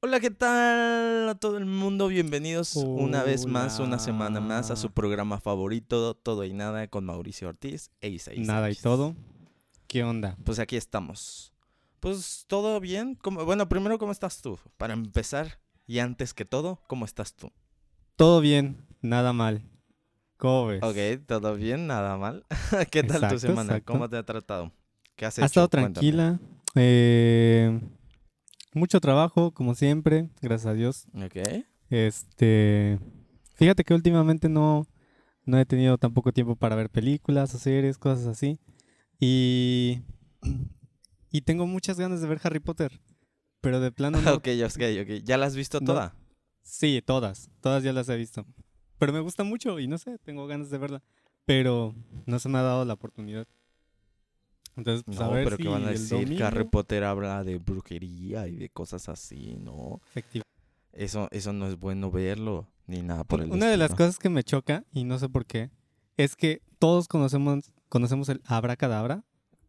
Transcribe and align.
Hola, 0.00 0.20
¿qué 0.20 0.30
tal 0.30 1.28
a 1.28 1.34
todo 1.40 1.56
el 1.58 1.64
mundo? 1.66 2.08
Bienvenidos 2.08 2.76
una 2.76 3.22
vez 3.22 3.46
más, 3.46 3.80
una 3.80 3.98
semana 3.98 4.40
más 4.40 4.70
a 4.70 4.76
su 4.76 4.92
programa 4.92 5.40
favorito, 5.40 6.14
Todo 6.14 6.44
y 6.44 6.52
Nada, 6.52 6.86
con 6.88 7.04
Mauricio 7.04 7.48
Ortiz 7.48 7.90
e 8.00 8.08
Isaí 8.10 8.40
Nada 8.40 8.70
y 8.70 8.74
todo. 8.74 9.16
¿Qué 9.88 10.04
onda? 10.04 10.36
Pues 10.44 10.58
aquí 10.58 10.76
estamos. 10.76 11.52
Pues 12.00 12.44
todo 12.46 12.78
bien. 12.78 13.16
¿Cómo- 13.16 13.44
Bueno, 13.44 13.68
primero, 13.68 13.98
¿cómo 13.98 14.12
estás 14.12 14.40
tú? 14.42 14.58
Para 14.76 14.92
empezar, 14.92 15.58
y 15.86 15.98
antes 15.98 16.34
que 16.34 16.44
todo, 16.44 16.80
¿cómo 16.86 17.04
estás 17.04 17.34
tú? 17.34 17.50
Todo 18.16 18.40
bien, 18.40 18.76
nada 19.00 19.32
mal. 19.32 19.62
¿Cómo 20.36 20.66
ves? 20.66 20.82
Ok, 20.84 21.24
todo 21.26 21.54
bien, 21.56 21.86
nada 21.86 22.16
mal. 22.16 22.44
¿Qué 22.92 23.02
tal 23.02 23.26
tu 23.28 23.38
semana? 23.38 23.72
exacto. 23.72 23.92
¿Cómo 23.92 24.08
te 24.08 24.16
ha 24.18 24.22
tratado? 24.24 24.70
¿Qué 25.16 25.24
has 25.26 25.38
Ha 25.38 25.42
hecho? 25.42 25.46
estado 25.46 25.68
Cuéntame. 25.70 25.92
tranquila. 25.94 26.38
eh, 26.74 27.80
mucho 28.76 29.00
trabajo, 29.00 29.52
como 29.52 29.74
siempre, 29.74 30.28
gracias 30.40 30.66
a 30.66 30.74
Dios. 30.74 31.06
Ok. 31.14 31.64
Este, 31.90 32.98
fíjate 33.54 33.84
que 33.84 33.94
últimamente 33.94 34.48
no, 34.48 34.86
no 35.44 35.58
he 35.58 35.64
tenido 35.66 35.98
tampoco 35.98 36.32
tiempo 36.32 36.56
para 36.56 36.76
ver 36.76 36.90
películas 36.90 37.54
o 37.54 37.58
series, 37.58 37.98
cosas 37.98 38.26
así. 38.26 38.58
Y, 39.18 40.02
y 41.30 41.40
tengo 41.42 41.66
muchas 41.66 41.98
ganas 41.98 42.20
de 42.20 42.28
ver 42.28 42.40
Harry 42.42 42.60
Potter. 42.60 43.00
Pero 43.60 43.80
de 43.80 43.90
plano 43.92 44.20
no. 44.20 44.34
ok, 44.34 44.48
ok, 44.64 44.82
ok. 45.02 45.08
¿Ya 45.24 45.36
la 45.38 45.46
has 45.46 45.56
visto 45.56 45.80
No. 45.80 45.86
toda? 45.86 46.14
Sí, 46.62 47.00
todas, 47.04 47.48
todas 47.60 47.82
ya 47.82 47.92
las 47.92 48.08
he 48.08 48.16
visto. 48.16 48.44
Pero 48.98 49.12
me 49.12 49.20
gusta 49.20 49.44
mucho 49.44 49.78
y 49.78 49.86
no 49.86 49.98
sé, 49.98 50.18
tengo 50.18 50.46
ganas 50.46 50.68
de 50.70 50.78
verla. 50.78 51.02
Pero 51.44 51.94
no 52.26 52.38
se 52.40 52.48
me 52.48 52.58
ha 52.58 52.62
dado 52.62 52.84
la 52.84 52.94
oportunidad. 52.94 53.46
Entonces, 54.76 55.02
pues 55.04 55.18
a 55.20 55.24
No, 55.24 55.30
ver 55.32 55.44
pero 55.44 55.56
si 55.56 55.62
¿qué 55.62 55.68
van 55.68 55.84
a 55.84 55.90
decir? 55.90 56.36
Que 56.36 56.44
Harry 56.44 56.64
Potter 56.64 57.04
habla 57.04 57.42
de 57.44 57.58
brujería 57.58 58.46
y 58.46 58.56
de 58.56 58.68
cosas 58.68 59.08
así, 59.08 59.56
¿no? 59.58 60.00
Efectiva- 60.10 60.44
Eso, 60.92 61.28
eso 61.30 61.52
no 61.52 61.66
es 61.66 61.78
bueno 61.78 62.10
verlo, 62.10 62.68
ni 62.86 63.02
nada 63.02 63.24
por 63.24 63.40
el 63.42 63.50
Una 63.50 63.68
de 63.70 63.76
las 63.76 63.90
estilo. 63.90 64.06
cosas 64.06 64.18
que 64.18 64.28
me 64.30 64.42
choca, 64.44 64.84
y 64.92 65.04
no 65.04 65.18
sé 65.18 65.28
por 65.28 65.46
qué, 65.46 65.70
es 66.16 66.36
que 66.36 66.62
todos 66.78 67.08
conocemos, 67.08 67.72
conocemos 67.88 68.28
el 68.28 68.40
abracadabra 68.44 69.24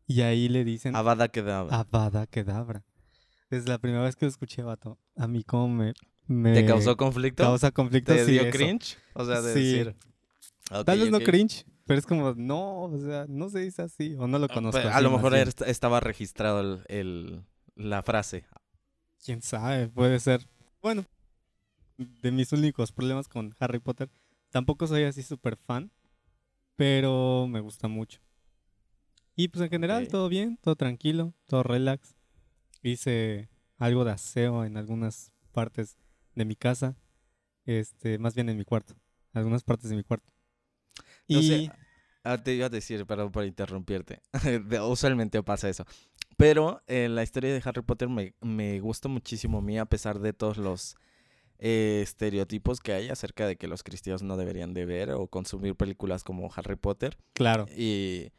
y 0.06 0.22
ahí 0.22 0.48
le 0.50 0.64
dicen 0.64 0.96
Avada 0.96 1.28
Kedavra. 1.30 1.80
Avada 1.80 2.28
Kedavra. 2.28 2.84
Desde 3.50 3.70
la 3.70 3.78
primera 3.78 4.04
vez 4.04 4.16
que 4.16 4.26
lo 4.26 4.30
escuché, 4.30 4.62
vato, 4.62 4.98
a 5.16 5.28
mí 5.28 5.44
como 5.44 5.70
me, 5.70 5.94
me 6.28 6.54
¿Te 6.54 6.66
causó 6.66 6.96
conflicto? 6.98 7.44
causa 7.44 7.72
conflicto. 7.72 8.14
¿Te 8.14 8.26
sí, 8.26 8.32
dio 8.34 8.42
eso. 8.44 8.58
cringe? 8.58 8.98
O 9.14 9.26
sea, 9.26 9.42
de 9.42 9.54
Sí. 9.54 9.60
decir... 9.78 9.96
Tal 10.86 11.00
vez 11.00 11.12
no 11.12 11.20
cringe, 11.20 11.66
pero 11.86 12.00
es 12.00 12.06
como, 12.06 12.34
no, 12.36 12.84
o 12.84 12.98
sea, 12.98 13.26
no 13.30 13.50
se 13.50 13.60
dice 13.60 13.82
así, 13.84 14.16
o 14.18 14.28
no 14.28 14.38
lo 14.40 14.46
Ah, 14.50 14.54
conozco. 14.54 14.72
pues, 14.82 14.86
así, 14.86 14.98
a 14.98 15.02
lo 15.02 15.12
mejor 15.12 15.34
estaba 15.36 16.00
registrado 16.00 16.60
el, 16.62 16.84
el- 16.88 17.44
la 17.76 18.02
frase. 18.04 18.46
Quién 19.24 19.42
sabe, 19.42 19.88
puede 19.88 20.20
ser. 20.20 20.48
Bueno, 20.82 21.06
de 21.98 22.32
mis 22.32 22.52
únicos 22.54 22.92
problemas 22.92 23.28
con 23.28 23.56
Harry 23.60 23.80
Potter, 23.80 24.10
tampoco 24.50 24.88
soy 24.88 25.04
así 25.04 25.24
súper 25.24 25.58
fan, 25.58 25.92
pero 26.76 27.48
me 27.48 27.60
gusta 27.60 27.88
mucho. 27.88 28.20
Y 29.36 29.50
pues 29.50 29.64
en 29.64 29.70
general, 29.70 30.08
todo 30.08 30.30
bien, 30.30 30.58
todo 30.62 30.76
tranquilo, 30.76 31.34
todo 31.46 31.64
relax. 31.64 32.16
Hice 32.82 33.50
algo 33.78 34.04
de 34.04 34.12
aseo 34.12 34.66
en 34.66 34.78
algunas 34.78 35.32
partes 35.52 35.98
de 36.36 36.46
mi 36.46 36.56
casa, 36.56 36.96
este, 37.66 38.18
más 38.18 38.34
bien 38.36 38.50
en 38.50 38.58
mi 38.58 38.66
cuarto, 38.66 38.96
algunas 39.34 39.64
partes 39.64 39.90
de 39.90 39.96
mi 39.96 40.04
cuarto. 40.04 40.34
No 41.28 41.40
y 41.40 41.48
sé, 41.48 41.72
ah, 42.24 42.42
te 42.42 42.54
iba 42.54 42.68
a 42.68 42.70
decir, 42.70 43.06
perdón 43.06 43.32
por 43.32 43.46
interrumpirte. 43.46 44.22
Usualmente 44.88 45.42
pasa 45.44 45.70
eso. 45.70 45.86
Pero 46.38 46.84
eh, 46.88 47.10
la 47.10 47.24
historia 47.24 47.52
de 47.52 47.62
Harry 47.66 47.82
Potter 47.82 48.10
me, 48.10 48.34
me 48.42 48.80
gusta 48.80 49.10
muchísimo 49.10 49.58
a 49.58 49.62
mí, 49.62 49.78
a 49.78 49.86
pesar 49.86 50.20
de 50.20 50.34
todos 50.34 50.58
los 50.58 50.96
eh, 51.60 52.02
estereotipos 52.04 52.80
que 52.80 52.94
hay 52.94 53.10
acerca 53.10 53.48
de 53.48 53.56
que 53.56 53.68
los 53.68 53.82
cristianos 53.82 54.22
no 54.22 54.38
deberían 54.38 54.76
de 54.76 54.86
ver 54.86 55.12
o 55.12 55.26
consumir 55.28 55.76
películas 55.76 56.24
como 56.24 56.52
Harry 56.56 56.76
Potter. 56.76 57.18
claro, 57.34 57.66
Y 57.76 58.32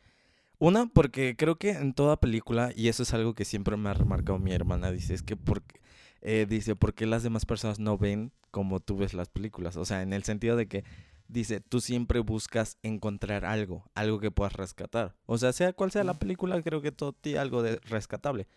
una, 0.59 0.87
porque 0.87 1.35
creo 1.37 1.57
que 1.57 1.71
en 1.71 1.95
toda 1.95 2.21
película, 2.21 2.73
y 2.77 2.89
eso 2.89 3.03
es 3.03 3.13
algo 3.15 3.35
que 3.35 3.45
siempre 3.45 3.77
me 3.77 3.91
ha 3.91 3.95
remarcado 3.95 4.39
mi 4.39 4.53
hermana, 4.53 4.93
dice, 4.93 5.15
es 5.15 5.23
que 5.23 5.37
porque, 5.37 5.81
eh, 6.21 6.47
dice, 6.49 6.77
¿por 6.77 6.95
qué 6.95 7.07
las 7.07 7.23
demás 7.25 7.47
personas 7.47 7.79
no 7.81 7.99
ven 7.99 8.33
como 8.51 8.81
tú 8.81 8.97
ves 8.97 9.15
las 9.15 9.29
películas? 9.29 9.77
O 9.77 9.85
sea, 9.85 10.03
en 10.03 10.13
el 10.13 10.25
sentido 10.25 10.57
de 10.57 10.67
que, 10.69 10.85
dice, 11.29 11.61
tú 11.61 11.81
siempre 11.81 12.21
buscas 12.21 12.79
encontrar 12.83 13.45
algo, 13.45 13.91
algo 13.95 14.19
que 14.19 14.31
puedas 14.31 14.55
rescatar. 14.55 15.15
O 15.27 15.39
sea, 15.39 15.53
sea 15.53 15.73
cual 15.73 15.91
sea 15.93 16.05
la 16.05 16.19
película, 16.19 16.61
creo 16.63 16.81
que 16.83 16.91
todo 16.93 17.13
tiene 17.13 17.39
algo 17.39 17.63
de 17.63 17.77
rescatable. 17.85 18.49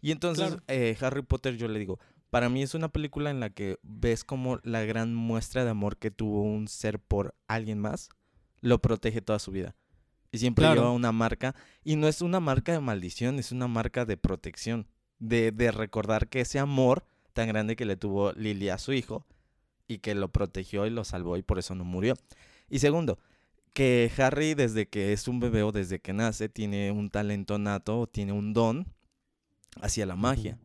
Y 0.00 0.12
entonces, 0.12 0.48
Claro. 0.50 0.62
eh, 0.68 0.96
Harry 1.00 1.22
Potter, 1.22 1.56
yo 1.56 1.66
le 1.68 1.78
digo, 1.78 1.98
para 2.30 2.48
mí 2.48 2.62
es 2.62 2.74
una 2.74 2.88
película 2.88 3.30
en 3.30 3.40
la 3.40 3.50
que 3.50 3.78
ves 3.82 4.22
como 4.22 4.60
la 4.62 4.82
gran 4.84 5.14
muestra 5.14 5.64
de 5.64 5.70
amor 5.70 5.96
que 5.96 6.10
tuvo 6.10 6.42
un 6.42 6.68
ser 6.68 6.98
por 7.00 7.34
alguien 7.48 7.78
más, 7.80 8.10
lo 8.60 8.80
protege 8.80 9.22
toda 9.22 9.38
su 9.38 9.50
vida. 9.50 9.74
Y 10.30 10.38
siempre 10.38 10.64
Claro. 10.66 10.82
lleva 10.82 10.92
una 10.92 11.10
marca, 11.10 11.54
y 11.82 11.96
no 11.96 12.06
es 12.06 12.20
una 12.20 12.38
marca 12.38 12.72
de 12.72 12.80
maldición, 12.80 13.38
es 13.38 13.50
una 13.50 13.66
marca 13.66 14.04
de 14.04 14.18
protección, 14.18 14.86
de, 15.18 15.50
de 15.52 15.70
recordar 15.72 16.28
que 16.28 16.40
ese 16.42 16.58
amor 16.58 17.06
tan 17.32 17.48
grande 17.48 17.74
que 17.76 17.86
le 17.86 17.96
tuvo 17.96 18.32
Lily 18.32 18.68
a 18.68 18.76
su 18.78 18.92
hijo, 18.92 19.24
y 19.88 19.98
que 19.98 20.14
lo 20.14 20.28
protegió 20.28 20.86
y 20.86 20.90
lo 20.90 21.02
salvó 21.02 21.36
y 21.36 21.42
por 21.42 21.58
eso 21.58 21.74
no 21.74 21.84
murió. 21.84 22.14
Y 22.68 22.78
segundo, 22.78 23.18
que 23.72 24.10
Harry 24.18 24.54
desde 24.54 24.88
que 24.88 25.12
es 25.12 25.26
un 25.26 25.40
bebé 25.40 25.62
o 25.62 25.72
desde 25.72 26.00
que 26.00 26.12
nace 26.12 26.48
tiene 26.48 26.92
un 26.92 27.10
talento 27.10 27.58
nato 27.58 28.00
o 28.00 28.06
tiene 28.06 28.32
un 28.32 28.52
don 28.52 28.86
hacia 29.80 30.06
la 30.06 30.16
magia. 30.16 30.58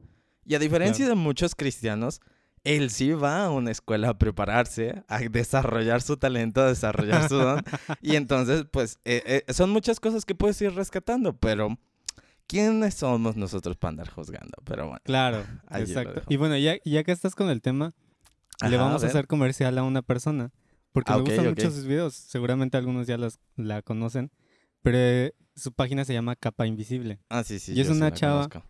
Y 0.45 0.55
a 0.55 0.59
diferencia 0.59 1.07
de 1.07 1.15
muchos 1.15 1.55
cristianos, 1.55 2.19
él 2.63 2.89
sí 2.89 3.11
va 3.11 3.45
a 3.45 3.49
una 3.49 3.71
escuela 3.71 4.09
a 4.09 4.17
prepararse, 4.17 5.03
a 5.07 5.19
desarrollar 5.19 6.01
su 6.01 6.17
talento, 6.17 6.61
a 6.61 6.67
desarrollar 6.67 7.29
su 7.29 7.35
don. 7.35 7.63
y 8.01 8.15
entonces, 8.15 8.65
pues, 8.71 8.99
eh, 9.05 9.43
eh, 9.47 9.53
son 9.53 9.69
muchas 9.69 9.99
cosas 9.99 10.25
que 10.25 10.35
puedes 10.35 10.61
ir 10.61 10.73
rescatando, 10.73 11.33
pero 11.37 11.77
¿quiénes 12.47 12.95
somos 12.95 13.35
nosotros 13.35 13.77
para 13.77 13.89
andar 13.89 14.09
juzgando? 14.09 14.57
Pero 14.65 14.87
bueno. 14.87 15.01
claro, 15.03 15.45
exacto. 15.71 16.23
Y 16.29 16.37
bueno, 16.37 16.57
ya, 16.57 16.75
ya 16.83 17.03
que 17.03 17.11
estás 17.11 17.35
con 17.35 17.49
el 17.49 17.61
tema, 17.61 17.93
le 18.69 18.77
vamos 18.77 19.03
a 19.03 19.07
hacer 19.07 19.27
comercial 19.27 19.77
a 19.77 19.83
una 19.83 20.01
persona. 20.01 20.51
Porque 20.91 21.11
Ah, 21.11 21.17
me 21.17 21.23
gustan 21.23 21.47
ok. 21.47 21.57
mucho 21.57 21.71
sus 21.71 21.85
videos. 21.85 22.13
Seguramente 22.13 22.77
algunos 22.77 23.07
ya 23.07 23.17
las, 23.17 23.39
la 23.55 23.81
conocen. 23.81 24.31
Pero 24.83 24.97
eh, 24.97 25.33
su 25.55 25.71
página 25.73 26.05
se 26.05 26.13
llama 26.13 26.35
Capa 26.35 26.67
Invisible. 26.67 27.19
Ah, 27.29 27.43
sí, 27.43 27.57
sí. 27.59 27.73
Y 27.73 27.81
es 27.81 27.89
una 27.89 28.11
chava 28.13 28.47
conozco. 28.49 28.69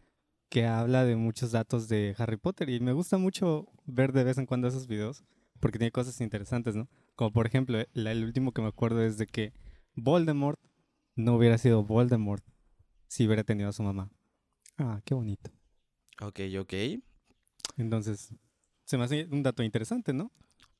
Que 0.50 0.66
habla 0.68 1.04
de 1.04 1.16
muchos 1.16 1.52
datos 1.52 1.88
de 1.90 2.16
Harry 2.18 2.38
Potter. 2.38 2.70
Y 2.70 2.80
me 2.80 2.94
gusta 2.94 3.18
mucho 3.18 3.68
ver 3.86 4.14
de 4.14 4.24
vez 4.24 4.38
en 4.38 4.46
cuando 4.46 4.68
esos 4.68 4.88
videos. 4.88 5.24
Porque 5.60 5.80
tiene 5.80 5.92
cosas 5.92 6.20
interesantes, 6.22 6.76
¿no? 6.76 6.88
Como 7.16 7.32
por 7.32 7.46
ejemplo, 7.48 7.80
eh, 7.80 7.88
la- 7.94 8.12
el 8.12 8.24
último 8.24 8.52
que 8.52 8.62
me 8.62 8.68
acuerdo 8.70 9.02
es 9.04 9.18
de 9.18 9.28
que 9.28 9.54
Voldemort 9.96 10.60
no 11.16 11.36
hubiera 11.36 11.58
sido 11.58 11.84
Voldemort 11.84 12.44
si 13.08 13.26
hubiera 13.28 13.44
tenido 13.44 13.70
a 13.70 13.74
su 13.74 13.84
mamá. 13.84 14.10
Ah, 14.78 15.02
qué 15.06 15.14
bonito. 15.14 15.52
Ok, 16.22 16.40
ok. 16.60 16.74
Entonces, 17.78 18.34
se 18.94 18.98
me 19.00 19.06
hace 19.06 19.28
un 19.32 19.42
dato 19.42 19.64
interesante, 19.64 20.14
¿no? 20.14 20.32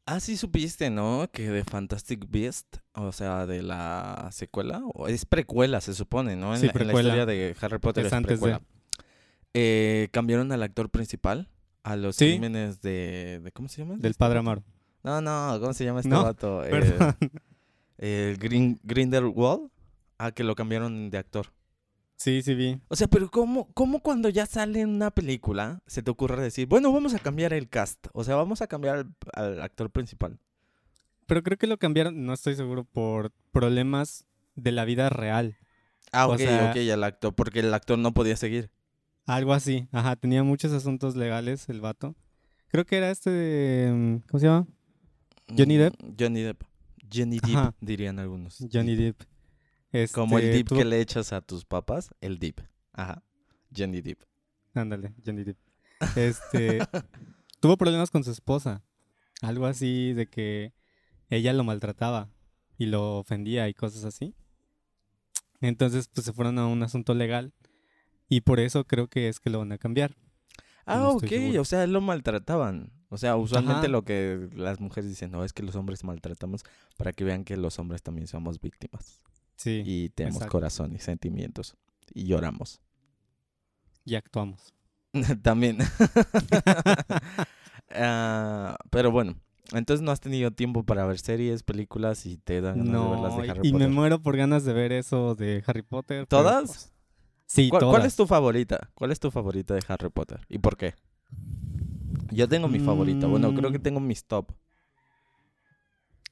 Ah, 0.06 0.20
sí 0.20 0.38
supiste, 0.38 0.92
¿no? 0.92 1.28
Que 1.34 1.50
de 1.50 1.64
Fantastic 1.64 2.30
Beast, 2.30 2.78
o 2.94 3.12
sea, 3.12 3.48
de 3.48 3.64
la 3.64 4.30
secuela, 4.32 4.84
o 4.94 5.08
es 5.08 5.26
precuela, 5.26 5.82
se 5.82 5.96
supone, 5.96 6.36
¿no? 6.36 6.54
En, 6.54 6.60
Sí, 6.60 6.68
la, 6.68 6.74
en 6.74 6.78
la 6.78 6.84
precuela. 6.84 7.10
historia 7.10 7.26
de 7.26 7.56
Harry 7.60 7.80
Potter 7.80 8.06
Es 8.06 8.12
es, 8.12 8.14
antes 8.14 8.40
de- 8.40 8.46
precuela. 8.46 8.62
Eh, 9.56 10.10
cambiaron 10.12 10.52
al 10.52 10.62
actor 10.62 10.92
principal 10.92 11.50
a 11.82 11.96
los 11.96 12.18
Sí. 12.18 12.26
crímenes 12.30 12.82
de, 12.82 13.40
de- 13.44 13.52
¿Cómo 13.52 13.68
se 13.68 13.82
llama? 13.82 13.96
Del 13.96 14.12
este 14.12 14.20
padre? 14.20 14.38
Amaro. 14.40 14.64
No, 15.04 15.22
no, 15.22 15.58
¿cómo 15.60 15.74
se 15.74 15.86
llama 15.86 16.02
este 16.02 16.10
No, 16.10 16.24
vato? 16.24 16.62
Eh, 17.98 18.36
Green, 18.40 18.80
Grindelwald. 18.84 19.70
Ah, 20.20 20.32
que 20.32 20.44
lo 20.44 20.54
cambiaron 20.56 21.10
de 21.10 21.18
actor. 21.18 21.48
Sí, 22.24 22.42
sí 22.42 22.54
vi. 22.56 22.80
O 22.88 22.96
sea, 22.96 23.08
pero 23.10 23.30
¿cómo, 23.30 23.68
¿cómo 23.74 24.00
cuando 24.00 24.30
ya 24.30 24.46
sale 24.46 24.80
en 24.80 24.90
una 24.92 25.12
película 25.12 25.82
se 25.88 26.02
te 26.02 26.10
ocurre 26.10 26.42
decir, 26.42 26.68
bueno, 26.68 26.90
vamos 26.94 27.14
a 27.14 27.20
cambiar 27.20 27.52
el 27.52 27.68
cast? 27.68 28.08
O 28.14 28.24
sea, 28.24 28.36
vamos 28.38 28.62
a 28.62 28.68
cambiar 28.68 28.96
al, 29.00 29.14
al 29.34 29.62
actor 29.62 29.90
principal. 29.92 30.40
Pero 31.26 31.44
creo 31.44 31.58
que 31.58 31.68
lo 31.68 31.78
cambiaron, 31.78 32.26
no 32.26 32.32
estoy 32.32 32.56
seguro, 32.56 32.86
por 32.86 33.34
problemas 33.52 34.24
de 34.56 34.72
la 34.72 34.86
vida 34.86 35.10
real. 35.10 35.58
Ah, 36.14 36.28
O 36.28 36.34
ok, 36.36 36.38
sea- 36.40 36.70
ok, 36.70 36.78
el 36.78 37.04
actor, 37.04 37.34
porque 37.36 37.60
el 37.60 37.74
actor 37.74 38.00
no 38.00 38.14
podía 38.14 38.38
seguir. 38.38 38.70
Algo 39.26 39.52
así. 39.54 39.90
Ajá, 39.92 40.16
tenía 40.16 40.44
muchos 40.44 40.72
asuntos 40.72 41.18
legales 41.18 41.68
el 41.68 41.82
vato. 41.82 42.16
Creo 42.70 42.86
que 42.86 42.96
era 42.98 43.12
este 43.12 43.32
de... 43.32 43.92
mm, 43.92 44.28
¿Cómo 44.30 44.40
se 44.40 44.46
llama? 44.48 44.66
¿Johnny 45.58 45.76
Depp? 45.76 46.02
Mm, 46.02 46.14
Johnny 46.18 46.42
Depp. 46.42 46.64
Johnny 47.14 47.40
Depp, 47.40 47.76
dirían 47.82 48.18
algunos. 48.20 48.60
Johnny 48.72 48.96
Depp. 48.96 49.22
Depp. 49.94 50.12
Como 50.12 50.38
el 50.40 50.46
Este, 50.46 50.58
dip 50.58 50.70
que 50.70 50.86
le 50.86 51.00
echas 51.02 51.32
a 51.34 51.42
tus 51.42 51.66
papas, 51.66 52.14
el 52.22 52.40
dip. 52.40 52.60
Ajá. 52.94 53.24
Johnny 53.76 54.02
Depp. 54.02 54.22
Ándale, 54.74 55.14
Johnny 55.26 55.44
Depp. 55.44 55.58
Este... 56.16 56.80
tuvo 57.60 57.78
problemas 57.78 58.12
con 58.12 58.24
su 58.24 58.32
esposa. 58.32 58.84
Algo 59.42 59.66
así 59.66 60.14
de 60.14 60.28
que 60.28 60.74
ella 61.30 61.54
lo 61.54 61.64
maltrataba 61.64 62.30
y 62.78 62.86
lo 62.88 63.18
ofendía 63.20 63.68
y 63.70 63.74
cosas 63.74 64.04
así. 64.06 64.36
Entonces, 65.62 66.08
pues 66.14 66.26
se 66.26 66.34
fueron 66.34 66.60
a 66.60 66.68
un 66.68 66.84
asunto 66.84 67.14
legal 67.14 67.54
y 68.30 68.42
por 68.42 68.60
eso 68.60 68.86
creo 68.86 69.08
que 69.08 69.28
es 69.30 69.40
que 69.40 69.50
lo 69.50 69.60
van 69.60 69.72
a 69.72 69.78
cambiar. 69.78 70.16
Ah, 70.86 70.98
No 70.98 71.12
ok, 71.12 71.28
seguro. 71.28 71.62
o 71.62 71.66
sea, 71.66 71.88
lo 71.88 72.02
maltrataban. 72.02 72.92
O 73.10 73.18
sea, 73.18 73.36
usualmente 73.38 73.82
Ajá. 73.82 73.88
lo 73.90 74.04
que 74.04 74.50
las 74.56 74.80
mujeres 74.80 75.10
dicen, 75.10 75.32
no, 75.32 75.44
es 75.44 75.54
que 75.54 75.64
los 75.64 75.76
hombres 75.76 76.04
maltratamos 76.04 76.64
para 76.98 77.14
que 77.14 77.24
vean 77.24 77.44
que 77.46 77.56
los 77.58 77.80
hombres 77.80 78.02
también 78.02 78.28
somos 78.28 78.60
víctimas. 78.60 79.22
Sí, 79.64 79.82
y, 79.86 80.04
Y 80.06 80.10
tenemos 80.10 80.38
exacto. 80.38 80.52
corazón 80.52 80.94
y 80.94 81.00
sentimientos. 81.00 81.76
Y 82.14 82.26
lloramos. 82.26 82.82
actuamos. 84.16 84.74
también. 85.42 85.78
Ah, 87.96 88.76
pero 88.90 89.12
bueno, 89.12 89.36
entonces 89.72 90.02
no 90.04 90.12
has 90.12 90.20
tenido 90.20 90.50
tiempo 90.50 90.84
para 90.84 91.06
ver 91.06 91.20
series, 91.20 91.62
películas 91.62 92.26
y 92.26 92.38
te 92.38 92.60
dan 92.60 92.78
ganas 92.86 93.04
de 93.04 93.10
verlas 93.12 93.34
No, 93.36 93.42
de 93.42 93.48
y- 93.48 93.50
Harry 93.52 93.60
y 93.64 93.72
me 93.74 93.80
Potter. 93.80 93.90
muero 93.92 94.22
por 94.22 94.36
ganas 94.36 94.64
de 94.66 94.74
ver 94.74 94.92
eso 94.92 95.36
de 95.36 95.64
Harry 95.68 95.84
Potter. 95.84 96.26
¿Todas? 96.26 96.66
pues, 96.66 96.92
sí, 97.46 97.70
¿Cuál, 97.70 97.82
todas. 97.82 97.94
cuál 97.96 98.06
es 98.08 98.16
tu 98.16 98.26
favorita? 98.26 98.90
¿Cuál 98.96 99.12
es 99.12 99.20
tu 99.20 99.30
favorita 99.30 99.76
de 99.76 99.82
Harry 99.88 100.10
Potter? 100.10 100.40
¿Y 100.50 100.58
por 100.58 100.76
qué? 100.76 100.96
Yo 102.32 102.48
tengo 102.50 102.68
mi 102.68 102.80
favorita. 102.80 103.28
Bueno, 103.28 103.54
creo 103.54 103.72
que 103.72 103.78
Mm. 103.80 103.84
tengo 103.84 104.00
mis 104.00 104.26
top. 104.26 104.52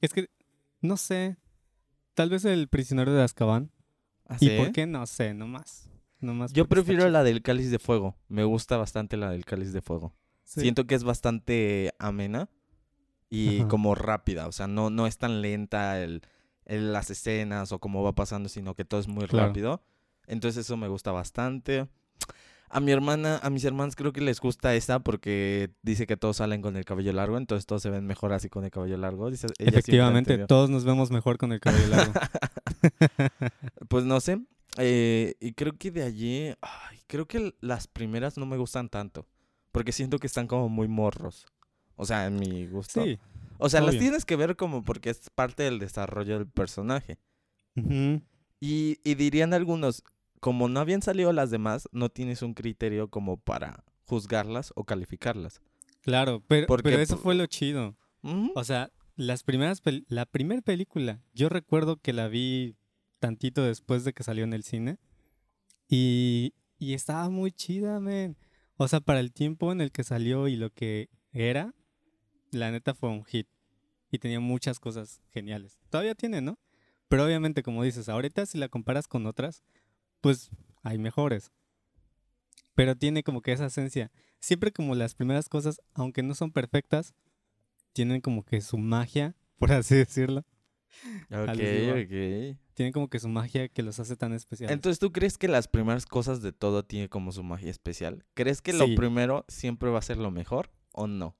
Es 0.00 0.12
que, 0.12 0.28
no 0.80 0.96
sé, 0.96 1.36
tal 2.14 2.30
vez 2.30 2.44
el 2.44 2.68
prisionero 2.68 3.12
de 3.12 3.22
Azkaban. 3.22 3.70
¿Ah, 4.28 4.36
¿Y 4.40 4.48
sí? 4.48 4.56
por 4.56 4.72
qué? 4.72 4.86
No 4.86 5.06
sé, 5.06 5.34
nomás. 5.34 5.90
nomás 6.20 6.52
Yo 6.52 6.68
prefiero 6.68 7.08
la 7.08 7.22
del 7.24 7.42
cáliz 7.42 7.70
de 7.70 7.78
fuego. 7.78 8.16
Me 8.28 8.44
gusta 8.44 8.76
bastante 8.76 9.16
la 9.16 9.30
del 9.30 9.44
cáliz 9.44 9.72
de 9.72 9.82
fuego. 9.82 10.14
Sí. 10.44 10.60
Siento 10.62 10.86
que 10.86 10.94
es 10.94 11.04
bastante 11.04 11.94
amena 11.98 12.48
y 13.30 13.60
Ajá. 13.60 13.68
como 13.68 13.94
rápida. 13.94 14.46
O 14.46 14.52
sea, 14.52 14.66
no, 14.66 14.90
no 14.90 15.06
es 15.06 15.18
tan 15.18 15.40
lenta 15.42 16.00
el, 16.02 16.22
el- 16.64 16.92
las 16.92 17.10
escenas 17.10 17.72
o 17.72 17.78
cómo 17.78 18.02
va 18.02 18.14
pasando, 18.14 18.48
sino 18.48 18.74
que 18.74 18.84
todo 18.84 19.00
es 19.00 19.08
muy 19.08 19.26
Claro. 19.26 19.48
rápido. 19.48 19.82
Entonces 20.26 20.64
eso 20.66 20.76
me 20.76 20.88
gusta 20.88 21.10
bastante. 21.12 21.88
A 22.74 22.80
mi 22.80 22.90
hermana, 22.90 23.38
a 23.42 23.50
mis 23.50 23.64
hermanos 23.64 23.94
creo 23.96 24.14
que 24.14 24.22
les 24.22 24.40
gusta 24.40 24.74
esta 24.74 24.98
porque 24.98 25.68
dice 25.82 26.06
que 26.06 26.16
todos 26.16 26.38
salen 26.38 26.62
con 26.62 26.74
el 26.74 26.86
cabello 26.86 27.12
largo, 27.12 27.36
entonces 27.36 27.66
todos 27.66 27.82
se 27.82 27.90
ven 27.90 28.06
mejor 28.06 28.32
así 28.32 28.48
con 28.48 28.64
el 28.64 28.70
cabello 28.70 28.96
largo. 28.96 29.30
Dice, 29.30 29.46
ella 29.58 29.68
Efectivamente, 29.68 30.46
todos 30.46 30.70
nos 30.70 30.86
vemos 30.86 31.10
mejor 31.10 31.36
con 31.36 31.52
el 31.52 31.60
cabello 31.60 31.88
largo. 31.88 32.12
Pues 33.88 34.04
no 34.04 34.20
sé. 34.20 34.40
eh, 34.78 35.34
y 35.38 35.52
creo 35.52 35.76
que 35.76 35.90
de 35.90 36.02
allí, 36.02 36.54
ay, 36.62 36.98
creo 37.06 37.28
que 37.28 37.54
las 37.60 37.86
primeras 37.88 38.38
no 38.38 38.46
me 38.46 38.56
gustan 38.56 38.88
tanto. 38.88 39.28
Porque 39.70 39.92
siento 39.92 40.18
que 40.18 40.26
están 40.26 40.46
como 40.46 40.70
muy 40.70 40.88
morros. 40.88 41.46
O 41.96 42.06
sea, 42.06 42.26
en 42.26 42.36
mi 42.36 42.66
gusto. 42.66 43.04
sí. 43.04 43.18
o 43.58 43.68
sea, 43.68 43.82
las 43.82 43.98
tienes 43.98 44.24
que 44.24 44.34
ver 44.36 44.56
como 44.56 44.82
porque 44.82 45.10
es 45.10 45.28
parte 45.34 45.62
del 45.62 45.78
desarrollo 45.78 46.38
del 46.38 46.48
personaje. 46.48 47.18
Y 48.60 48.96
dirían 49.14 49.52
algunos, 49.52 50.02
como 50.42 50.68
no 50.68 50.80
habían 50.80 51.02
salido 51.02 51.32
las 51.32 51.52
demás, 51.52 51.88
no 51.92 52.08
tienes 52.08 52.42
un 52.42 52.54
criterio 52.54 53.06
como 53.06 53.36
para 53.36 53.84
juzgarlas 54.06 54.72
o 54.74 54.82
calificarlas. 54.82 55.62
Claro, 56.00 56.42
pero, 56.48 56.66
Porque, 56.66 56.82
pero 56.82 56.98
eso 57.00 57.16
fue 57.16 57.36
lo 57.36 57.46
chido. 57.46 57.96
O 58.56 58.64
sea, 58.64 58.90
las 59.14 59.44
primeras 59.44 59.80
la 60.08 60.26
primera 60.26 60.60
película, 60.60 61.22
yo 61.32 61.48
recuerdo 61.48 61.98
que 61.98 62.12
la 62.12 62.26
vi 62.26 62.74
tantito 63.20 63.62
después 63.62 64.02
de 64.02 64.14
que 64.14 64.24
salió 64.24 64.42
en 64.42 64.52
el 64.52 64.64
cine 64.64 64.98
y, 65.88 66.54
y 66.76 66.94
estaba 66.94 67.30
muy 67.30 67.52
chida, 67.52 68.00
men. 68.00 68.36
O 68.78 68.88
sea, 68.88 68.98
para 68.98 69.20
el 69.20 69.32
tiempo 69.32 69.70
en 69.70 69.80
el 69.80 69.92
que 69.92 70.02
salió 70.02 70.48
y 70.48 70.56
lo 70.56 70.70
que 70.70 71.08
era, 71.30 71.72
la 72.50 72.72
neta 72.72 72.94
fue 72.94 73.10
un 73.10 73.22
hit 73.22 73.46
y 74.10 74.18
tenía 74.18 74.40
muchas 74.40 74.80
cosas 74.80 75.22
geniales. 75.30 75.78
Todavía 75.88 76.16
tiene, 76.16 76.40
¿no? 76.40 76.58
Pero 77.06 77.26
obviamente, 77.26 77.62
como 77.62 77.84
dices, 77.84 78.08
ahorita 78.08 78.44
si 78.46 78.58
la 78.58 78.68
comparas 78.68 79.06
con 79.06 79.26
otras, 79.26 79.62
pues 80.22 80.50
hay 80.82 80.96
mejores. 80.96 81.52
Pero 82.74 82.96
tiene 82.96 83.22
como 83.22 83.42
que 83.42 83.52
esa 83.52 83.66
esencia. 83.66 84.10
Siempre 84.40 84.72
como 84.72 84.94
las 84.94 85.14
primeras 85.14 85.50
cosas, 85.50 85.82
aunque 85.92 86.22
no 86.22 86.34
son 86.34 86.52
perfectas, 86.52 87.14
tienen 87.92 88.22
como 88.22 88.44
que 88.44 88.62
su 88.62 88.78
magia, 88.78 89.36
por 89.58 89.72
así 89.72 89.96
decirlo. 89.96 90.46
ok, 91.30 91.48
ok. 91.50 92.56
Tienen 92.74 92.92
como 92.92 93.08
que 93.08 93.18
su 93.18 93.28
magia 93.28 93.68
que 93.68 93.82
los 93.82 94.00
hace 94.00 94.16
tan 94.16 94.32
especiales. 94.32 94.72
Entonces, 94.72 94.98
¿tú 94.98 95.12
crees 95.12 95.36
que 95.36 95.48
las 95.48 95.68
primeras 95.68 96.06
cosas 96.06 96.40
de 96.40 96.52
todo 96.52 96.84
tiene 96.84 97.10
como 97.10 97.32
su 97.32 97.42
magia 97.42 97.70
especial? 97.70 98.24
¿Crees 98.32 98.62
que 98.62 98.72
lo 98.72 98.86
primero 98.94 99.44
siempre 99.48 99.90
va 99.90 99.98
a 99.98 100.02
ser 100.02 100.16
lo 100.16 100.30
mejor 100.30 100.70
o 100.92 101.06
no? 101.06 101.36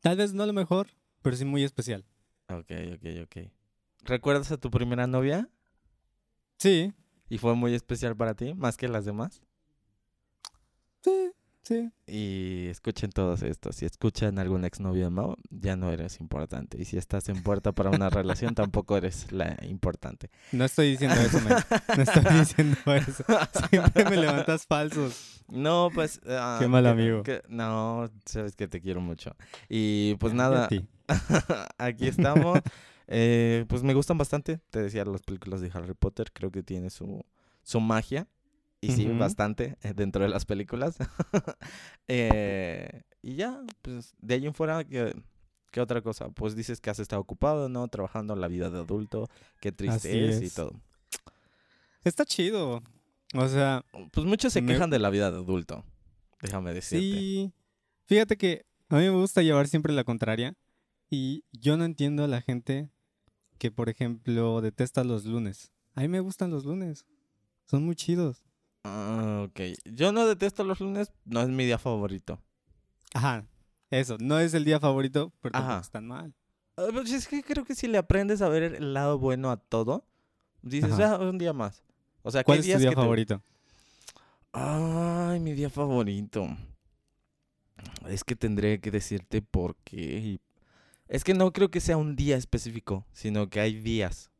Tal 0.00 0.16
vez 0.16 0.32
no 0.32 0.46
lo 0.46 0.52
mejor, 0.52 0.90
pero 1.22 1.36
sí 1.36 1.44
muy 1.44 1.64
especial. 1.64 2.04
Ok, 2.48 2.70
ok, 2.94 3.06
ok. 3.24 3.50
¿Recuerdas 4.04 4.52
a 4.52 4.56
tu 4.56 4.70
primera 4.70 5.08
novia? 5.08 5.50
Sí, 6.58 6.92
¿Y 7.28 7.38
fue 7.38 7.54
muy 7.54 7.74
especial 7.74 8.16
para 8.16 8.34
ti, 8.34 8.54
más 8.54 8.76
que 8.76 8.88
las 8.88 9.04
demás? 9.04 9.42
sí, 11.02 11.30
sí. 11.62 11.90
Y 12.06 12.66
escuchen 12.68 13.10
todos 13.10 13.42
esto. 13.42 13.72
Si 13.72 13.84
escuchan 13.84 14.38
algún 14.38 14.64
exnovio 14.64 15.04
de 15.04 15.10
Mao, 15.10 15.36
ya 15.50 15.76
no 15.76 15.90
eres 15.92 16.20
importante. 16.20 16.80
Y 16.80 16.84
si 16.84 16.96
estás 16.96 17.28
en 17.28 17.42
puerta 17.42 17.72
para 17.72 17.90
una 17.90 18.08
relación, 18.10 18.54
tampoco 18.54 18.96
eres 18.96 19.30
la 19.32 19.56
importante. 19.62 20.30
No 20.52 20.64
estoy 20.64 20.90
diciendo 20.92 21.16
eso, 21.20 21.40
men. 21.40 21.56
No 21.96 22.02
estoy 22.02 22.24
diciendo 22.38 22.78
eso. 22.94 23.24
Siempre 23.70 24.04
me 24.06 24.16
levantas 24.16 24.66
falsos. 24.66 25.44
No, 25.48 25.90
pues... 25.94 26.20
ah, 26.28 26.56
Qué 26.60 26.68
mal 26.68 26.86
amigo. 26.86 27.22
que- 27.22 27.42
no, 27.48 28.10
sabes 28.26 28.54
que 28.56 28.68
te 28.68 28.80
quiero 28.80 29.00
mucho. 29.00 29.34
Y 29.68 30.14
pues 30.16 30.34
nada, 30.34 30.68
aquí 31.78 32.06
estamos. 32.08 32.58
Eh, 33.08 33.64
pues 33.68 33.82
me 33.82 33.94
gustan 33.94 34.18
bastante. 34.18 34.60
Te 34.70 34.82
decía, 34.82 35.04
las 35.04 35.22
películas 35.22 35.60
de 35.60 35.70
Harry 35.74 35.94
Potter 35.94 36.30
creo 36.32 36.50
que 36.50 36.62
tiene 36.62 36.90
su, 36.90 37.24
su 37.62 37.80
magia. 37.80 38.28
Y 38.80 38.92
sí, 38.92 39.06
bastante 39.08 39.76
eh, 39.82 39.92
dentro 39.94 40.22
de 40.22 40.28
las 40.28 40.44
películas. 40.44 40.96
Eh, 42.06 43.02
y 43.22 43.34
ya, 43.34 43.60
pues 43.82 44.14
de 44.20 44.34
ahí 44.34 44.46
en 44.46 44.54
fuera, 44.54 44.84
¿qué, 44.84 45.14
qué 45.70 45.80
otra 45.80 46.00
cosa? 46.00 46.30
Pues 46.30 46.54
dices 46.56 46.80
que 46.80 46.90
has 46.90 46.98
estado 46.98 47.20
ocupado, 47.20 47.68
¿no? 47.68 47.86
Trabajando 47.88 48.34
la 48.36 48.48
vida 48.48 48.70
de 48.70 48.78
adulto. 48.78 49.28
Qué 49.60 49.72
triste 49.72 50.08
Así 50.08 50.18
es, 50.44 50.52
y 50.52 50.54
todo. 50.54 50.72
Está 52.04 52.24
chido. 52.24 52.82
O 53.34 53.48
sea, 53.48 53.84
Pues 54.12 54.26
muchos 54.26 54.52
se 54.52 54.62
Me- 54.62 54.72
quejan 54.72 54.90
de 54.90 54.98
la 54.98 55.10
vida 55.10 55.30
de 55.30 55.38
adulto. 55.38 55.84
Déjame 56.40 56.72
decirte. 56.72 57.04
sí. 57.04 57.52
Fíjate 58.06 58.38
que 58.38 58.64
a 58.88 58.96
mí 58.96 59.02
me 59.02 59.10
gusta 59.10 59.42
llevar 59.42 59.68
siempre 59.68 59.92
la 59.92 60.04
contraria. 60.04 60.54
Y 61.10 61.44
yo 61.52 61.76
no 61.76 61.84
entiendo 61.84 62.24
a 62.24 62.28
la 62.28 62.40
gente 62.40 62.88
que, 63.58 63.70
por 63.70 63.88
ejemplo, 63.88 64.60
detesta 64.60 65.04
los 65.04 65.24
lunes. 65.24 65.72
A 65.94 66.00
mí 66.02 66.08
me 66.08 66.20
gustan 66.20 66.50
los 66.50 66.64
lunes. 66.64 67.04
Son 67.66 67.84
muy 67.84 67.96
chidos. 67.96 68.44
Ah, 68.84 69.44
ok. 69.48 69.60
Yo 69.84 70.12
no 70.12 70.26
detesto 70.26 70.64
los 70.64 70.80
lunes, 70.80 71.12
no 71.24 71.40
es 71.42 71.48
mi 71.48 71.64
día 71.66 71.78
favorito. 71.78 72.40
Ajá. 73.14 73.44
Eso, 73.90 74.16
no 74.20 74.38
es 74.38 74.54
el 74.54 74.64
día 74.64 74.78
favorito, 74.80 75.32
pero 75.40 75.52
tampoco 75.52 75.72
Ajá. 75.72 75.80
es 75.82 75.90
tan 75.90 76.06
mal. 76.06 76.34
Ah, 76.76 76.86
pues 76.92 77.10
es 77.12 77.26
que 77.26 77.42
creo 77.42 77.64
que 77.64 77.74
si 77.74 77.88
le 77.88 77.98
aprendes 77.98 78.40
a 78.42 78.48
ver 78.48 78.62
el 78.62 78.94
lado 78.94 79.18
bueno 79.18 79.50
a 79.50 79.56
todo, 79.56 80.06
dices, 80.62 80.92
Ajá. 80.92 81.16
ah, 81.16 81.18
un 81.28 81.38
día 81.38 81.52
más. 81.52 81.82
O 82.22 82.30
sea, 82.30 82.42
¿qué 82.42 82.46
¿Cuál 82.46 82.58
es 82.60 82.70
tu 82.72 82.78
día 82.78 82.90
te- 82.90 82.94
favorito? 82.94 83.42
Ay, 84.52 85.40
mi 85.40 85.52
día 85.52 85.70
favorito. 85.70 86.46
Es 88.08 88.24
que 88.24 88.34
tendré 88.36 88.80
que 88.80 88.90
decirte 88.90 89.42
por 89.42 89.76
qué. 89.84 89.96
y- 90.18 90.40
Es 91.08 91.24
que 91.24 91.34
no 91.34 91.52
creo 91.52 91.70
que 91.70 91.80
sea 91.80 91.96
un 91.96 92.16
día 92.16 92.36
específico, 92.36 93.06
sino 93.12 93.48
que 93.48 93.60
hay 93.60 93.80
días. 93.80 94.30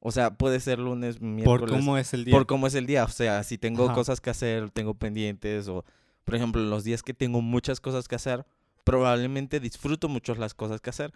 O 0.00 0.12
sea, 0.12 0.34
puede 0.34 0.60
ser 0.60 0.78
lunes, 0.78 1.20
miércoles. 1.20 1.60
Por 1.60 1.70
cómo 1.70 1.98
es 1.98 2.12
el 2.14 2.24
día. 2.24 2.34
por 2.34 2.46
cómo 2.46 2.66
es 2.66 2.74
el 2.74 2.86
día. 2.86 3.04
O 3.04 3.08
sea, 3.08 3.42
si 3.42 3.58
tengo 3.58 3.86
Ajá. 3.86 3.94
cosas 3.94 4.20
que 4.20 4.30
hacer, 4.30 4.70
tengo 4.70 4.94
pendientes, 4.94 5.68
o 5.68 5.84
por 6.24 6.34
ejemplo, 6.34 6.60
los 6.62 6.84
días 6.84 7.02
que 7.02 7.14
tengo 7.14 7.40
muchas 7.40 7.80
cosas 7.80 8.08
que 8.08 8.16
hacer, 8.16 8.44
probablemente 8.84 9.60
disfruto 9.60 10.08
mucho 10.08 10.34
las 10.34 10.54
cosas 10.54 10.80
que 10.80 10.90
hacer, 10.90 11.12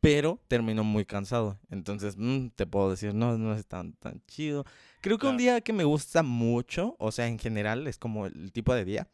pero 0.00 0.40
termino 0.48 0.84
muy 0.84 1.04
cansado. 1.04 1.58
Entonces, 1.70 2.16
mm, 2.18 2.48
te 2.56 2.66
puedo 2.66 2.90
decir, 2.90 3.14
no, 3.14 3.38
no 3.38 3.54
es 3.54 3.66
tan, 3.66 3.92
tan 3.94 4.22
chido. 4.26 4.64
Creo 5.00 5.18
que 5.18 5.26
un 5.26 5.36
día 5.36 5.60
que 5.60 5.72
me 5.72 5.84
gusta 5.84 6.22
mucho, 6.22 6.96
o 6.98 7.12
sea, 7.12 7.26
en 7.28 7.38
general, 7.38 7.86
es 7.86 7.98
como 7.98 8.26
el 8.26 8.52
tipo 8.52 8.74
de 8.74 8.84
día, 8.84 9.08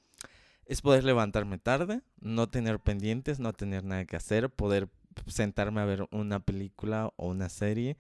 es 0.66 0.83
poder 0.83 1.02
levantarme 1.04 1.59
tarde, 1.59 2.00
no 2.21 2.49
tener 2.49 2.78
pendientes, 2.78 3.40
no 3.40 3.52
tener 3.52 3.85
nada 3.85 4.04
que 4.04 4.16
hacer, 4.16 4.50
poder 4.50 4.88
sentarme 5.26 5.81
a 5.81 5.85
ver 5.85 6.07
una 6.11 6.40
película 6.40 7.12
o 7.17 7.29
una 7.29 7.49
serie, 7.49 7.97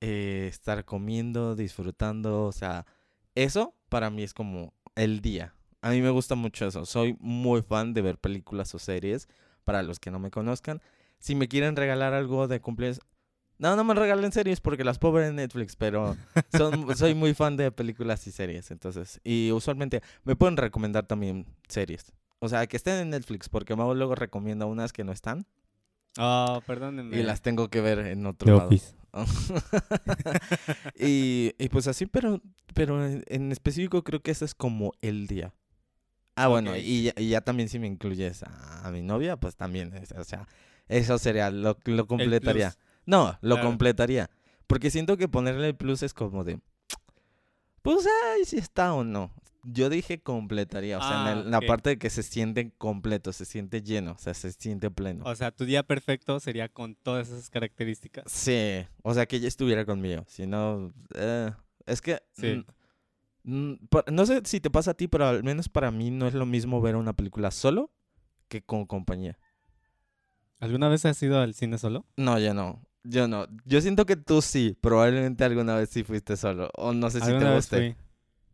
eh, 0.00 0.46
estar 0.48 0.84
comiendo, 0.84 1.54
disfrutando, 1.54 2.44
o 2.44 2.52
sea, 2.52 2.86
eso 3.34 3.74
para 3.88 4.10
mí 4.10 4.22
es 4.22 4.34
como 4.34 4.74
el 4.94 5.20
día. 5.20 5.54
A 5.80 5.90
mí 5.90 6.00
me 6.00 6.10
gusta 6.10 6.34
mucho 6.34 6.66
eso. 6.66 6.86
Soy 6.86 7.16
muy 7.20 7.62
fan 7.62 7.92
de 7.92 8.02
ver 8.02 8.18
películas 8.18 8.74
o 8.74 8.78
series. 8.78 9.28
Para 9.64 9.82
los 9.82 10.00
que 10.00 10.10
no 10.10 10.18
me 10.18 10.30
conozcan, 10.30 10.80
si 11.18 11.36
me 11.36 11.46
quieren 11.46 11.76
regalar 11.76 12.14
algo 12.14 12.48
de 12.48 12.60
cumpleaños, 12.60 13.00
no, 13.58 13.76
no 13.76 13.84
me 13.84 13.94
regalen 13.94 14.32
series 14.32 14.60
porque 14.60 14.82
las 14.82 14.98
puedo 14.98 15.14
ver 15.14 15.28
en 15.28 15.36
Netflix, 15.36 15.76
pero 15.76 16.16
son, 16.52 16.96
soy 16.96 17.14
muy 17.14 17.32
fan 17.32 17.56
de 17.56 17.70
películas 17.70 18.26
y 18.26 18.32
series. 18.32 18.72
Entonces, 18.72 19.20
y 19.22 19.52
usualmente 19.52 20.02
me 20.24 20.34
pueden 20.34 20.56
recomendar 20.56 21.06
también 21.06 21.46
series. 21.68 22.12
O 22.40 22.48
sea, 22.48 22.66
que 22.66 22.76
estén 22.76 22.94
en 22.98 23.10
Netflix, 23.10 23.48
porque 23.48 23.76
Mau 23.76 23.94
luego 23.94 24.16
recomienda 24.16 24.66
unas 24.66 24.92
que 24.92 25.04
no 25.04 25.12
están 25.12 25.46
Ah, 26.18 26.60
perdónenme. 26.66 27.18
y 27.18 27.22
las 27.22 27.40
tengo 27.42 27.68
que 27.68 27.80
ver 27.80 27.98
en 28.00 28.26
otro 28.26 28.46
The 28.46 28.52
lado. 28.52 28.66
Office. 28.68 28.94
y, 30.98 31.52
y 31.58 31.68
pues 31.68 31.86
así, 31.88 32.06
pero, 32.06 32.40
pero 32.74 33.04
en, 33.06 33.52
específico 33.52 34.02
creo 34.04 34.20
que 34.22 34.30
ese 34.30 34.44
es 34.44 34.54
como 34.54 34.92
el 35.00 35.26
día. 35.26 35.52
Ah, 36.34 36.48
bueno, 36.48 36.76
y, 36.76 37.04
ya- 37.04 37.14
y 37.16 37.28
ya 37.28 37.42
también 37.42 37.68
si 37.68 37.78
me 37.78 37.86
incluyes 37.86 38.42
a, 38.42 38.86
a 38.86 38.90
mi 38.90 39.02
novia, 39.02 39.36
pues 39.36 39.54
también, 39.56 39.94
es- 39.94 40.12
o 40.12 40.24
sea, 40.24 40.48
eso 40.88 41.18
sería, 41.18 41.50
lo, 41.50 41.76
lo 41.84 42.06
completaría. 42.06 42.70
plus. 42.70 42.78
No, 43.06 43.38
lo 43.42 43.56
Claro. 43.56 43.68
completaría. 43.68 44.30
Porque 44.66 44.90
siento 44.90 45.16
que 45.18 45.28
ponerle 45.28 45.68
el 45.68 45.76
plus 45.76 46.02
es 46.02 46.14
como 46.14 46.44
de, 46.44 46.58
pues, 47.82 48.06
ay, 48.34 48.44
si 48.46 48.56
está 48.56 48.94
o 48.94 49.04
no. 49.04 49.30
Yo 49.64 49.88
dije 49.88 50.20
completaría, 50.20 50.98
o 50.98 51.00
sea, 51.00 51.32
en 51.32 51.38
Ah, 51.38 51.42
la 51.44 51.60
parte 51.60 51.90
de 51.90 51.98
que 51.98 52.10
se 52.10 52.22
siente 52.24 52.72
completo, 52.78 53.32
se 53.32 53.44
siente 53.44 53.80
lleno, 53.82 54.12
o 54.12 54.18
sea, 54.18 54.34
se 54.34 54.50
siente 54.52 54.90
pleno. 54.90 55.24
O 55.24 55.34
sea, 55.36 55.52
tu 55.52 55.64
día 55.64 55.84
perfecto 55.84 56.40
sería 56.40 56.68
con 56.68 56.96
todas 56.96 57.28
esas 57.28 57.48
características. 57.48 58.24
Sí, 58.30 58.84
o 59.02 59.14
sea, 59.14 59.26
que 59.26 59.36
ella 59.36 59.48
estuviera 59.48 59.84
conmigo. 59.84 60.24
Si 60.26 60.46
no, 60.46 60.92
eh, 61.14 61.50
es 61.86 62.00
que... 62.00 62.20
Sí. 62.32 62.64
mm, 63.44 63.70
mm, 63.72 63.76
no 64.12 64.26
sé 64.26 64.42
si 64.44 64.60
te 64.60 64.68
pasa 64.70 64.92
a 64.92 64.94
ti, 64.94 65.06
pero 65.06 65.26
al 65.28 65.44
menos 65.44 65.68
para 65.68 65.90
mí 65.92 66.10
no 66.10 66.26
es 66.26 66.34
lo 66.34 66.44
mismo 66.46 66.80
ver 66.80 66.96
una 66.96 67.12
película 67.12 67.50
solo 67.52 67.92
que 68.48 68.62
con 68.62 68.84
compañía. 68.86 69.38
¿Alguna 70.58 70.88
vez 70.88 71.04
has 71.06 71.22
ido 71.22 71.40
al 71.40 71.54
cine 71.54 71.78
solo? 71.78 72.04
No, 72.16 72.38
yo 72.38 72.54
no. 72.54 72.82
Yo 73.04 73.26
no. 73.26 73.46
Yo 73.64 73.80
siento 73.80 74.06
que 74.06 74.16
tú 74.16 74.42
sí. 74.42 74.76
Probablemente 74.80 75.42
alguna 75.44 75.74
vez 75.76 75.88
sí 75.90 76.04
fuiste 76.04 76.36
solo. 76.36 76.70
O 76.76 76.92
no 76.92 77.10
sé 77.10 77.18
si 77.20 77.26
te 77.26 77.32
¿Alguna 77.32 77.50
vez 77.54 77.56
guste. 77.70 77.76
fui? 77.76 77.96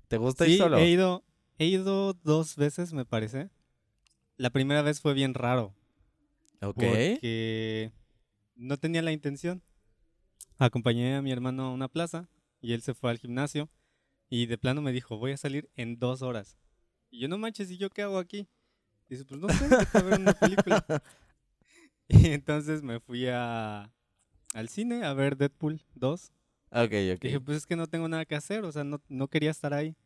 ¿Te 0.09 0.17
gusta 0.17 0.45
Sí, 0.45 0.53
ir 0.53 0.59
solo? 0.59 0.79
he 0.79 0.89
ido, 0.89 1.25
he 1.59 1.67
ido 1.67 2.15
dos 2.15 2.57
veces, 2.57 2.93
me 2.93 3.05
parece. 3.05 3.51
La 4.37 4.51
primera 4.51 4.83
vez 4.83 5.01
fue 5.01 5.15
bien 5.15 5.35
raro. 5.35 5.75
Ok. 6.61 6.75
Porque 6.75 7.93
no 8.57 8.77
tenía 8.79 9.03
la 9.03 9.13
intención. 9.13 9.63
Acompañé 10.59 11.15
a 11.15 11.23
mi 11.23 11.31
hermano 11.31 11.67
a 11.67 11.73
una 11.73 11.89
plaza 11.89 12.29
y 12.61 12.73
él 12.73 12.83
se 12.83 12.95
fue 12.95 13.11
al 13.11 13.19
gimnasio 13.19 13.71
y 14.29 14.47
de 14.47 14.59
plano 14.59 14.83
me 14.83 14.93
dijo, 14.93 15.17
voy 15.19 15.33
a 15.33 15.37
salir 15.37 15.71
en 15.77 15.99
dos 15.99 16.23
horas. 16.23 16.57
Y 17.11 17.21
yo, 17.21 17.29
no 17.29 17.39
manches, 17.39 17.71
¿y 17.71 17.79
yo 17.79 17.91
qué 17.91 18.03
hago 18.03 18.19
aquí? 18.19 18.49
Dice, 19.09 19.25
pues 19.25 19.41
no 19.41 19.49
sé, 19.49 19.69
a 19.95 20.03
ver 20.03 20.21
una 20.21 20.33
película. 20.35 20.85
y 22.09 22.27
entonces 22.29 22.83
me 22.83 23.01
fui 23.01 23.27
a, 23.29 23.93
al 24.55 24.69
cine 24.69 25.05
a 25.05 25.13
ver 25.15 25.37
Deadpool 25.37 25.83
2. 25.95 26.33
Ok, 26.71 26.93
ok. 27.15 27.23
Dije, 27.23 27.41
pues 27.41 27.59
es 27.59 27.67
que 27.67 27.77
no 27.77 27.87
tengo 27.87 28.09
nada 28.09 28.25
que 28.25 28.35
hacer, 28.35 28.65
o 28.65 28.73
sea, 28.73 28.85
no, 28.85 29.01
no 29.09 29.29
quería 29.29 29.51
estar 29.51 29.73
ahí. 29.75 29.97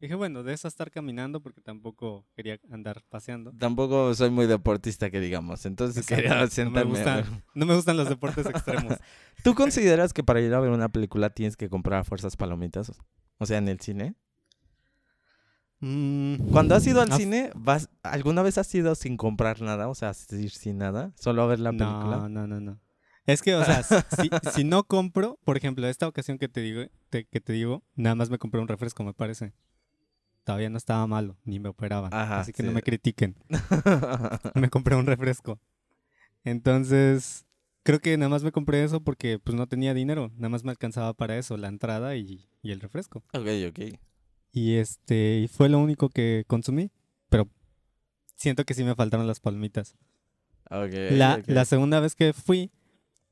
Dije, 0.00 0.14
bueno, 0.14 0.42
de 0.42 0.52
eso 0.52 0.68
estar 0.68 0.90
caminando 0.90 1.40
porque 1.40 1.62
tampoco 1.62 2.26
quería 2.34 2.60
andar 2.70 3.02
paseando. 3.08 3.52
Tampoco 3.58 4.14
soy 4.14 4.28
muy 4.28 4.46
deportista 4.46 5.10
que 5.10 5.20
digamos. 5.20 5.64
Entonces 5.64 5.96
Exacto, 5.96 6.22
quería 6.22 6.34
no 6.34 6.42
me 6.42 6.50
sentarme. 6.50 7.42
No 7.54 7.64
me 7.64 7.74
gustan 7.74 7.96
los 7.96 8.08
deportes 8.08 8.44
extremos. 8.44 8.98
¿Tú 9.42 9.54
consideras 9.54 10.12
que 10.12 10.22
para 10.22 10.42
ir 10.42 10.52
a 10.52 10.60
ver 10.60 10.70
una 10.70 10.90
película 10.90 11.30
tienes 11.30 11.56
que 11.56 11.70
comprar 11.70 12.00
a 12.00 12.04
fuerzas 12.04 12.36
palomitas? 12.36 12.92
O 13.38 13.46
sea, 13.46 13.56
en 13.56 13.68
el 13.68 13.80
cine. 13.80 14.14
Mm, 15.80 16.50
Cuando 16.52 16.74
has 16.74 16.86
ido 16.86 17.00
al 17.00 17.12
cine, 17.12 17.50
vas, 17.54 17.88
¿alguna 18.02 18.42
vez 18.42 18.58
has 18.58 18.74
ido 18.74 18.94
sin 18.94 19.16
comprar 19.16 19.62
nada? 19.62 19.88
O 19.88 19.94
sea, 19.94 20.12
sin 20.14 20.78
nada, 20.78 21.12
solo 21.16 21.42
a 21.42 21.46
ver 21.46 21.60
la 21.60 21.70
película. 21.70 22.16
No, 22.16 22.28
no, 22.28 22.46
no, 22.46 22.60
no. 22.60 22.80
Es 23.26 23.42
que, 23.42 23.54
o 23.54 23.64
sea, 23.64 23.82
si, 24.20 24.30
si 24.52 24.64
no 24.64 24.84
compro, 24.84 25.38
por 25.44 25.56
ejemplo, 25.56 25.86
esta 25.88 26.06
ocasión 26.08 26.38
que 26.38 26.48
te 26.48 26.60
digo, 26.60 26.82
te- 27.10 27.24
que 27.26 27.40
te 27.40 27.52
digo, 27.52 27.82
nada 27.94 28.14
más 28.14 28.30
me 28.30 28.38
compré 28.38 28.60
un 28.60 28.68
refresco, 28.68 29.02
me 29.04 29.14
parece. 29.14 29.52
Todavía 30.44 30.70
no 30.70 30.78
estaba 30.78 31.06
malo, 31.08 31.36
ni 31.44 31.58
me 31.58 31.68
operaban. 31.68 32.14
Ajá, 32.14 32.40
así 32.40 32.52
que 32.52 32.62
sí. 32.62 32.66
no 32.68 32.72
me 32.72 32.82
critiquen. 32.82 33.36
me 34.54 34.70
compré 34.70 34.94
un 34.94 35.06
refresco. 35.06 35.58
Entonces, 36.44 37.46
creo 37.82 37.98
que 38.00 38.16
nada 38.16 38.28
más 38.28 38.44
me 38.44 38.52
compré 38.52 38.84
eso 38.84 39.00
porque 39.00 39.38
pues 39.38 39.56
no 39.56 39.66
tenía 39.66 39.94
dinero. 39.94 40.30
Nada 40.36 40.48
más 40.50 40.64
me 40.64 40.70
alcanzaba 40.70 41.12
para 41.14 41.36
eso, 41.36 41.56
la 41.56 41.68
entrada 41.68 42.14
y, 42.16 42.48
y 42.62 42.70
el 42.70 42.80
refresco. 42.80 43.24
ok, 43.32 43.48
ok. 43.70 43.98
Y 44.52 44.76
este, 44.76 45.40
y 45.40 45.48
fue 45.48 45.68
lo 45.68 45.78
único 45.80 46.08
que 46.08 46.44
consumí. 46.46 46.90
Pero 47.28 47.48
siento 48.36 48.64
que 48.64 48.74
sí 48.74 48.84
me 48.84 48.94
faltaron 48.94 49.26
las 49.26 49.40
palmitas. 49.40 49.96
Ok, 50.70 50.92
La, 51.10 51.38
ok. 51.40 51.48
la 51.48 51.64
segunda 51.64 51.98
vez 52.00 52.14
que 52.14 52.32
fui, 52.32 52.70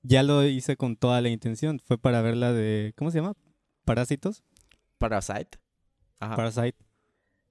ya 0.04 0.23
lo 0.23 0.44
hice 0.46 0.76
con 0.76 0.94
toda 0.94 1.20
la 1.20 1.30
intención. 1.30 1.80
Fue 1.84 1.99
para 1.99 2.23
ver 2.23 2.37
la 2.37 2.52
de, 2.52 2.92
¿cómo 2.96 3.11
se 3.11 3.18
llama? 3.18 3.34
Parásitos. 3.84 4.44
Parasite. 4.99 5.58
Ajá. 6.20 6.37
Parasite. 6.37 6.76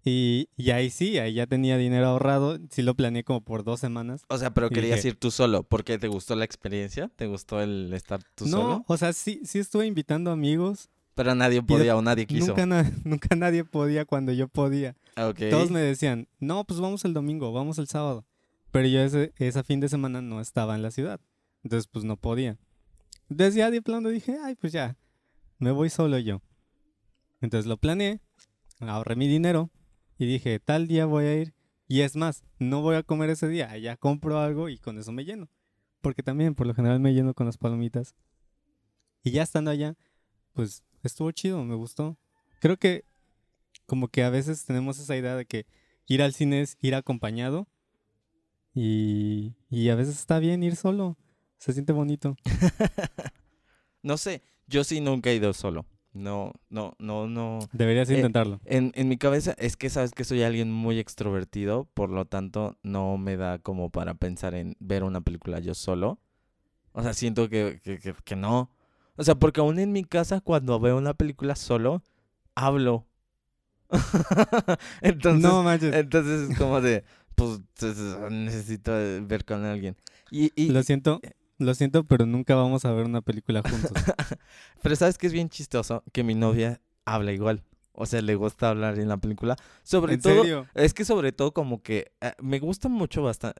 Y, 0.05 0.49
y 0.57 0.71
ahí 0.71 0.89
sí, 0.89 1.17
ahí 1.17 1.33
ya 1.33 1.47
tenía 1.47 1.77
dinero 1.77 2.07
ahorrado. 2.07 2.57
Sí 2.69 2.81
lo 2.81 2.93
planeé 2.95 3.23
como 3.23 3.41
por 3.41 3.63
dos 3.63 3.79
semanas. 3.79 4.23
O 4.27 4.37
sea, 4.37 4.53
pero 4.53 4.69
querías 4.69 4.97
dije- 4.99 5.09
ir 5.09 5.15
tú 5.15 5.31
solo. 5.31 5.63
¿Porque 5.63 5.97
te 5.97 6.07
gustó 6.07 6.35
la 6.35 6.43
experiencia? 6.45 7.09
¿Te 7.15 7.27
gustó 7.27 7.61
el 7.61 7.91
estar 7.93 8.21
tú 8.35 8.45
no, 8.45 8.51
solo? 8.51 8.85
o 8.87 8.97
sea, 8.97 9.13
sí, 9.13 9.41
sí 9.45 9.59
estuve 9.59 9.85
invitando 9.85 10.31
amigos. 10.31 10.89
Pero 11.15 11.35
nadie 11.35 11.61
podía 11.61 11.95
o 11.95 12.01
nadie 12.01 12.25
quiso. 12.25 12.47
Nunca, 12.47 12.65
na- 12.65 12.91
nunca 13.05 13.35
nadie 13.35 13.63
podía 13.63 14.03
cuando 14.05 14.31
yo 14.33 14.47
podía. 14.47 14.95
Ok. 15.15 15.39
Todos 15.51 15.69
me 15.71 15.79
decían, 15.79 16.27
no, 16.39 16.63
pues 16.65 16.79
vamos 16.79 17.05
el 17.05 17.13
domingo, 17.13 17.53
vamos 17.53 17.77
el 17.77 17.87
sábado. 17.87 18.25
Pero 18.71 18.87
yo 18.87 18.99
ese, 19.01 19.31
fin 19.63 19.79
de 19.79 19.87
semana 19.87 20.21
no 20.21 20.41
estaba 20.41 20.75
en 20.75 20.81
la 20.81 20.89
ciudad. 20.91 21.21
Entonces, 21.63 21.87
pues 21.87 22.05
no 22.05 22.17
podía. 22.17 22.57
Entonces 23.29 23.55
ya 23.55 23.71
de 23.71 23.81
plano 23.81 24.09
dije, 24.09 24.37
ay, 24.43 24.55
pues 24.55 24.73
ya, 24.73 24.97
me 25.57 25.71
voy 25.71 25.89
solo 25.89 26.19
yo. 26.19 26.41
Entonces 27.41 27.65
lo 27.65 27.77
planeé, 27.77 28.21
ahorré 28.79 29.15
mi 29.15 29.27
dinero 29.27 29.71
y 30.17 30.25
dije, 30.25 30.59
tal 30.59 30.87
día 30.87 31.05
voy 31.05 31.25
a 31.25 31.35
ir. 31.35 31.53
Y 31.87 32.01
es 32.01 32.15
más, 32.15 32.43
no 32.59 32.81
voy 32.81 32.95
a 32.95 33.03
comer 33.03 33.29
ese 33.29 33.47
día, 33.47 33.77
ya 33.77 33.97
compro 33.97 34.39
algo 34.39 34.69
y 34.69 34.77
con 34.77 34.97
eso 34.97 35.11
me 35.11 35.25
lleno. 35.25 35.49
Porque 36.01 36.23
también 36.23 36.55
por 36.55 36.67
lo 36.67 36.73
general 36.73 36.99
me 36.99 37.13
lleno 37.13 37.33
con 37.33 37.45
las 37.45 37.57
palomitas. 37.57 38.15
Y 39.23 39.31
ya 39.31 39.43
estando 39.43 39.71
allá, 39.71 39.95
pues 40.53 40.83
estuvo 41.03 41.31
chido, 41.31 41.63
me 41.63 41.75
gustó. 41.75 42.17
Creo 42.59 42.77
que 42.77 43.05
como 43.85 44.07
que 44.07 44.23
a 44.23 44.29
veces 44.29 44.65
tenemos 44.65 44.99
esa 44.99 45.15
idea 45.15 45.35
de 45.35 45.45
que 45.45 45.65
ir 46.07 46.21
al 46.21 46.33
cine 46.33 46.61
es 46.61 46.77
ir 46.81 46.95
acompañado. 46.95 47.67
Y, 48.73 49.55
y 49.69 49.89
a 49.89 49.95
veces 49.95 50.19
está 50.19 50.39
bien 50.39 50.63
ir 50.63 50.75
solo. 50.75 51.17
Se 51.63 51.71
siente 51.71 51.93
bonito. 51.93 52.35
No 54.05 54.17
sé. 54.17 54.41
Yo 54.67 54.83
sí 54.83 54.99
nunca 54.99 55.29
he 55.29 55.35
ido 55.35 55.53
solo. 55.53 55.85
No, 56.11 56.51
no, 56.69 56.93
no, 56.99 57.29
no. 57.29 57.59
Deberías 57.71 58.09
Eh, 58.09 58.15
intentarlo. 58.15 58.59
En, 58.65 58.91
en 58.95 59.07
mi 59.07 59.15
cabeza 59.17 59.55
es 59.57 59.77
que 59.77 59.89
sabes 59.89 60.11
que 60.11 60.25
soy 60.25 60.43
alguien 60.43 60.69
muy 60.69 60.99
extrovertido, 60.99 61.85
por 61.93 62.09
lo 62.09 62.25
tanto 62.25 62.75
no 62.83 63.17
me 63.17 63.37
da 63.37 63.59
como 63.59 63.91
para 63.91 64.13
pensar 64.15 64.55
en 64.55 64.75
ver 64.81 65.05
una 65.05 65.21
película 65.21 65.59
yo 65.59 65.73
solo. 65.73 66.19
O 66.91 67.01
sea, 67.01 67.13
siento 67.13 67.47
que, 67.47 67.79
que, 67.81 67.97
que- 67.99 68.13
que 68.25 68.35
no. 68.35 68.69
O 69.15 69.23
sea, 69.23 69.35
porque 69.35 69.61
aún 69.61 69.79
en 69.79 69.93
mi 69.93 70.03
casa 70.03 70.41
cuando 70.41 70.81
veo 70.81 70.97
una 70.97 71.13
película 71.13 71.55
solo, 71.55 72.03
hablo. 72.55 73.07
entonces, 75.01 75.41
no 75.41 75.63
manches. 75.63 75.95
entonces 75.95 76.49
es 76.49 76.57
como 76.57 76.81
de, 76.81 77.05
pues 77.35 77.61
necesito 78.29 78.91
ver 79.25 79.45
con 79.45 79.63
alguien. 79.63 79.95
Y, 80.29 80.51
y, 80.61 80.69
Lo 80.71 80.83
siento, 80.83 81.21
lo 81.57 81.73
siento, 81.73 82.03
pero 82.03 82.25
nunca 82.25 82.55
vamos 82.55 82.85
a 82.85 82.91
ver 82.93 83.05
una 83.05 83.21
película 83.21 83.61
juntos. 83.61 83.91
Pero 84.81 84.95
sabes 84.95 85.17
que 85.17 85.27
es 85.27 85.33
bien 85.33 85.49
chistoso 85.49 86.03
que 86.11 86.23
mi 86.23 86.35
novia 86.35 86.81
habla 87.05 87.31
igual. 87.31 87.63
O 87.93 88.05
sea, 88.07 88.21
le 88.21 88.35
gusta 88.35 88.69
hablar 88.69 88.97
en 88.97 89.07
la 89.07 89.17
película. 89.17 89.55
Sobre 89.83 90.15
¿En 90.15 90.21
todo, 90.21 90.41
serio? 90.41 90.67
es 90.73 90.93
que 90.93 91.05
sobre 91.05 91.31
todo 91.31 91.53
como 91.53 91.83
que 91.83 92.11
eh, 92.21 92.33
me 92.41 92.59
gusta 92.59 92.89
mucho 92.89 93.21
bastante, 93.21 93.59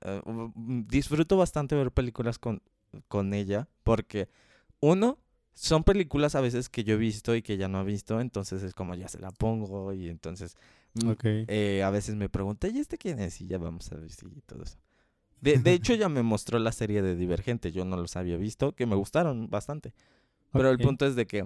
disfruto 0.87 1.37
bastante 1.37 1.75
ver 1.75 1.91
películas 1.91 2.39
con, 2.39 2.61
con 3.07 3.33
ella 3.33 3.67
porque 3.83 4.29
uno, 4.79 5.19
son 5.53 5.83
películas 5.83 6.33
a 6.33 6.41
veces 6.41 6.67
que 6.67 6.83
yo 6.83 6.95
he 6.95 6.97
visto 6.97 7.35
y 7.35 7.43
que 7.43 7.53
ella 7.53 7.67
no 7.67 7.77
ha 7.77 7.83
visto, 7.83 8.19
entonces 8.19 8.63
es 8.63 8.73
como 8.73 8.95
ya 8.95 9.07
se 9.07 9.19
la 9.19 9.29
pongo 9.29 9.93
y 9.93 10.09
entonces 10.09 10.57
mm, 10.95 11.11
eh, 11.47 11.83
a 11.83 11.91
veces 11.91 12.15
me 12.15 12.27
pregunta, 12.27 12.67
¿y 12.67 12.79
este 12.79 12.97
quién 12.97 13.19
es? 13.19 13.39
Y 13.39 13.47
ya 13.47 13.59
vamos 13.59 13.91
a 13.91 13.95
ver 13.95 14.11
si 14.11 14.25
todo 14.47 14.63
eso. 14.63 14.77
De, 15.43 15.57
de 15.59 15.73
hecho, 15.73 15.93
ella 15.93 16.09
me 16.09 16.23
mostró 16.23 16.57
la 16.59 16.71
serie 16.71 17.01
de 17.01 17.15
Divergente, 17.15 17.71
yo 17.71 17.85
no 17.85 17.97
los 17.97 18.15
había 18.15 18.37
visto, 18.37 18.73
que 18.73 18.85
me 18.85 18.95
gustaron 18.95 19.49
bastante. 19.49 19.93
Pero 20.51 20.69
Ok. 20.69 20.71
el 20.71 20.79
punto 20.79 21.05
es 21.05 21.15
de 21.15 21.25
que 21.25 21.45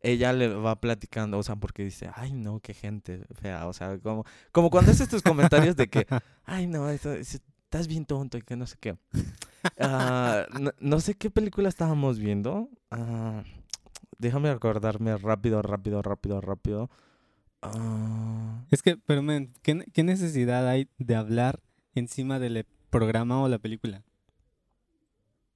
ella 0.00 0.32
le 0.32 0.48
va 0.48 0.80
platicando, 0.80 1.38
o 1.38 1.42
sea, 1.42 1.56
porque 1.56 1.84
dice, 1.84 2.10
ay, 2.14 2.32
no, 2.32 2.60
qué 2.60 2.72
gente 2.74 3.24
fea, 3.32 3.66
o 3.66 3.72
sea, 3.72 3.98
como, 3.98 4.24
como 4.52 4.70
cuando 4.70 4.92
haces 4.92 5.08
tus 5.08 5.22
comentarios 5.22 5.76
de 5.76 5.88
que, 5.88 6.06
ay, 6.44 6.66
no, 6.66 6.88
estás 6.88 7.88
bien 7.88 8.06
tonto 8.06 8.38
y 8.38 8.42
que 8.42 8.56
no 8.56 8.66
sé 8.66 8.76
qué. 8.80 8.96
Ah, 9.78 10.46
no, 10.52 10.70
no 10.80 11.00
sé 11.00 11.14
qué 11.14 11.30
película 11.30 11.68
estábamos 11.68 12.18
viendo. 12.18 12.68
Ah, 12.90 13.42
déjame 14.18 14.48
acordarme 14.50 15.16
rápido, 15.18 15.62
rápido, 15.62 16.00
rápido, 16.02 16.40
rápido. 16.40 16.90
Ah, 17.62 18.64
Es 18.70 18.82
que, 18.82 18.96
pero 18.96 19.22
men, 19.22 19.52
¿qué, 19.62 19.84
qué 19.92 20.02
necesidad 20.04 20.68
hay 20.68 20.88
de 20.98 21.16
hablar 21.16 21.60
encima 21.94 22.38
del 22.38 22.64
programa 22.90 23.42
o 23.42 23.48
la 23.48 23.58
película? 23.58 24.02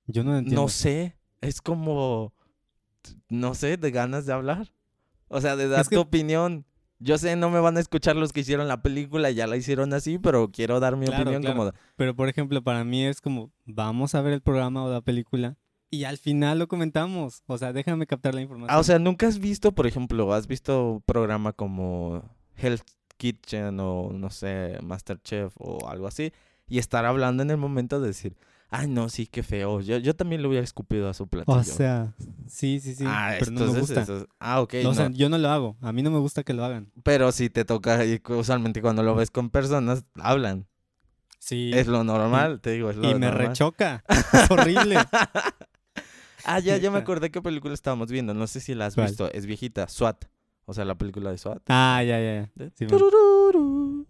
Yo 0.06 0.24
no 0.24 0.36
entiendo. 0.36 0.62
no 0.62 0.68
sé, 0.68 1.16
es 1.40 1.60
como, 1.62 2.32
no 3.28 3.54
sé, 3.54 3.76
de 3.76 3.90
ganas 3.90 4.26
de 4.26 4.32
hablar. 4.32 4.72
O 5.28 5.40
sea, 5.40 5.56
de 5.56 5.68
dar 5.68 5.80
Es 5.80 5.88
que- 5.88 5.96
tu 5.96 6.02
opinión. 6.02 6.64
Yo 6.98 7.18
sé, 7.18 7.34
no 7.34 7.50
me 7.50 7.58
van 7.58 7.76
a 7.76 7.80
escuchar 7.80 8.14
los 8.14 8.32
que 8.32 8.40
hicieron 8.40 8.68
la 8.68 8.80
película, 8.80 9.28
ya 9.32 9.48
la 9.48 9.56
hicieron 9.56 9.92
así, 9.92 10.20
pero 10.20 10.52
quiero 10.52 10.78
dar 10.78 10.96
mi 10.96 11.06
Claro, 11.06 11.22
opinión 11.22 11.42
claro. 11.42 11.56
como... 11.58 11.72
Pero, 11.96 12.14
por 12.14 12.28
ejemplo, 12.28 12.62
para 12.62 12.84
mí 12.84 13.04
es 13.04 13.20
como, 13.20 13.50
vamos 13.64 14.14
a 14.14 14.22
ver 14.22 14.32
el 14.34 14.40
programa 14.40 14.84
o 14.84 14.90
la 14.92 15.00
película 15.00 15.56
y 15.90 16.04
al 16.04 16.16
final 16.16 16.60
lo 16.60 16.68
comentamos. 16.68 17.42
O 17.48 17.58
sea, 17.58 17.72
déjame 17.72 18.06
captar 18.06 18.34
la 18.36 18.40
información. 18.42 18.70
Ah, 18.72 18.78
o 18.78 18.84
sea, 18.84 19.00
¿nunca 19.00 19.26
has 19.26 19.40
visto, 19.40 19.72
por 19.72 19.88
ejemplo, 19.88 20.32
has 20.32 20.46
visto 20.46 21.02
programa 21.04 21.52
como 21.52 22.22
Hell's 22.56 22.84
Kitchen 23.16 23.80
o 23.80 24.12
no 24.12 24.30
sé, 24.30 24.78
Masterchef 24.82 25.54
o 25.58 25.88
algo 25.88 26.06
así 26.06 26.32
y 26.72 26.78
estar 26.78 27.04
hablando 27.04 27.42
en 27.42 27.50
el 27.50 27.56
momento 27.58 28.00
de 28.00 28.06
decir, 28.08 28.34
ay 28.70 28.88
no, 28.88 29.10
sí, 29.10 29.26
qué 29.26 29.42
feo, 29.42 29.80
yo, 29.82 29.98
yo 29.98 30.16
también 30.16 30.40
le 30.40 30.48
hubiera 30.48 30.64
escupido 30.64 31.08
a 31.10 31.12
su 31.14 31.26
platillo. 31.26 31.58
O 31.58 31.62
sea, 31.62 32.14
sí, 32.48 32.80
sí, 32.80 32.94
sí. 32.94 33.04
ah, 33.06 33.34
pero 33.38 33.50
no 33.50 33.60
me 33.60 33.66
entonces 33.66 33.80
gusta. 33.82 34.00
eso 34.02 34.16
es- 34.22 34.26
ah, 34.40 34.60
ok. 34.62 34.74
No, 34.82 34.90
o 34.90 34.94
sea, 34.94 35.08
no. 35.10 35.14
yo 35.14 35.28
no 35.28 35.36
lo 35.36 35.50
hago. 35.50 35.76
A 35.82 35.92
mí 35.92 36.02
no 36.02 36.10
me 36.10 36.18
gusta 36.18 36.42
que 36.44 36.54
lo 36.54 36.64
hagan. 36.64 36.90
Pero 37.02 37.30
si 37.32 37.50
te 37.50 37.64
toca, 37.66 38.04
y 38.06 38.22
usualmente 38.26 38.80
cuando 38.80 39.02
lo 39.02 39.14
ves 39.14 39.30
con 39.30 39.50
personas, 39.50 40.04
hablan. 40.14 40.66
Sí. 41.38 41.72
Es 41.74 41.88
lo 41.88 42.04
normal, 42.04 42.60
te 42.60 42.70
digo, 42.70 42.88
es 42.88 42.96
lo 42.96 43.10
y 43.10 43.14
me 43.14 43.26
normal. 43.26 43.48
rechoca. 43.48 44.02
Es 44.08 44.50
horrible. 44.50 44.96
Ah, 46.44 46.58
ya, 46.58 46.76
ya 46.76 46.90
me 46.90 46.98
acordé 46.98 47.30
qué 47.30 47.40
película 47.40 47.72
estábamos 47.72 48.10
viendo. 48.10 48.34
No 48.34 48.48
sé 48.48 48.58
si 48.58 48.74
la 48.74 48.86
has 48.86 48.96
¿Cuál? 48.96 49.06
visto. 49.06 49.30
Es 49.30 49.46
viejita, 49.46 49.86
SWAT. 49.86 50.24
O 50.64 50.74
sea, 50.74 50.84
la 50.84 50.96
película 50.96 51.30
de 51.30 51.38
SWAT. 51.38 51.62
ah, 51.68 52.02
ya, 52.02 52.18
ya, 52.18 52.50
ya. 52.56 52.70
Sí. 52.74 52.86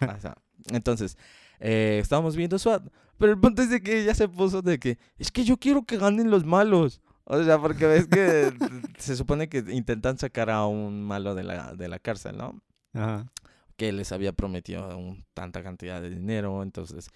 Ah, 0.00 0.14
o 0.16 0.20
sea, 0.20 0.34
entonces, 0.70 1.16
eh, 1.60 1.98
estábamos 2.02 2.36
viendo 2.36 2.58
SWAT. 2.58 2.84
Pero 3.18 3.32
el 3.32 3.38
punto 3.40 3.62
es 3.62 3.70
de 3.70 3.80
que 3.82 4.00
ella 4.00 4.14
se 4.14 4.28
puso 4.28 4.62
de 4.62 4.78
que 4.78 4.98
es 5.18 5.30
que 5.30 5.44
yo 5.44 5.56
quiero 5.56 5.84
que 5.84 5.96
ganen 5.98 6.30
los 6.30 6.44
malos. 6.44 7.00
O 7.24 7.42
sea, 7.44 7.58
porque 7.60 7.86
ves 7.86 8.06
que 8.08 8.52
se 8.98 9.16
supone 9.16 9.48
que 9.48 9.58
intentan 9.68 10.18
sacar 10.18 10.50
a 10.50 10.66
un 10.66 11.02
malo 11.04 11.34
de 11.34 11.44
la, 11.44 11.74
de 11.74 11.88
la 11.88 11.98
cárcel, 12.00 12.36
¿no? 12.36 12.60
Ajá. 12.94 13.30
Que 13.76 13.92
les 13.92 14.10
había 14.12 14.32
prometido 14.32 14.98
un- 14.98 15.24
tanta 15.34 15.62
cantidad 15.62 16.02
de 16.02 16.10
dinero. 16.10 16.62
Entonces, 16.62 17.10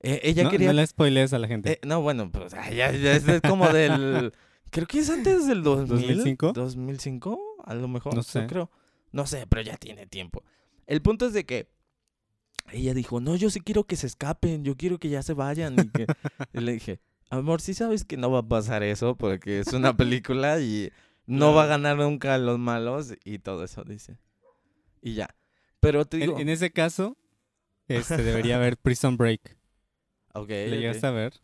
eh, 0.00 0.20
ella 0.22 0.44
no, 0.44 0.50
quería 0.50 0.68
no 0.68 0.74
le 0.74 0.86
spoilees 0.86 1.32
a 1.32 1.38
la 1.38 1.48
gente. 1.48 1.72
eh, 1.72 1.80
no, 1.84 2.00
bueno, 2.02 2.30
pues 2.30 2.54
ay, 2.54 2.76
ya, 2.76 2.92
ya 2.92 3.12
es 3.14 3.24
como 3.40 3.68
del... 3.68 4.32
Creo 4.70 4.86
que 4.86 5.00
es 5.00 5.10
antes 5.10 5.46
del 5.46 5.62
2000, 5.62 5.88
2005. 5.88 6.52
2005, 6.54 7.38
a 7.64 7.74
lo 7.74 7.88
mejor. 7.88 8.14
No 8.14 8.22
sé. 8.22 8.46
creo. 8.46 8.70
No 9.10 9.26
sé, 9.26 9.46
pero 9.46 9.60
ya 9.60 9.76
tiene 9.76 10.06
tiempo. 10.06 10.42
El 10.86 11.02
punto 11.02 11.26
es 11.26 11.34
de 11.34 11.44
que 11.44 11.68
ella 12.70 12.94
dijo, 12.94 13.20
no, 13.20 13.36
yo 13.36 13.50
sí 13.50 13.60
quiero 13.60 13.84
que 13.84 13.96
se 13.96 14.06
escapen, 14.06 14.64
yo 14.64 14.76
quiero 14.76 14.98
que 14.98 15.08
ya 15.08 15.22
se 15.22 15.34
vayan. 15.34 15.74
Y, 15.78 15.88
que... 15.90 16.06
y 16.52 16.60
le 16.60 16.72
dije, 16.72 17.00
amor, 17.30 17.60
sí 17.60 17.74
sabes 17.74 18.04
que 18.04 18.16
no 18.16 18.30
va 18.30 18.40
a 18.40 18.48
pasar 18.48 18.82
eso 18.82 19.16
porque 19.16 19.60
es 19.60 19.72
una 19.72 19.96
película 19.96 20.60
y 20.60 20.90
no 21.26 21.54
va 21.54 21.64
a 21.64 21.66
ganar 21.66 21.96
nunca 21.96 22.34
a 22.34 22.38
los 22.38 22.58
malos 22.58 23.14
y 23.24 23.38
todo 23.38 23.64
eso, 23.64 23.84
dice. 23.84 24.18
Y 25.00 25.14
ya. 25.14 25.34
Pero 25.80 26.04
te 26.04 26.18
digo... 26.18 26.34
en, 26.36 26.42
en 26.42 26.48
ese 26.50 26.70
caso, 26.72 27.16
este 27.88 28.22
debería 28.22 28.56
haber 28.56 28.76
Prison 28.76 29.16
Break. 29.16 29.56
ok, 30.34 30.48
¿Le 30.48 30.66
ok. 30.68 30.72
llegaste 30.74 31.06
a 31.06 31.10
ver? 31.10 31.34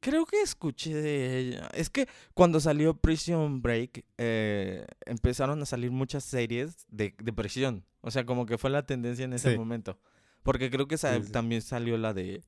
Creo 0.00 0.26
que 0.26 0.40
escuché 0.42 0.94
de 0.94 1.38
ella. 1.38 1.68
Es 1.74 1.88
que 1.88 2.08
cuando 2.34 2.58
salió 2.58 2.94
Prison 2.96 3.62
Break, 3.62 4.04
eh, 4.18 4.84
empezaron 5.06 5.62
a 5.62 5.66
salir 5.66 5.92
muchas 5.92 6.24
series 6.24 6.86
de, 6.88 7.14
de 7.22 7.32
prisión. 7.32 7.84
O 8.00 8.10
sea, 8.10 8.26
como 8.26 8.44
que 8.44 8.58
fue 8.58 8.70
la 8.70 8.84
tendencia 8.84 9.24
en 9.24 9.32
ese 9.32 9.52
Sí. 9.52 9.56
momento. 9.58 10.00
Porque 10.42 10.70
creo 10.70 10.86
que 10.88 10.98
sa- 10.98 11.16
Sí, 11.16 11.24
sí. 11.26 11.32
también 11.32 11.62
salió 11.62 11.96
la 11.98 12.12
de 12.14 12.42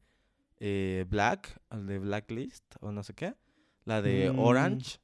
eh, 0.61 1.05
Black, 1.09 1.61
el 1.71 1.87
de 1.87 1.99
Blacklist, 1.99 2.65
o 2.81 2.91
no 2.93 3.03
sé 3.03 3.15
qué. 3.15 3.35
La 3.85 4.01
de 4.03 4.31
Mm. 4.33 4.39
Orange. 4.39 4.99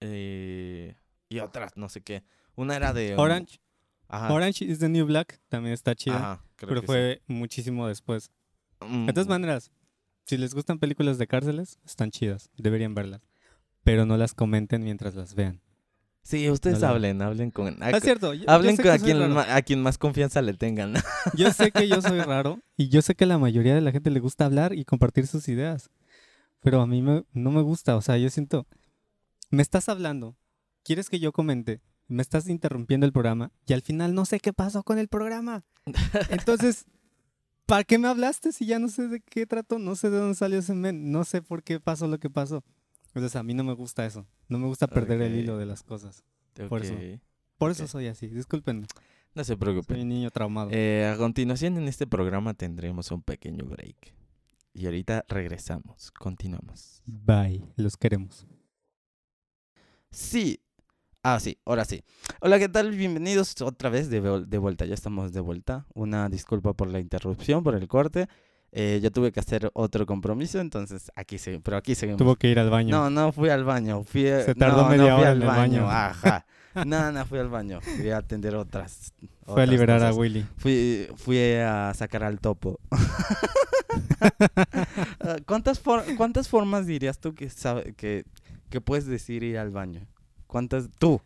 eh, 0.00 0.96
y 1.28 1.38
otras, 1.38 1.76
no 1.76 1.88
sé 1.88 2.02
qué. 2.02 2.24
Una 2.56 2.76
era 2.76 2.92
de... 2.92 3.14
Orange, 3.16 3.60
Ajá. 4.08 4.32
Orange 4.32 4.64
is 4.64 4.78
the 4.78 4.88
New 4.88 5.06
Black 5.06 5.40
también 5.48 5.72
está 5.72 5.94
chida, 5.94 6.16
Ajá, 6.16 6.44
creo 6.56 6.68
pero 6.68 6.80
que 6.82 6.86
sí. 6.86 6.92
fue 6.92 7.22
muchísimo 7.26 7.88
después. 7.88 8.30
Mm, 8.86 9.06
De 9.06 9.12
todas 9.12 9.28
maneras, 9.28 9.70
si 10.26 10.36
les 10.36 10.54
gustan 10.54 10.78
películas 10.78 11.16
de 11.18 11.26
cárceles, 11.26 11.78
están 11.84 12.10
chidas, 12.10 12.50
deberían 12.56 12.94
verlas. 12.94 13.22
Pero 13.82 14.04
no 14.06 14.16
las 14.16 14.34
comenten 14.34 14.84
mientras 14.84 15.14
las 15.14 15.34
vean. 15.34 15.60
Sí, 16.24 16.50
ustedes 16.50 16.80
no 16.80 16.88
hablen, 16.88 17.22
hablen 17.22 17.50
con... 17.50 17.76
Ah, 17.82 17.90
es 17.90 18.02
cierto. 18.02 18.32
yo- 18.34 18.44
yo 18.44 18.50
Hablen 18.50 18.76
sé 18.76 18.82
con 18.82 18.90
a 18.92 18.98
quien, 18.98 19.18
a 19.38 19.62
quien 19.62 19.82
más 19.82 19.98
confianza 19.98 20.40
le 20.42 20.54
tengan. 20.54 20.94
Yo 21.34 21.52
sé 21.52 21.70
que 21.70 21.86
yo 21.86 22.00
soy 22.00 22.18
raro 22.22 22.58
y 22.76 22.88
yo 22.88 23.02
sé 23.02 23.14
que 23.14 23.24
a 23.24 23.26
la 23.26 23.38
mayoría 23.38 23.74
de 23.74 23.82
la 23.82 23.92
gente 23.92 24.10
le 24.10 24.20
gusta 24.20 24.46
hablar 24.46 24.72
y 24.74 24.84
compartir 24.86 25.26
sus 25.26 25.46
ideas. 25.48 25.90
Pero 26.60 26.80
a 26.80 26.86
mí 26.86 27.02
me- 27.02 27.24
no 27.34 27.50
me 27.50 27.60
gusta, 27.60 27.94
o 27.96 28.00
sea, 28.02 28.16
yo 28.16 28.30
siento, 28.30 28.66
me 29.50 29.60
estás 29.62 29.88
hablando, 29.90 30.34
quieres 30.82 31.10
que 31.10 31.20
yo 31.20 31.30
comente, 31.30 31.82
me 32.08 32.22
estás 32.22 32.48
interrumpiendo 32.48 33.04
el 33.06 33.12
programa 33.12 33.52
y 33.66 33.74
al 33.74 33.82
final 33.82 34.14
no 34.14 34.24
sé 34.24 34.40
qué 34.40 34.52
pasó 34.54 34.82
con 34.82 34.98
el 34.98 35.08
programa. 35.08 35.62
Entonces, 36.30 36.86
¿para 37.66 37.84
qué 37.84 37.98
me 37.98 38.08
hablaste 38.08 38.52
si 38.52 38.64
ya 38.64 38.78
no 38.78 38.88
sé 38.88 39.08
de 39.08 39.20
qué 39.20 39.44
trato? 39.46 39.78
No 39.78 39.94
sé 39.94 40.08
de 40.08 40.16
dónde 40.18 40.34
salió 40.36 40.58
ese 40.58 40.74
men, 40.74 41.10
no 41.12 41.24
sé 41.24 41.42
por 41.42 41.62
qué 41.62 41.80
pasó 41.80 42.08
lo 42.08 42.18
que 42.18 42.30
pasó. 42.30 42.64
Entonces, 43.14 43.36
a 43.36 43.42
mí 43.42 43.54
no 43.54 43.62
me 43.64 43.72
gusta 43.74 44.04
eso, 44.04 44.26
no 44.48 44.58
me 44.58 44.66
gusta 44.66 44.86
perder 44.88 45.22
el 45.22 45.36
hilo 45.36 45.56
de 45.58 45.66
las 45.66 45.82
cosas. 45.82 46.24
Por 46.68 46.82
eso. 46.84 46.94
Por 47.58 47.70
eso 47.70 47.86
soy 47.86 48.08
así, 48.08 48.26
discúlpenme, 48.28 48.86
No 49.34 49.44
se 49.44 49.48
soy 49.48 49.56
preocupen. 49.56 50.00
un 50.00 50.08
niño 50.08 50.30
traumado. 50.30 50.70
Eh, 50.72 51.06
a 51.06 51.16
continuación 51.16 51.76
en 51.78 51.86
este 51.88 52.06
programa 52.06 52.54
tendremos 52.54 53.10
un 53.12 53.22
pequeño 53.22 53.64
break. 53.64 54.14
Y 54.72 54.86
ahorita 54.86 55.24
regresamos, 55.28 56.10
continuamos. 56.10 57.00
Bye, 57.06 57.64
los 57.76 57.96
queremos. 57.96 58.44
Sí. 60.10 60.60
Ah, 61.22 61.38
sí, 61.40 61.58
ahora 61.64 61.84
sí. 61.84 62.02
Hola, 62.40 62.58
¿qué 62.58 62.68
tal? 62.68 62.90
Bienvenidos 62.90 63.60
otra 63.62 63.88
vez 63.88 64.10
de, 64.10 64.20
de 64.20 64.58
vuelta. 64.58 64.84
Ya 64.84 64.94
estamos 64.94 65.32
de 65.32 65.40
vuelta. 65.40 65.86
Una 65.94 66.28
disculpa 66.28 66.74
por 66.74 66.88
la 66.88 67.00
interrupción, 67.00 67.62
por 67.64 67.74
el 67.76 67.88
corte. 67.88 68.28
Eh, 68.76 68.98
yo 69.00 69.12
tuve 69.12 69.30
que 69.30 69.38
hacer 69.38 69.70
otro 69.72 70.04
compromiso, 70.04 70.58
entonces 70.60 71.12
aquí 71.14 71.38
se, 71.38 71.60
pero 71.60 71.76
aquí 71.76 71.94
seguimos. 71.94 72.18
Tuvo 72.18 72.34
que 72.34 72.48
ir 72.50 72.58
al 72.58 72.70
baño. 72.70 72.90
No, 72.90 73.08
no 73.08 73.30
fui 73.30 73.48
al 73.48 73.62
baño. 73.62 74.02
Fui, 74.02 74.26
a- 74.28 74.40
Se 74.42 74.54
tardó 74.56 74.82
no, 74.82 74.88
media 74.88 75.10
no 75.10 75.16
hora 75.18 75.30
al 75.30 75.36
en 75.36 75.42
el 75.42 75.48
baño. 75.48 75.86
Ajá. 75.90 76.44
No, 76.84 77.12
no 77.12 77.24
fui 77.24 77.38
al 77.38 77.48
baño. 77.48 77.80
Fui 77.80 78.10
a 78.10 78.16
atender 78.16 78.56
otras. 78.56 79.12
Fue 79.20 79.28
a 79.48 79.52
otras 79.52 79.68
liberar 79.68 79.98
cosas. 80.00 80.16
a 80.16 80.18
Willy. 80.18 80.44
Fui, 80.56 81.06
fui 81.16 81.38
a 81.54 81.92
sacar 81.94 82.24
al 82.24 82.40
topo. 82.40 82.80
Ah, 85.20 85.36
¿Cuántas, 85.46 85.78
for- 85.78 86.04
¿Cuántas 86.16 86.48
formas 86.48 86.86
dirías 86.86 87.18
tú 87.18 87.34
que, 87.34 87.48
sabe, 87.50 87.94
que, 87.94 88.24
que 88.70 88.80
puedes 88.80 89.06
decir 89.06 89.42
ir 89.42 89.58
al 89.58 89.70
baño? 89.70 90.00
¿Cuántas? 90.46 90.88
Tú. 90.98 91.20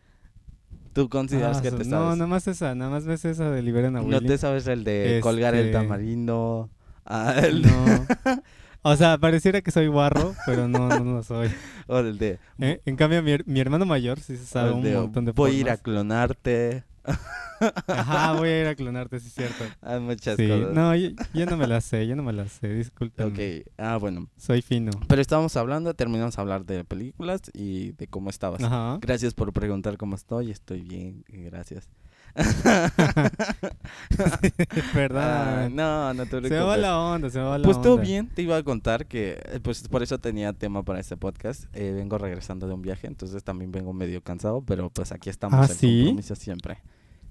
¿Tú 0.93 1.09
consideras 1.09 1.57
Ah, 1.57 1.61
que 1.61 1.71
te 1.71 1.83
No, 1.85 2.05
sabes? 2.05 2.17
nada 2.17 2.27
más 2.27 2.47
esa, 2.47 2.75
nada 2.75 2.91
más 2.91 3.05
ves 3.05 3.25
esa 3.25 3.49
de 3.51 3.61
liberen 3.61 3.95
a 3.95 4.01
No 4.01 4.07
Willy. 4.17 4.27
te 4.27 4.37
sabes 4.37 4.67
el 4.67 4.83
de 4.83 5.19
colgar 5.21 5.55
el 5.55 5.67
Este- 5.67 5.73
tamarindo. 5.73 6.69
Ah, 7.09 7.35
el 7.43 7.63
de- 7.63 7.69
No. 7.69 8.05
O 8.81 8.95
sea, 8.95 9.17
pareciera 9.17 9.59
que 9.59 9.71
soy 9.71 9.87
guarro, 9.87 10.33
pero 10.45 10.69
no, 10.69 10.87
no 10.87 11.03
lo 11.15 11.21
soy. 11.21 11.49
o 11.87 11.99
el 11.99 12.17
de, 12.17 12.39
Eh, 12.59 12.79
En 12.85 12.95
cambio, 12.95 13.21
mi, 13.21 13.35
mi 13.45 13.59
hermano 13.59 13.85
mayor 13.85 14.21
sí 14.21 14.37
se 14.37 14.45
sabe 14.45 14.71
un 14.71 14.81
de, 14.83 14.95
montón 14.95 15.25
de 15.25 15.33
voy 15.33 15.51
a 15.51 15.59
ir 15.59 15.69
a 15.69 15.75
clonarte. 15.75 16.85
Ajá, 17.87 18.33
voy 18.33 18.47
a 18.47 18.61
ir 18.61 18.67
a 18.67 18.75
clonarte, 18.75 19.19
sí 19.19 19.27
es 19.27 19.33
cierto. 19.33 19.65
Hay 19.81 19.99
muchas 19.99 20.37
Sí, 20.37 20.47
cosas. 20.47 20.73
no, 20.73 20.95
yo, 20.95 21.09
yo 21.33 21.45
no 21.45 21.57
me 21.57 21.67
la 21.67 21.81
sé, 21.81 22.07
yo 22.07 22.15
no 22.15 22.23
me 22.23 22.31
la 22.31 22.47
sé, 22.47 22.69
disculpen. 22.69 23.27
Ok, 23.27 23.67
ah, 23.77 23.97
bueno. 23.97 24.29
Soy 24.37 24.61
fino. 24.61 24.91
Pero 25.09 25.21
estábamos 25.21 25.57
hablando, 25.57 25.93
terminamos 25.93 26.37
a 26.37 26.41
hablar 26.41 26.65
de 26.65 26.85
películas 26.85 27.41
y 27.53 27.91
de 27.93 28.07
cómo 28.07 28.29
estabas. 28.29 28.63
Ajá. 28.63 28.97
Gracias 29.01 29.33
por 29.33 29.51
preguntar 29.51 29.97
cómo 29.97 30.15
estoy. 30.15 30.51
Estoy 30.51 30.81
bien, 30.83 31.25
gracias. 31.27 31.89
¿Verdad? 34.93 35.65
Ah, 35.65 35.69
no, 35.69 36.13
no 36.13 36.23
te 36.25 36.29
se 36.29 36.37
preocupes. 36.41 36.67
va 36.67 36.77
la 36.77 36.99
onda, 36.99 37.29
se 37.29 37.39
va 37.39 37.57
la 37.57 37.63
Pues 37.63 37.77
onda. 37.77 37.89
todo 37.89 37.97
bien, 37.99 38.27
te 38.29 38.41
iba 38.41 38.57
a 38.57 38.63
contar 38.63 39.05
que 39.07 39.39
eh, 39.45 39.59
pues 39.61 39.87
por 39.87 40.03
eso 40.03 40.17
tenía 40.19 40.53
tema 40.53 40.83
para 40.83 40.99
este 40.99 41.17
podcast. 41.17 41.65
Eh, 41.73 41.91
vengo 41.91 42.17
regresando 42.17 42.67
de 42.67 42.73
un 42.73 42.81
viaje, 42.81 43.07
entonces 43.07 43.43
también 43.43 43.71
vengo 43.71 43.93
medio 43.93 44.21
cansado, 44.21 44.61
pero 44.61 44.89
pues 44.89 45.11
aquí 45.11 45.29
estamos 45.29 45.69
¿Ah, 45.69 45.71
en 45.71 45.77
sí? 45.77 45.99
compromiso 46.05 46.35
siempre. 46.35 46.79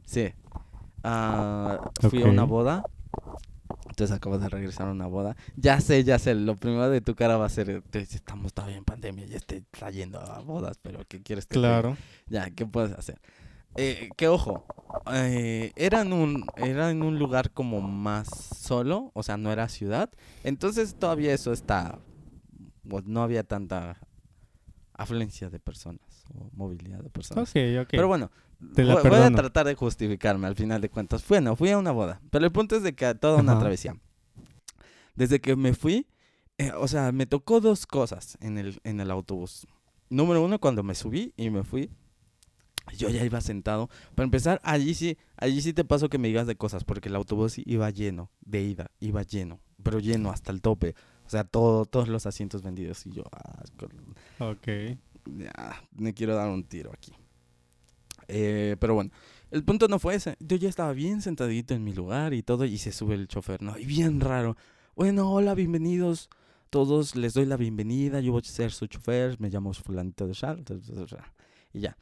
Sí. 0.04 0.32
Ah, 1.04 1.90
fui 2.08 2.22
a 2.22 2.26
una 2.26 2.44
boda. 2.44 2.82
Entonces 3.88 4.16
acabo 4.16 4.38
de 4.38 4.48
regresar 4.48 4.88
a 4.88 4.92
una 4.92 5.06
boda. 5.06 5.36
Ya 5.56 5.80
sé, 5.80 6.04
ya 6.04 6.18
sé, 6.18 6.34
lo 6.34 6.56
primero 6.56 6.88
de 6.88 7.00
tu 7.00 7.14
cara 7.14 7.36
va 7.36 7.46
a 7.46 7.48
ser, 7.48 7.82
te 7.90 8.00
dice, 8.00 8.16
estamos 8.16 8.52
todavía 8.54 8.76
en 8.76 8.84
pandemia, 8.84 9.26
ya 9.26 9.36
estoy 9.36 9.64
trayendo 9.70 10.20
a 10.20 10.38
bodas, 10.40 10.78
pero 10.80 11.00
¿qué 11.08 11.20
quieres 11.22 11.46
que 11.46 11.54
te 11.54 11.60
diga?". 11.60 11.80
Claro. 11.80 11.96
Ya, 12.28 12.50
¿qué 12.50 12.64
puedes 12.64 12.92
hacer? 12.92 13.20
Eh, 13.76 14.10
que 14.16 14.28
ojo, 14.28 14.64
eh, 15.12 15.72
era, 15.76 16.00
en 16.00 16.12
un, 16.12 16.46
era 16.56 16.90
en 16.90 17.02
un 17.02 17.18
lugar 17.18 17.52
como 17.52 17.80
más 17.80 18.28
solo, 18.28 19.10
o 19.14 19.22
sea, 19.22 19.36
no 19.36 19.52
era 19.52 19.68
ciudad. 19.68 20.10
Entonces 20.42 20.96
todavía 20.96 21.32
eso 21.32 21.52
está, 21.52 21.98
pues, 22.88 23.04
no 23.04 23.22
había 23.22 23.44
tanta 23.44 23.98
afluencia 24.94 25.48
de 25.48 25.60
personas 25.60 26.24
o 26.34 26.50
movilidad 26.54 27.00
de 27.02 27.10
personas. 27.10 27.52
Pero 27.52 28.08
bueno, 28.08 28.30
Te 28.74 28.84
voy, 28.84 29.02
voy 29.08 29.20
a 29.20 29.30
tratar 29.30 29.66
de 29.66 29.74
justificarme 29.74 30.48
al 30.48 30.56
final 30.56 30.80
de 30.80 30.88
cuentas. 30.88 31.24
Bueno, 31.28 31.54
fui 31.54 31.70
a 31.70 31.78
una 31.78 31.92
boda, 31.92 32.20
pero 32.30 32.44
el 32.44 32.52
punto 32.52 32.76
es 32.76 32.82
de 32.82 32.94
que 32.94 33.14
toda 33.14 33.40
una 33.40 33.52
Ajá. 33.52 33.60
travesía. 33.60 33.96
Desde 35.14 35.40
que 35.40 35.54
me 35.56 35.74
fui, 35.74 36.08
eh, 36.58 36.72
o 36.76 36.88
sea, 36.88 37.12
me 37.12 37.26
tocó 37.26 37.60
dos 37.60 37.86
cosas 37.86 38.36
en 38.40 38.58
el, 38.58 38.80
en 38.84 39.00
el 39.00 39.10
autobús. 39.10 39.66
Número 40.10 40.42
uno, 40.44 40.58
cuando 40.58 40.82
me 40.82 40.94
subí 40.94 41.32
y 41.36 41.50
me 41.50 41.62
fui, 41.62 41.90
yo 42.96 43.08
ya 43.08 43.24
iba 43.24 43.40
sentado. 43.40 43.88
Para 44.14 44.24
empezar, 44.24 44.60
allí 44.64 44.94
sí, 44.94 45.16
allí 45.36 45.60
sí 45.62 45.72
te 45.72 45.84
paso 45.84 46.08
que 46.08 46.18
me 46.18 46.28
digas 46.28 46.46
de 46.46 46.56
cosas, 46.56 46.84
porque 46.84 47.08
el 47.08 47.16
autobús 47.16 47.58
iba 47.58 47.88
lleno, 47.90 48.30
de 48.44 48.62
ida, 48.62 48.90
iba 49.00 49.22
lleno, 49.22 49.60
pero 49.82 49.98
lleno 49.98 50.30
hasta 50.30 50.52
el 50.52 50.60
tope. 50.62 50.94
O 51.26 51.30
sea, 51.30 51.44
todo, 51.44 51.84
todos 51.84 52.08
los 52.08 52.24
asientos 52.26 52.62
vendidos. 52.62 53.04
Y 53.06 53.12
yo, 53.12 53.24
ah, 53.32 53.62
Ok. 54.38 54.66
ya, 55.38 55.82
me 55.96 56.14
quiero 56.14 56.34
dar 56.34 56.48
un 56.48 56.64
tiro 56.64 56.90
aquí. 56.92 57.12
Eh, 58.28 58.76
pero 58.78 58.94
bueno, 58.94 59.10
El 59.50 59.64
punto 59.64 59.88
no 59.88 59.98
fue 59.98 60.14
ese. 60.14 60.36
Yo 60.40 60.56
ya 60.56 60.68
estaba 60.68 60.92
bien 60.92 61.22
sentadito 61.22 61.72
en 61.74 61.82
mi 61.82 61.94
lugar 61.94 62.34
y 62.34 62.42
todo, 62.42 62.64
y 62.66 62.76
se 62.78 62.92
sube 62.92 63.14
el 63.14 63.28
chofer, 63.28 63.62
¿no? 63.62 63.78
Y 63.78 63.86
bien 63.86 64.20
raro. 64.20 64.56
Bueno, 64.94 65.30
hola, 65.32 65.54
bienvenidos. 65.54 66.28
Todos 66.68 67.16
les 67.16 67.32
doy 67.32 67.46
la 67.46 67.56
bienvenida. 67.56 68.20
Yo 68.20 68.32
voy 68.32 68.42
a 68.44 68.48
ser 68.48 68.72
su 68.72 68.86
chofer. 68.86 69.40
Me 69.40 69.48
llamo 69.48 69.72
Fulanito 69.72 70.26
de 70.26 70.34
Sal. 70.34 70.62
Y 71.72 71.80
ya. 71.80 71.96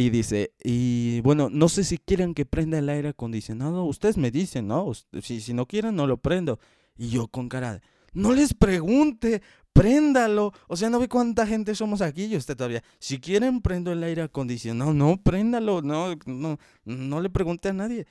Y 0.00 0.10
dice, 0.10 0.52
y 0.62 1.20
bueno, 1.22 1.48
no 1.50 1.68
sé 1.68 1.82
si 1.82 1.98
quieren 1.98 2.32
que 2.32 2.46
prenda 2.46 2.78
el 2.78 2.88
aire 2.88 3.08
acondicionado. 3.08 3.82
Ustedes 3.84 4.16
me 4.16 4.30
dicen, 4.30 4.68
¿no? 4.68 4.92
Si, 5.22 5.40
si 5.40 5.52
no 5.52 5.66
quieren, 5.66 5.96
no 5.96 6.06
lo 6.06 6.18
prendo. 6.18 6.60
Y 6.96 7.08
yo 7.08 7.26
con 7.26 7.48
cara 7.48 7.74
de, 7.74 7.80
no 8.12 8.32
les 8.32 8.54
pregunte, 8.54 9.42
préndalo. 9.72 10.52
O 10.68 10.76
sea, 10.76 10.88
no 10.88 11.00
ve 11.00 11.08
cuánta 11.08 11.48
gente 11.48 11.74
somos 11.74 12.00
aquí 12.00 12.26
y 12.26 12.36
usted 12.36 12.56
todavía. 12.56 12.84
Si 13.00 13.18
quieren, 13.18 13.60
prendo 13.60 13.90
el 13.90 14.00
aire 14.04 14.22
acondicionado. 14.22 14.92
No, 14.94 15.20
préndalo. 15.20 15.82
No, 15.82 16.14
no, 16.26 16.58
no 16.84 17.20
le 17.20 17.28
pregunte 17.28 17.68
a 17.68 17.72
nadie. 17.72 18.06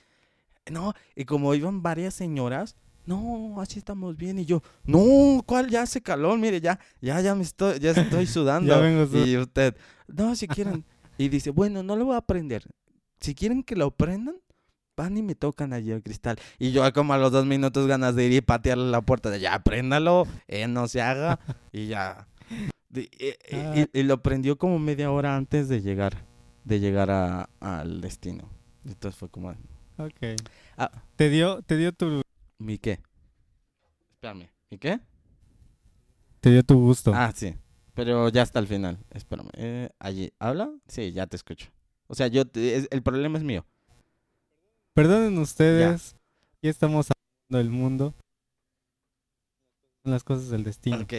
No, 0.70 0.94
y 1.16 1.24
como 1.24 1.56
iban 1.56 1.82
varias 1.82 2.14
señoras, 2.14 2.76
no, 3.06 3.62
así 3.62 3.80
estamos 3.80 4.18
bien. 4.18 4.40
Y 4.40 4.46
yo, 4.46 4.62
no, 4.84 5.42
¿cuál? 5.46 5.70
Ya 5.70 5.84
hace 5.84 6.02
calor, 6.02 6.38
mire, 6.38 6.60
ya, 6.60 6.78
ya, 7.00 7.22
ya 7.22 7.34
me 7.34 7.44
estoy, 7.44 7.80
ya 7.80 7.92
estoy 7.92 8.26
sudando. 8.28 8.76
Ya 8.76 8.82
vengo 8.82 9.06
sud- 9.08 9.26
y 9.26 9.38
usted, 9.38 9.74
no, 10.10 10.36
si 10.36 10.50
quieren. 10.50 10.84
Y 11.18 11.30
dice, 11.30 11.52
bueno, 11.52 11.84
no 11.84 11.96
lo 11.96 12.06
voy 12.06 12.16
a 12.16 12.22
prender. 12.22 12.64
Si 13.20 13.34
quieren 13.36 13.64
que 13.64 13.76
lo 13.76 13.92
prendan, 13.92 14.36
van 14.96 15.18
y 15.18 15.24
me 15.24 15.36
tocan 15.36 15.74
allí 15.74 15.92
el 15.92 16.04
cristal. 16.04 16.38
Y 16.60 16.72
yo 16.72 16.92
como 16.94 17.14
a 17.14 17.18
los 17.18 17.32
dos 17.32 17.46
minutos 17.46 17.88
ganas 17.88 18.16
de 18.16 18.26
ir 18.26 18.34
y 18.34 18.42
patearle 18.42 18.90
la 18.90 19.02
puerta 19.02 19.30
de 19.30 19.40
ya, 19.40 19.60
préndalo, 19.60 20.28
eh, 20.48 20.68
no 20.68 20.88
se 20.88 21.02
haga. 21.02 21.40
y 21.72 21.88
ya. 21.88 22.28
Y 23.94 24.04
lo 24.04 24.22
prendió 24.24 24.58
como 24.58 24.80
media 24.80 25.12
hora 25.12 25.36
antes 25.36 25.68
de 25.70 25.82
llegar, 25.82 26.26
de 26.64 26.80
llegar 26.80 27.12
a- 27.12 27.50
al 27.60 28.02
destino. 28.02 28.50
Entonces 28.86 29.18
fue 29.20 29.30
como, 29.30 29.50
Ok. 29.98 30.40
Ah. 30.78 30.92
Te 31.16 31.30
dio, 31.30 31.62
te 31.64 31.76
dio 31.76 31.92
tu, 31.92 32.22
¿mi 32.60 32.78
qué? 32.78 33.00
Espérame, 34.12 34.50
¿mi 34.70 34.78
qué? 34.78 35.00
te 36.40 36.52
dio 36.52 36.64
tu 36.64 36.80
gusto. 36.80 37.12
Ah, 37.14 37.32
sí. 37.36 37.56
Pero 37.98 38.30
ya 38.30 38.44
hasta 38.44 38.60
el 38.60 38.68
final. 38.68 39.00
Espérame. 39.10 39.50
Eh, 39.56 39.90
allí, 39.98 40.32
¿habla? 40.40 40.70
Sí, 40.88 41.12
ya 41.12 41.26
te 41.26 41.36
escucho. 41.36 41.68
O 42.08 42.14
sea, 42.16 42.28
yo, 42.28 42.46
te- 42.46 42.76
es- 42.76 42.88
el 42.92 43.02
problema 43.02 43.38
es 43.40 43.44
mío. 43.44 43.66
Perdonen 44.94 45.38
ustedes. 45.40 46.16
Ya 46.62 46.70
estamos 46.70 47.08
hablando 47.10 47.58
del 47.58 47.70
mundo. 47.76 48.14
Son 50.04 50.12
las 50.14 50.24
cosas 50.24 50.50
del 50.50 50.64
destino. 50.64 51.00
Ok. 51.02 51.14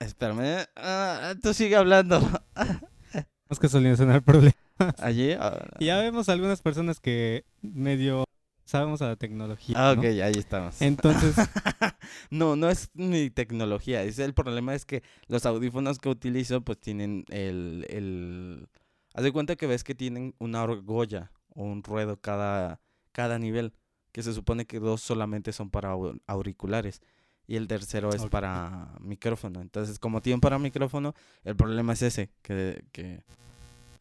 Espérame. 0.00 0.66
Ah, 0.74 1.34
tú 1.40 1.54
sigue 1.54 1.76
hablando. 1.76 2.20
Tenemos 3.12 3.60
que 3.60 3.68
solucionar 3.68 4.22
problemas. 4.22 4.56
Allí. 4.98 5.30
ah, 5.38 5.64
Y 5.78 5.86
ya 5.86 5.98
vemos 5.98 6.28
algunas 6.28 6.60
personas 6.60 6.98
que 7.00 7.44
medio 7.62 8.24
sabemos 8.66 9.00
a 9.00 9.06
la 9.08 9.16
tecnología. 9.16 9.76
Ah, 9.78 9.94
¿no? 9.94 10.00
ok, 10.02 10.06
ahí 10.06 10.34
estamos. 10.36 10.82
Entonces, 10.82 11.34
no, 12.30 12.56
no 12.56 12.68
es 12.68 12.90
mi 12.92 13.30
tecnología. 13.30 14.02
Es 14.02 14.18
el 14.18 14.34
problema 14.34 14.74
es 14.74 14.84
que 14.84 15.02
los 15.28 15.46
audífonos 15.46 15.98
que 15.98 16.10
utilizo 16.10 16.60
pues 16.60 16.78
tienen 16.78 17.24
el, 17.30 17.86
el... 17.88 18.68
Haz 19.14 19.24
de 19.24 19.32
cuenta 19.32 19.56
que 19.56 19.66
ves 19.66 19.82
que 19.84 19.94
tienen 19.94 20.34
una 20.38 20.62
argolla 20.62 21.30
o 21.48 21.62
un 21.64 21.82
ruedo 21.82 22.20
cada, 22.20 22.80
cada 23.12 23.38
nivel. 23.38 23.72
Que 24.12 24.22
se 24.22 24.34
supone 24.34 24.66
que 24.66 24.78
dos 24.80 25.00
solamente 25.00 25.52
son 25.52 25.70
para 25.70 25.92
au- 25.94 26.20
auriculares. 26.26 27.00
Y 27.46 27.56
el 27.56 27.68
tercero 27.68 28.10
es 28.12 28.24
para 28.26 28.90
micrófono. 29.00 29.60
Entonces, 29.60 29.98
como 29.98 30.20
tienen 30.20 30.40
para 30.40 30.58
micrófono, 30.58 31.14
el 31.44 31.54
problema 31.54 31.92
es 31.92 32.02
ese, 32.02 32.30
que, 32.42 32.82
que, 32.92 33.22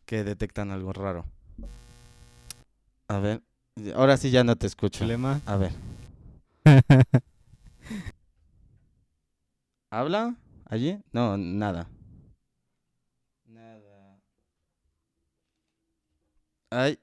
que 0.05 0.23
detectan 0.23 0.71
algo 0.71 0.93
raro. 0.93 1.25
A 3.07 3.19
ver, 3.19 3.43
ahora 3.95 4.17
sí 4.17 4.31
ya 4.31 4.43
no 4.43 4.55
te 4.55 4.67
escucho. 4.67 4.99
problema. 4.99 5.41
A 5.45 5.57
ver. 5.57 5.71
¿Habla? 9.91 10.35
¿Allí? 10.65 10.99
No, 11.11 11.37
nada. 11.37 11.87
Nada. 13.45 14.19
Ay, 16.69 16.99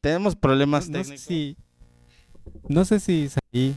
tenemos 0.00 0.36
problemas 0.36 0.88
no 0.88 0.98
sé 0.98 1.02
técnicos. 1.02 1.24
si. 1.24 1.56
No 2.68 2.84
sé 2.84 3.00
si 3.00 3.28
salí. 3.28 3.76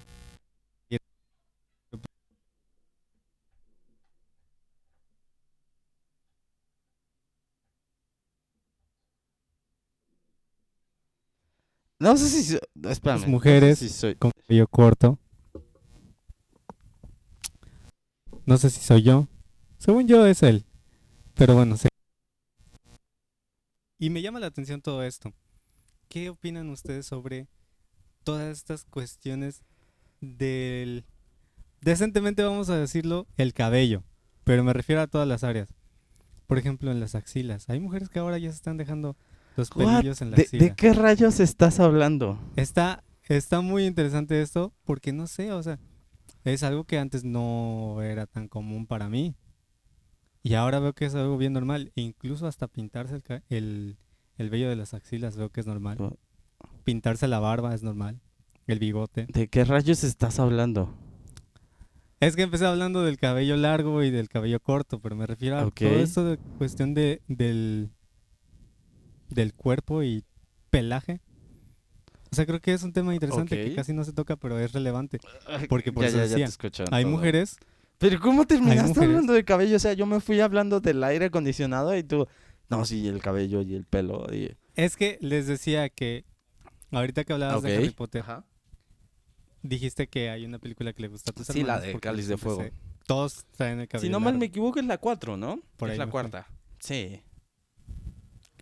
No 12.04 12.18
sé 12.18 12.28
si... 12.28 12.58
Espérame. 12.89 13.20
no 13.22 13.26
sé 13.26 13.32
mujeres 13.32 13.80
si 13.80 13.88
soy- 13.88 14.16
con 14.16 14.32
cabello 14.32 14.68
corto. 14.68 15.18
No 18.46 18.58
sé 18.58 18.70
si 18.70 18.82
soy 18.82 19.04
yo. 19.04 19.30
Según 19.78 20.06
yo 20.06 20.26
es 20.26 20.44
él. 20.44 20.66
Pero 21.34 21.56
bueno, 21.56 21.78
sí. 21.78 21.88
Y 24.00 24.10
me 24.10 24.22
llama 24.22 24.42
la 24.42 24.48
atención 24.48 24.82
todo 24.82 25.02
esto. 25.04 25.32
¿Qué 26.10 26.30
opinan 26.30 26.70
ustedes 26.72 27.06
sobre 27.06 27.48
todas 28.26 28.52
estas 28.52 28.84
cuestiones 28.84 29.63
del... 30.20 31.06
Decentemente 31.80 32.44
vamos 32.44 32.70
a 32.70 32.78
decirlo, 32.78 33.28
el 33.38 33.54
cabello. 33.54 34.04
Pero 34.44 34.66
me 34.66 34.74
refiero 34.74 35.02
a 35.02 35.08
todas 35.08 35.28
las 35.28 35.46
áreas. 35.46 35.74
Por 36.48 36.58
ejemplo, 36.58 36.92
en 36.92 37.00
las 37.00 37.16
axilas. 37.16 37.70
Hay 37.70 37.80
mujeres 37.80 38.10
que 38.10 38.20
ahora 38.20 38.38
ya 38.39 38.50
se 38.50 38.58
están 38.58 38.76
dejando 38.76 39.16
los 39.56 39.70
What? 39.76 39.98
pelillos 39.98 40.22
en 40.22 40.32
la 40.32 40.38
¿De, 40.38 40.44
axila. 40.44 40.63
de 40.63 40.76
qué 40.76 40.94
rayos 40.94 41.39
estás 41.39 41.80
hablando? 41.80 42.39
Está, 42.56 43.04
está 43.28 43.62
muy 43.62 43.86
interesante 43.86 44.42
esto 44.42 44.74
porque 44.84 45.13
no 45.13 45.28
sé, 45.28 45.52
o 45.52 45.62
sea, 45.62 45.80
es 46.44 46.63
algo 46.63 46.84
que 46.84 47.00
antes 47.00 47.24
no 47.24 48.02
era 48.02 48.26
tan 48.26 48.48
común 48.48 48.86
para 48.86 49.10
mí. 49.10 49.36
Y 50.42 50.56
ahora 50.56 50.80
veo 50.80 50.94
que 50.94 51.06
es 51.06 51.16
algo 51.16 51.38
bien 51.38 51.54
normal. 51.54 51.92
Incluso 51.96 52.48
hasta 52.48 52.68
pintarse 52.68 53.16
el, 53.16 53.24
el, 53.50 53.98
el 54.38 54.50
vello 54.50 54.70
de 54.70 54.76
las 54.76 54.94
axilas 54.94 55.38
veo 55.38 55.50
que 55.50 55.62
es 55.62 55.68
normal. 55.68 55.98
Oh. 56.02 56.18
Pintarse 56.84 57.30
la 57.30 57.39
barba 57.39 57.74
es 57.74 57.82
normal. 57.82 58.20
El 58.68 58.80
bigote. 58.80 59.26
¿De 59.30 59.48
qué 59.48 59.63
rayos 59.63 60.04
estás 60.04 60.39
hablando? 60.39 60.94
Es 62.20 62.36
que 62.36 62.44
empecé 62.44 62.66
hablando 62.66 63.04
del 63.04 63.18
cabello 63.18 63.58
largo 63.58 64.04
y 64.04 64.10
del 64.10 64.30
cabello 64.30 64.62
corto, 64.62 65.00
pero 65.00 65.16
me 65.16 65.28
refiero 65.28 65.58
a 65.58 65.70
todo 65.70 65.89
esto 65.89 66.24
de 66.24 66.38
cuestión 66.58 66.94
de, 66.94 67.22
del, 67.28 67.89
del 69.34 69.54
cuerpo 69.54 70.04
y 70.04 70.24
pelaje. 70.69 71.22
O 72.32 72.36
sea, 72.36 72.46
creo 72.48 72.60
que 72.62 72.74
es 72.74 72.82
un 72.84 72.93
tema 72.93 73.13
interesante 73.13 73.56
Ok. 73.62 73.69
que 73.69 73.76
casi 73.76 73.93
no 73.93 74.04
se 74.04 74.12
toca, 74.13 74.36
pero 74.38 74.58
es 74.60 74.72
relevante. 74.74 75.19
Porque 75.69 75.91
por 75.91 76.04
ya, 76.04 76.10
eso 76.10 76.17
ya, 76.17 76.24
ya 76.24 76.28
te 76.30 76.34
decía, 76.34 76.46
escucho 76.48 76.84
Hay 76.91 77.04
todo. 77.04 77.12
mujeres, 77.12 77.58
Pero 78.00 78.19
¿cómo 78.19 78.46
terminaste 78.48 79.00
hablando 79.04 79.34
del 79.34 79.46
cabello? 79.46 79.76
O 79.76 79.80
sea, 79.80 79.93
yo 79.93 80.06
me 80.08 80.19
fui 80.19 80.39
hablando 80.39 80.80
del 80.82 81.04
aire 81.04 81.26
acondicionado 81.26 81.96
y 81.96 82.04
tú... 82.04 82.28
No, 82.69 82.86
sí, 82.86 83.08
el 83.08 83.22
cabello 83.22 83.62
y 83.62 83.76
el 83.76 83.86
pelo. 83.86 84.26
Y... 84.34 84.56
es 84.76 84.98
que 84.98 85.17
les 85.22 85.46
decía 85.48 85.89
que 85.89 86.26
ahorita 86.91 87.24
que 87.24 87.34
hablabas 87.34 87.62
de 87.62 87.72
Ok. 87.74 87.78
Harry 87.84 87.91
Potter, 87.91 88.22
Ajá. 88.24 88.46
dijiste 89.62 90.08
que 90.08 90.30
hay 90.30 90.46
una 90.46 90.60
película 90.60 90.91
que 90.93 91.02
le 91.04 91.08
gusta 91.10 91.32
a 91.32 91.34
tus 91.34 91.48
Sí, 91.48 91.63
la 91.63 91.80
de 91.80 92.00
Cáliz 92.00 92.28
de 92.28 92.38
Fuego. 92.38 92.65
todos 93.06 93.46
traen 93.56 93.80
el 93.80 93.88
cabello 93.88 94.08
Si 94.08 94.12
no 94.12 94.19
mal 94.19 94.34
me 94.34 94.39
largo. 94.39 94.46
equivoco, 94.50 94.80
es 94.80 94.86
la 94.86 94.98
4, 94.98 95.38
¿no? 95.38 95.60
Por 95.78 95.89
es 95.89 95.93
ahí 95.93 95.98
la 96.00 96.06
me 96.08 96.12
fue. 96.12 96.22
cuarta. 96.22 96.48
Sí, 96.80 97.22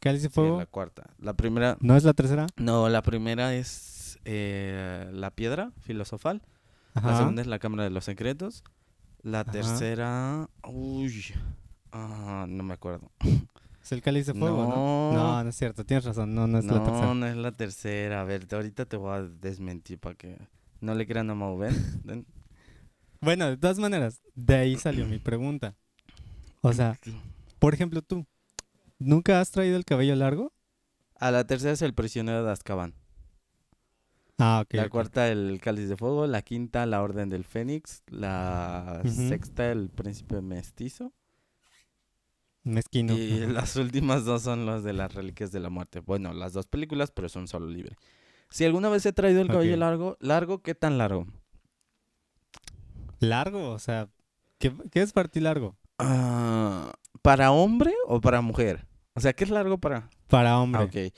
Cáliz 0.01 0.23
de 0.23 0.29
Fuego, 0.29 0.57
la 0.57 0.65
cuarta. 0.65 1.11
La 1.19 1.33
primera... 1.33 1.77
¿no 1.79 1.95
es 1.95 2.03
la 2.03 2.13
tercera? 2.13 2.47
No, 2.57 2.89
la 2.89 3.03
primera 3.03 3.53
es 3.53 4.19
eh, 4.25 5.07
La 5.13 5.29
Piedra 5.29 5.71
Filosofal. 5.81 6.41
La 6.95 7.17
segunda 7.17 7.41
es 7.41 7.47
La 7.47 7.59
Cámara 7.59 7.83
de 7.83 7.91
los 7.91 8.05
Secretos. 8.05 8.63
La 9.21 9.41
Ajá. 9.41 9.51
tercera... 9.51 10.49
Uy... 10.67 11.23
Ah, 11.91 12.45
no 12.49 12.63
me 12.63 12.73
acuerdo. 12.73 13.11
Es 13.83 13.91
el 13.91 14.03
Cáliz 14.03 14.27
de 14.27 14.35
Fuego, 14.35 14.63
¿no? 14.63 15.11
No. 15.11 15.13
No, 15.13 15.43
no 15.43 15.49
es 15.49 15.55
cierto, 15.55 15.83
tienes 15.83 16.05
razón, 16.05 16.35
no, 16.35 16.45
no 16.45 16.59
es 16.59 16.65
la 16.65 16.73
no, 16.73 16.83
tercera. 16.83 17.13
no 17.15 17.25
es 17.25 17.35
la 17.35 17.51
tercera. 17.51 18.21
A 18.21 18.23
ver, 18.23 18.47
ahorita 18.51 18.85
te 18.85 18.95
voy 18.95 19.17
a 19.17 19.23
desmentir 19.23 19.97
para 19.97 20.13
que 20.13 20.37
no 20.81 20.93
le 20.93 21.07
crean 21.07 21.31
a 21.31 21.33
Mau. 21.33 21.57
Ven, 21.57 21.73
ven. 22.03 22.27
Bueno, 23.21 23.47
de 23.47 23.57
todas 23.57 23.79
maneras, 23.79 24.21
de 24.35 24.55
ahí 24.55 24.77
salió 24.77 25.07
mi 25.07 25.17
pregunta. 25.17 25.75
O 26.61 26.71
sea, 26.73 26.95
por 27.57 27.73
ejemplo, 27.73 28.03
tú, 28.03 28.27
¿nunca 29.01 29.39
has 29.39 29.51
traído 29.51 29.77
el 29.77 29.85
cabello 29.85 30.15
largo? 30.15 30.53
A 31.15 31.31
la 31.31 31.45
tercera 31.45 31.73
es 31.73 31.81
El 31.81 31.93
Prisionero 31.93 32.43
de 32.43 32.51
Azkaban. 32.51 32.95
Ah, 34.37 34.61
ok. 34.63 34.73
la 34.73 34.89
cuarta, 34.89 35.29
El 35.29 35.59
Cáliz 35.61 35.87
de 35.87 35.97
Fuego. 35.97 36.25
La 36.25 36.41
quinta, 36.41 36.85
La 36.87 37.03
Orden 37.03 37.29
del 37.29 37.43
Fénix. 37.43 38.01
La 38.07 39.01
sexta, 39.05 39.71
El 39.71 39.89
Príncipe 39.89 40.41
Mestizo. 40.41 41.13
Mezquino. 42.63 43.13
Y 43.13 43.45
las 43.47 43.75
últimas 43.75 44.25
dos 44.25 44.41
son 44.43 44.65
las 44.65 44.83
de 44.83 44.93
las 44.93 45.13
Reliquias 45.13 45.51
de 45.51 45.59
la 45.59 45.69
Muerte. 45.69 45.99
Bueno, 45.99 46.33
las 46.33 46.53
dos 46.53 46.65
películas, 46.67 47.11
pero 47.11 47.29
son 47.29 47.47
solo 47.47 47.67
libre. 47.67 47.97
Si 48.49 48.65
alguna 48.65 48.89
vez 48.89 49.05
he 49.05 49.13
traído 49.13 49.41
el 49.41 49.47
cabello 49.47 49.77
largo, 49.77 50.17
largo, 50.19 50.61
¿qué 50.61 50.75
tan 50.75 50.97
largo? 50.97 51.27
Largo, 53.19 53.69
o 53.69 53.79
sea, 53.79 54.09
¿qué, 54.57 54.73
qué 54.91 55.01
es 55.01 55.13
para 55.13 55.29
ti 55.29 55.39
largo? 55.39 55.77
Ah, 55.99 56.91
¿Para 57.21 57.51
hombre 57.51 57.93
o 58.07 58.19
para 58.19 58.41
mujer? 58.41 58.87
O 59.13 59.19
sea, 59.19 59.33
¿qué 59.33 59.43
es 59.43 59.49
largo 59.49 59.77
para...? 59.77 60.09
Para 60.27 60.51
Ah, 60.51 60.61
hombre. 60.61 60.83
ok. 60.83 61.13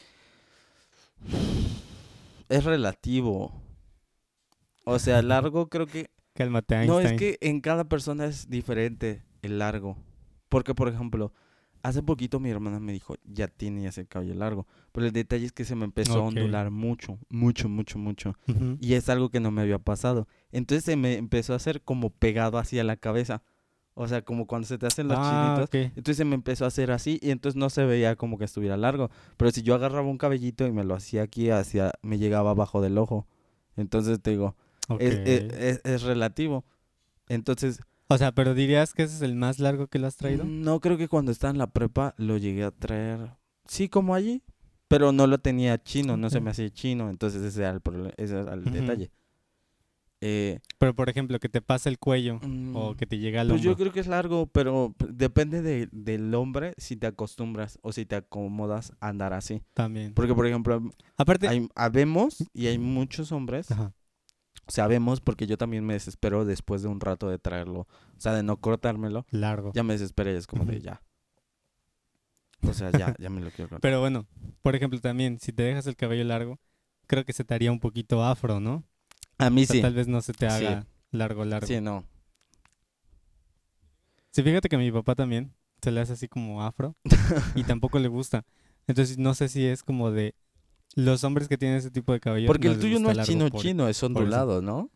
es 2.49 2.63
relativo. 2.63 3.51
O 4.86 4.99
sea, 4.99 5.21
largo 5.23 5.67
creo 5.69 5.86
que... 5.88 6.10
Cálmate, 6.34 6.75
Einstein. 6.75 7.03
No, 7.03 7.08
es 7.08 7.13
que 7.13 7.38
en 7.41 7.62
cada 7.62 7.84
persona 7.84 8.25
es 8.25 8.49
diferente 8.49 9.23
el 9.43 9.60
largo. 9.60 9.97
Porque, 10.49 10.73
por 10.73 10.88
ejemplo, 10.88 11.32
hace 11.84 12.01
poquito 12.01 12.39
mi 12.39 12.49
hermana 12.49 12.79
me 12.79 12.91
dijo, 12.91 13.15
ya 13.23 13.47
tienes 13.47 13.97
el 13.99 14.08
cabello 14.08 14.34
largo. 14.34 14.65
Pero 14.91 15.06
el 15.06 15.13
detalle 15.13 15.45
es 15.45 15.51
que 15.51 15.63
se 15.65 15.75
me 15.75 15.86
empezó 15.86 16.13
a 16.19 16.21
ondular 16.23 16.71
mucho, 16.71 17.19
mucho, 17.29 17.69
mucho, 17.69 17.99
mucho. 17.99 18.34
Y 18.79 18.93
es 18.95 19.10
algo 19.10 19.29
que 19.29 19.39
no 19.39 19.51
me 19.51 19.62
había 19.62 19.77
pasado. 19.79 20.27
Entonces 20.51 20.84
se 20.86 20.95
me 20.95 21.17
empezó 21.17 21.53
a 21.53 21.58
hacer 21.58 21.82
como 21.84 22.10
pegado 22.10 22.58
hacia 22.58 22.84
la 22.84 22.97
cabeza. 22.97 23.43
O 23.95 24.08
sea, 24.08 24.23
como 24.23 24.47
cuando 24.47 24.67
se 24.67 24.77
te 24.77 24.88
hacen 24.88 25.08
los 25.08 25.17
Ah, 25.19 25.29
chinitos. 25.29 25.69
Entonces 25.95 26.17
se 26.17 26.25
me 26.25 26.34
empezó 26.36 26.65
a 26.65 26.69
hacer 26.69 26.89
así 26.91 27.19
y 27.21 27.29
entonces 27.29 27.56
no 27.56 27.69
se 27.69 27.86
veía 27.86 28.15
como 28.15 28.38
que 28.39 28.45
estuviera 28.45 28.75
largo. 28.77 29.12
Pero 29.38 29.51
si 29.51 29.62
yo 29.62 29.75
agarraba 29.75 30.08
un 30.08 30.17
cabellito 30.17 30.65
y 30.65 30.71
me 30.71 30.84
lo 30.84 30.95
hacía 30.95 31.21
aquí, 31.23 31.49
hacia, 31.51 31.91
me 32.01 32.17
llegaba 32.17 32.51
abajo 32.51 32.82
del 32.82 32.97
ojo. 32.97 33.27
Entonces 33.77 34.19
te 34.21 34.32
digo, 34.32 34.56
ok. 34.89 34.99
es, 35.01 35.19
es- 35.25 35.53
es- 35.53 35.82
es 35.84 36.01
relativo. 36.03 36.65
Entonces, 37.29 37.79
O 38.10 38.17
sea, 38.17 38.32
pero 38.34 38.53
dirías 38.53 38.93
que 38.93 39.03
ese 39.03 39.15
es 39.15 39.21
el 39.21 39.36
más 39.36 39.60
largo 39.60 39.88
que 39.88 39.97
lo 39.99 40.08
has 40.08 40.17
traído. 40.17 40.43
no 40.45 40.79
creo 40.79 40.97
que 40.97 41.08
cuando 41.08 41.32
estaba 41.32 41.51
en 41.51 41.58
la 41.58 41.67
prepa 41.67 42.13
lo 42.17 42.38
llegué 42.38 42.63
a 42.63 42.71
traer, 42.71 43.32
sí, 43.67 43.89
como 43.89 44.13
allí, 44.15 44.43
pero 44.88 45.12
no 45.12 45.25
lo 45.27 45.38
tenía 45.39 45.82
chino, 45.82 46.17
no 46.17 46.29
se 46.29 46.39
me 46.41 46.49
hacía 46.51 46.69
chino. 46.69 47.10
Entonces 47.10 47.41
ese 47.41 47.62
era 47.62 47.71
el, 47.71 48.13
ese 48.17 48.39
era 48.39 48.53
el 48.53 48.65
detalle. 48.65 49.12
Eh, 50.26 50.60
Pero, 50.78 50.96
por 50.96 51.10
ejemplo, 51.10 51.38
que 51.40 51.50
te 51.50 51.62
pasa 51.62 51.90
el 51.90 52.00
cuello 52.00 52.40
mm, 52.42 52.76
o 52.78 52.96
que 52.96 53.06
te 53.06 53.18
llega 53.18 53.42
al 53.42 53.50
Pues 53.50 53.62
yo 53.62 53.72
hombro. 53.72 53.84
creo 53.84 53.94
que 53.94 54.00
es 54.00 54.08
largo, 54.08 54.48
pero 54.48 54.96
depende 55.10 55.62
de- 55.62 55.90
del 55.92 56.34
hombre 56.34 56.74
si 56.78 56.96
te 56.96 57.08
acostumbras 57.08 57.78
o 57.82 57.92
si 57.92 58.06
te 58.06 58.16
acomodas 58.16 58.94
a 59.02 59.10
andar 59.10 59.34
así. 59.34 59.62
También. 59.74 60.14
Porque, 60.14 60.34
por 60.34 60.48
ejemplo, 60.48 60.82
Aparte... 61.18 61.50
hay, 61.50 61.68
habemos 61.76 62.46
y 62.54 62.68
hay 62.68 62.78
muchos 62.78 63.34
hombres, 63.34 63.70
Ajá. 63.72 63.94
sabemos 64.70 65.20
porque 65.20 65.46
yo 65.46 65.58
también 65.58 65.86
me 65.86 65.94
desespero 65.94 66.46
después 66.46 66.82
de 66.84 66.88
un 66.88 67.02
rato 67.02 67.28
de 67.28 67.38
traerlo, 67.38 67.82
o 67.82 68.20
sea, 68.22 68.34
de 68.34 68.44
no 68.44 68.56
cortármelo, 68.62 69.26
Largo. 69.30 69.72
ya 69.74 69.84
me 69.84 69.92
desesperé 69.94 70.32
y 70.34 70.38
es 70.38 70.48
como 70.48 70.64
de 70.64 70.80
ya. 70.80 71.02
O 72.66 72.72
sea, 72.72 72.92
ya, 72.92 73.14
ya 73.20 73.30
me 73.30 73.42
lo 73.42 73.52
quiero 73.52 73.68
cortar. 73.68 73.82
Pero 73.82 74.00
bueno, 74.00 74.26
por 74.62 74.74
ejemplo, 74.74 75.02
también, 75.02 75.38
si 75.42 75.52
te 75.52 75.64
dejas 75.64 75.86
el 75.88 75.98
cabello 75.98 76.24
largo, 76.24 76.60
creo 77.08 77.26
que 77.26 77.34
se 77.34 77.44
te 77.44 77.54
haría 77.54 77.74
un 77.74 77.82
poquito 77.82 78.24
afro, 78.24 78.62
¿no? 78.62 78.86
A 79.38 79.50
mí 79.50 79.63
O 79.63 79.65
sea, 79.65 79.76
sí, 79.76 79.82
tal 79.82 79.93
vez 79.93 80.08
no 80.08 80.22
se 80.22 80.34
te 80.34 80.50
Sí. 80.50 80.65
haga 80.65 80.86
largo, 81.12 81.43
largo. 81.46 81.67
sí, 81.67 81.80
no. 81.82 82.06
Sí, 84.32 84.41
fíjate 84.43 84.69
que 84.69 84.76
a 84.76 84.80
mi 84.80 84.91
papá 84.91 85.15
también 85.15 85.54
se 85.82 85.91
le 85.91 86.02
hace 86.02 86.13
así 86.13 86.28
como 86.28 86.63
afro 86.63 86.96
y 87.56 87.63
tampoco 87.63 88.00
le 88.00 88.08
gusta. 88.08 88.46
Entonces 88.88 89.17
no 89.17 89.34
sé 89.34 89.48
si 89.48 89.65
es 89.65 89.84
como 89.84 90.12
de 90.12 90.36
los 90.96 91.24
hombres 91.24 91.48
que 91.48 91.58
tienen 91.58 91.78
ese 91.78 91.91
tipo 91.91 92.13
de 92.13 92.19
cabello. 92.19 92.48
Porque 92.48 92.67
el 92.67 92.80
tuyo 92.80 93.00
no 93.00 93.12
es 93.12 93.19
chino 93.28 93.50
por- 93.50 93.62
chino, 93.62 93.88
es 93.88 94.02
ondulado, 94.04 94.62
¿no? 94.62 94.89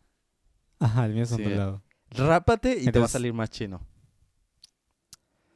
Ajá, 0.79 1.05
el 1.05 1.13
mío 1.13 1.23
es 1.23 1.29
Sí. 1.29 1.35
ondulado. 1.35 1.83
Rápate 2.11 2.77
y 2.81 2.85
te 2.91 2.99
va 2.99 3.05
a 3.05 3.09
salir 3.09 3.33
más 3.33 3.49
chino. 3.49 3.81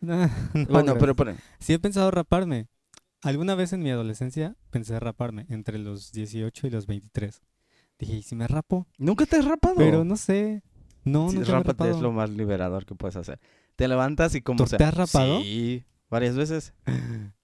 No, 0.01 0.27
bueno, 0.67 0.97
pero, 0.97 1.15
pero 1.15 1.35
Sí 1.59 1.73
he 1.73 1.79
pensado 1.79 2.09
raparme. 2.09 2.67
Alguna 3.21 3.53
vez 3.53 3.71
en 3.73 3.83
mi 3.83 3.91
adolescencia 3.91 4.55
pensé 4.71 4.99
raparme 4.99 5.45
entre 5.49 5.77
los 5.77 6.11
18 6.11 6.65
y 6.65 6.69
los 6.71 6.87
23. 6.87 7.39
Dije, 8.01 8.15
¿y 8.15 8.21
si 8.23 8.35
me 8.35 8.47
rapo? 8.47 8.87
nunca 8.97 9.25
te 9.25 9.37
has 9.37 9.45
rapado. 9.45 9.75
Pero 9.77 10.03
no 10.03 10.17
sé. 10.17 10.63
No, 11.05 11.29
Sí, 11.29 11.37
nunca 11.37 11.53
me 11.53 11.59
he 11.59 11.63
rápate 11.63 11.89
es 11.91 12.01
lo 12.01 12.11
más 12.11 12.29
liberador 12.29 12.85
que 12.85 12.95
puedes 12.95 13.15
hacer. 13.15 13.39
Te 13.75 13.87
levantas 13.87 14.35
y 14.35 14.41
como 14.41 14.57
¿Tú 14.57 14.67
sea. 14.67 14.77
te 14.77 14.83
has 14.83 14.93
rapado? 14.93 15.39
Sí, 15.39 15.85
varias 16.09 16.35
veces. 16.35 16.73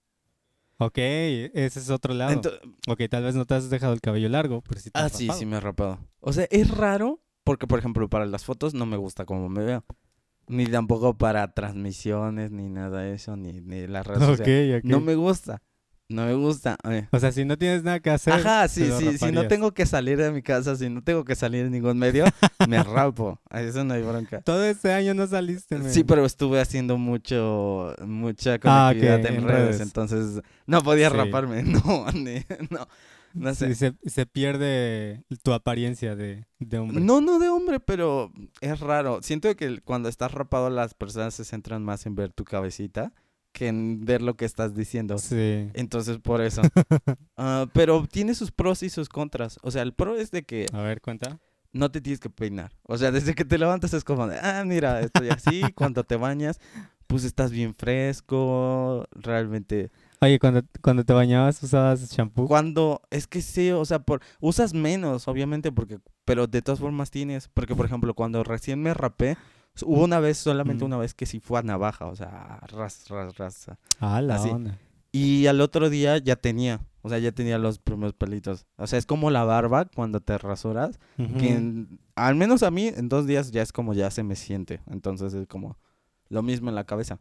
Ok, 0.79 0.97
ese 0.99 1.79
es 1.79 1.89
otro 1.89 2.13
lado. 2.13 2.39
Ento- 2.39 2.59
ok, 2.87 3.01
tal 3.09 3.23
vez 3.23 3.33
no 3.33 3.45
te 3.45 3.55
has 3.55 3.67
dejado 3.71 3.93
el 3.93 4.01
cabello 4.01 4.29
largo, 4.29 4.61
pero 4.61 4.79
sí 4.79 4.91
te 4.91 4.99
ah, 4.99 5.05
has 5.05 5.13
sí, 5.13 5.25
rapado. 5.25 5.39
sí 5.39 5.45
me 5.47 5.57
he 5.57 5.59
rapado. 5.59 5.99
O 6.19 6.33
sea, 6.33 6.45
es 6.51 6.69
raro 6.69 7.19
porque, 7.43 7.65
por 7.65 7.79
ejemplo, 7.79 8.07
para 8.09 8.27
las 8.27 8.45
fotos 8.45 8.75
no 8.75 8.85
me 8.85 8.95
gusta 8.97 9.25
cómo 9.25 9.49
me 9.49 9.63
veo. 9.63 9.83
Ni 10.47 10.67
tampoco 10.67 11.17
para 11.17 11.51
transmisiones, 11.53 12.51
ni 12.51 12.69
nada 12.69 13.01
de 13.01 13.13
eso, 13.15 13.35
ni, 13.35 13.53
ni 13.53 13.87
las 13.87 14.05
redes 14.05 14.21
Ok, 14.21 14.29
sociales. 14.37 14.83
ok. 14.83 14.89
No 14.89 14.99
me 15.01 15.15
gusta. 15.15 15.63
No 16.09 16.25
me 16.25 16.33
gusta. 16.35 16.77
eh. 16.89 17.05
O 17.11 17.19
sea, 17.19 17.33
si 17.33 17.43
no 17.43 17.57
tienes 17.57 17.83
nada 17.83 17.99
que 17.99 18.09
hacer. 18.09 18.33
Ajá, 18.33 18.67
sí, 18.69 18.89
sí. 18.97 19.17
Si 19.17 19.31
no 19.31 19.47
tengo 19.49 19.73
que 19.73 19.85
salir 19.85 20.17
de 20.17 20.31
mi 20.31 20.41
casa, 20.41 20.75
si 20.77 20.89
no 20.89 21.03
tengo 21.03 21.25
que 21.25 21.35
salir 21.35 21.65
de 21.65 21.69
ningún 21.69 21.97
medio, 21.97 22.23
me 22.69 22.81
rapo. 22.81 23.41
Eso 23.51 23.83
no 23.83 23.93
hay 23.93 24.03
bronca. 24.03 24.39
Todo 24.41 24.63
este 24.63 24.93
año 24.93 25.13
no 25.13 25.27
saliste, 25.27 25.77
men. 25.77 25.91
Sí, 25.91 26.05
pero 26.05 26.25
estuve 26.25 26.61
haciendo 26.61 26.97
mucho, 26.97 27.93
mucha 28.05 28.53
Ah, 28.63 28.91
conectividad 28.93 29.19
en, 29.25 29.35
en 29.35 29.47
redes, 29.47 29.61
redes. 29.67 29.81
entonces 29.81 30.41
no 30.65 30.81
podía 30.81 31.09
Sí. 31.09 31.17
raparme, 31.17 31.63
no, 31.63 32.05
ni- 32.13 32.45
no, 32.69 32.87
no 33.33 33.53
sé. 33.53 33.75
Sí, 33.75 33.75
se, 33.75 34.09
se 34.09 34.25
pierde 34.25 35.23
tu 35.43 35.51
apariencia 35.51 36.15
de, 36.15 36.45
de 36.59 36.77
hombre. 36.79 37.01
No, 37.01 37.19
no 37.19 37.37
de 37.37 37.49
hombre, 37.49 37.81
pero 37.81 38.31
es 38.61 38.79
raro. 38.79 39.19
Siento 39.23 39.53
que 39.57 39.81
cuando 39.81 40.07
estás 40.07 40.31
rapado 40.31 40.69
las 40.69 40.93
personas 40.93 41.33
se 41.33 41.43
centran 41.43 41.83
más 41.83 42.05
en 42.05 42.15
ver 42.15 42.31
tu 42.31 42.45
cabecita 42.45 43.11
que 43.57 43.67
en 43.67 44.05
ver 44.05 44.21
lo 44.21 44.35
que 44.35 44.45
estás 44.45 44.75
diciendo. 44.75 45.17
Sí. 45.17 45.69
Entonces, 45.73 46.19
por 46.19 46.41
eso. 46.41 46.61
Ah, 47.39 47.67
pero 47.71 48.07
tiene 48.07 48.33
sus 48.33 48.51
pros 48.51 48.81
y 48.81 48.89
sus 48.89 49.09
contras. 49.09 49.59
O 49.61 49.69
sea, 49.69 49.83
el 49.83 49.93
pro 49.93 50.15
es 50.15 50.31
de 50.31 50.43
que 50.43 50.65
A 50.73 50.81
ver, 50.81 51.01
cuenta. 51.01 51.39
no 51.71 51.91
te 51.91 52.01
tienes 52.01 52.19
que 52.19 52.31
peinar. 52.31 52.71
O 52.81 52.97
sea, 52.97 53.11
desde 53.11 53.35
que 53.35 53.45
te 53.45 53.59
levantas 53.59 53.93
es 53.93 54.03
como 54.03 54.25
de, 54.25 54.39
ah, 54.39 54.63
mira, 54.65 55.01
estoy 55.01 55.29
así. 55.29 55.61
Cuando 55.75 56.03
te 56.03 56.15
bañas, 56.15 56.59
pues 57.05 57.23
estás 57.23 57.51
bien 57.51 57.75
fresco. 57.75 59.05
Realmente. 59.11 59.91
Oye, 60.19 60.39
cuando, 60.39 60.63
cuando 60.81 61.03
te 61.03 61.13
bañabas 61.13 61.61
usabas 61.61 62.11
shampoo. 62.11 62.47
Cuando, 62.47 63.01
es 63.11 63.27
que 63.27 63.43
sí, 63.43 63.69
o 63.71 63.85
sea, 63.85 63.99
por, 63.99 64.21
usas 64.39 64.73
menos, 64.73 65.27
obviamente, 65.27 65.71
porque, 65.71 65.99
pero 66.25 66.47
de 66.47 66.63
todas 66.63 66.79
formas 66.79 67.11
tienes. 67.11 67.49
Porque, 67.49 67.75
por 67.75 67.85
ejemplo, 67.85 68.15
cuando 68.15 68.43
recién 68.43 68.81
me 68.81 68.95
rapé, 68.95 69.37
hubo 69.83 70.03
una 70.03 70.19
vez, 70.19 70.37
solamente 70.37 70.83
Mm. 70.83 70.87
una 70.87 70.97
vez 70.97 71.13
que 71.13 71.25
sí 71.25 71.39
fue 71.39 71.59
a 71.59 71.63
navaja, 71.63 72.05
o 72.07 72.15
sea, 72.15 72.59
ras, 72.71 73.07
ras, 73.09 73.35
ras. 73.37 73.67
Ah, 73.99 74.21
la 74.21 74.35
así. 74.35 74.49
onda. 74.49 74.77
Y 75.11 75.47
al 75.47 75.61
otro 75.61 75.89
día 75.89 76.17
ya 76.17 76.35
tenía, 76.35 76.81
o 77.01 77.09
sea, 77.09 77.17
ya 77.17 77.31
tenía 77.31 77.57
los 77.57 77.79
primeros 77.79 78.13
pelitos. 78.13 78.65
O 78.75 78.85
sea, 78.87 78.99
es 78.99 79.05
como 79.05 79.31
la 79.31 79.43
barba 79.45 79.85
cuando 79.85 80.19
te 80.19 80.37
rasuras, 80.37 80.99
que 81.39 81.53
en- 81.53 81.99
al 82.15 82.35
menos 82.35 82.61
a 82.63 82.71
mí 82.71 82.87
en 82.87 83.09
dos 83.09 83.25
días 83.25 83.51
ya 83.51 83.61
es 83.61 83.71
como 83.71 83.93
ya 83.93 84.11
se 84.11 84.23
me 84.23 84.35
siente. 84.35 84.81
Entonces 84.87 85.33
es 85.33 85.47
como 85.47 85.77
lo 86.29 86.43
mismo 86.43 86.69
en 86.69 86.75
la 86.75 86.83
cabeza. 86.83 87.19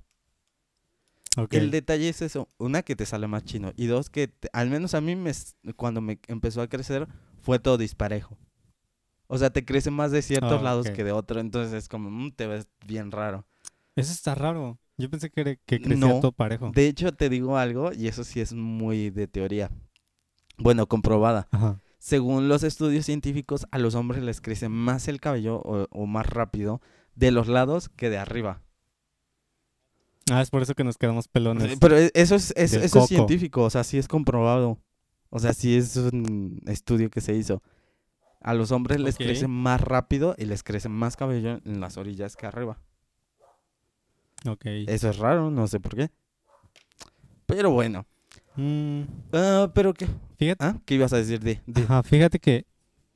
Ok. 1.38 1.52
El 1.54 1.70
detalle 1.70 2.08
es 2.08 2.22
eso, 2.22 2.48
una 2.58 2.82
que 2.82 2.96
te 2.96 3.04
sale 3.06 3.26
más 3.28 3.44
chino 3.44 3.72
y 3.76 3.86
dos 3.86 4.08
que 4.10 4.26
te- 4.28 4.48
al 4.52 4.70
menos 4.70 4.94
a 4.94 5.00
mí 5.02 5.14
me, 5.16 5.32
cuando 5.76 6.00
me 6.00 6.18
empezó 6.28 6.62
a 6.62 6.66
crecer 6.68 7.06
fue 7.42 7.58
todo 7.58 7.76
disparejo. 7.76 8.36
O 9.28 9.38
sea, 9.38 9.50
te 9.50 9.64
crece 9.64 9.90
más 9.90 10.10
de 10.12 10.22
ciertos 10.22 10.60
Ah, 10.60 10.64
lados 10.64 10.90
que 10.90 11.04
de 11.04 11.12
otro, 11.12 11.40
entonces 11.40 11.72
es 11.74 11.88
como 11.88 12.10
mm, 12.10 12.32
te 12.32 12.46
ves 12.46 12.68
bien 12.86 13.10
raro. 13.10 13.44
Eso 13.96 14.12
está 14.12 14.34
raro. 14.34 14.78
Yo 14.98 15.10
pensé 15.10 15.30
que, 15.30 15.58
que 15.66 15.80
crecía 15.80 15.96
No, 16.14 16.20
todo 16.20 16.32
parejo. 16.32 16.70
De 16.74 16.86
hecho, 16.86 17.12
te 17.12 17.28
digo 17.28 17.58
algo 17.58 17.92
y 17.92 18.08
eso 18.08 18.24
sí 18.24 18.40
es 18.40 18.52
muy 18.52 19.10
de 19.10 19.26
teoría. 19.26 19.70
Bueno, 20.58 20.86
comprobada. 20.86 21.48
Ajá. 21.50 21.80
Según 21.98 22.48
los 22.48 22.62
estudios 22.62 23.04
científicos, 23.04 23.66
a 23.70 23.78
los 23.78 23.94
hombres 23.94 24.22
les 24.22 24.40
crece 24.40 24.68
más 24.68 25.08
el 25.08 25.20
cabello 25.20 25.56
o, 25.56 25.86
o 25.90 26.06
más 26.06 26.26
rápido 26.26 26.80
de 27.14 27.30
los 27.30 27.48
lados 27.48 27.88
que 27.88 28.10
de 28.10 28.18
arriba. 28.18 28.62
Ah, 30.30 30.42
es 30.42 30.50
por 30.50 30.62
eso 30.62 30.74
que 30.74 30.84
nos 30.84 30.98
quedamos 30.98 31.28
pelones. 31.28 31.78
Pero 31.80 31.96
e- 31.98 32.10
eso 32.14 32.34
es, 32.34 32.52
eso 32.56 32.80
es 32.80 33.08
científico, 33.08 33.62
o 33.62 33.70
sea, 33.70 33.84
sí 33.84 33.98
es 33.98 34.08
comprobado. 34.08 34.78
O 35.30 35.38
sea, 35.38 35.52
sí 35.52 35.76
es 35.76 35.96
un 35.96 36.60
estudio 36.66 37.10
que 37.10 37.20
se 37.20 37.34
hizo. 37.34 37.62
A 38.46 38.54
los 38.54 38.70
hombres 38.70 39.00
les 39.00 39.16
Ok. 39.16 39.22
crece 39.22 39.48
más 39.48 39.80
rápido 39.80 40.34
y 40.38 40.44
les 40.46 40.62
crece 40.62 40.88
más 40.88 41.16
cabello 41.16 41.60
en 41.64 41.80
las 41.80 41.96
orillas 41.96 42.36
que 42.36 42.46
arriba. 42.46 42.78
Ok. 44.48 44.64
Eso 44.86 45.10
es 45.10 45.18
raro, 45.18 45.50
no 45.50 45.66
sé 45.66 45.80
por 45.80 45.96
qué. 45.96 46.10
Pero 47.46 47.70
bueno. 47.72 48.06
Mm, 48.56 49.02
Ah, 49.32 49.70
¿Pero 49.74 49.92
qué? 49.92 50.08
fíjate, 50.38 50.64
¿Ah? 50.64 50.78
¿Qué 50.84 50.94
ibas 50.94 51.12
a 51.12 51.16
decir 51.18 51.40
de...? 51.40 51.60
de- 51.66 51.82
ajá, 51.82 52.02
fíjate 52.02 52.38
que, 52.38 52.66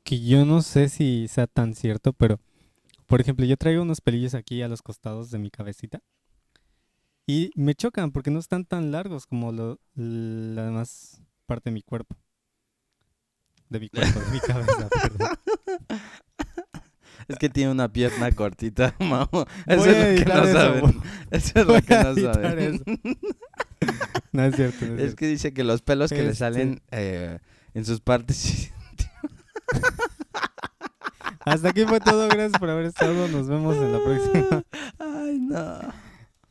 que 0.03 0.21
yo 0.21 0.45
no 0.45 0.63
sé 0.63 0.89
si 0.89 1.29
sea 1.29 1.47
tan 1.47 1.75
cierto, 1.75 2.13
pero 2.13 2.41
por 3.07 3.21
ejemplo, 3.21 3.45
yo 3.47 3.57
traigo 3.57 3.83
unos 3.83 4.01
pelillos 4.01 4.35
aquí 4.35 4.63
a 4.63 4.69
los 4.69 4.83
costados 4.83 5.31
de 5.31 5.39
mi 5.39 5.51
cabecita 5.51 6.01
y 7.27 7.51
me 7.55 7.75
chocan 7.75 8.11
porque 8.13 8.31
no 8.31 8.39
están 8.41 8.65
tan 8.65 8.91
largos 8.93 9.27
como 9.27 9.53
lo, 9.53 9.79
la 9.95 10.65
demás 10.65 11.23
parte 11.47 11.71
de 11.71 11.75
mi 11.75 11.83
cuerpo. 11.83 12.17
De 13.71 13.81
mi 13.81 13.89
cuerpo, 13.89 14.21
de 14.21 14.31
mi 14.31 14.41
cabeza, 14.41 14.89
perdón. 15.03 15.39
Es 17.29 17.37
que 17.37 17.49
tiene 17.49 17.71
una 17.71 17.89
pierna 17.93 18.31
cortita, 18.33 18.95
Mamo. 19.01 19.47
Eso 19.67 19.85
es 19.87 20.19
lo 20.19 20.25
que 20.25 20.35
no 20.35 20.43
eso, 20.45 20.53
saben. 20.53 21.01
Eso 21.31 21.53
es 21.61 21.67
voy 21.67 21.75
lo 21.77 21.83
que 21.83 21.95
no 21.95 22.15
saben. 22.33 22.83
No 24.33 24.45
es 24.45 24.57
cierto, 24.57 24.85
no 24.87 24.87
es 24.87 24.91
Es 24.93 24.97
cierto. 24.99 25.17
que 25.17 25.27
dice 25.29 25.53
que 25.55 25.65
los 25.65 25.83
pelos 25.83 26.11
que 26.11 26.17
le 26.23 26.31
Este- 26.31 26.35
salen 26.37 26.83
eh, 26.91 27.39
en 27.75 27.85
sus 27.85 28.01
partes... 28.01 28.73
Hasta 31.45 31.71
aquí 31.71 31.85
fue 31.87 32.01
todo, 32.01 32.29
gracias 32.29 32.59
por 32.61 32.69
haber 32.71 32.87
estado, 32.87 33.27
nos 33.29 33.49
vemos 33.49 33.77
en 33.77 33.93
la 33.93 33.99
próxima. 34.01 34.63
Ay, 34.99 35.39
no. 35.39 35.79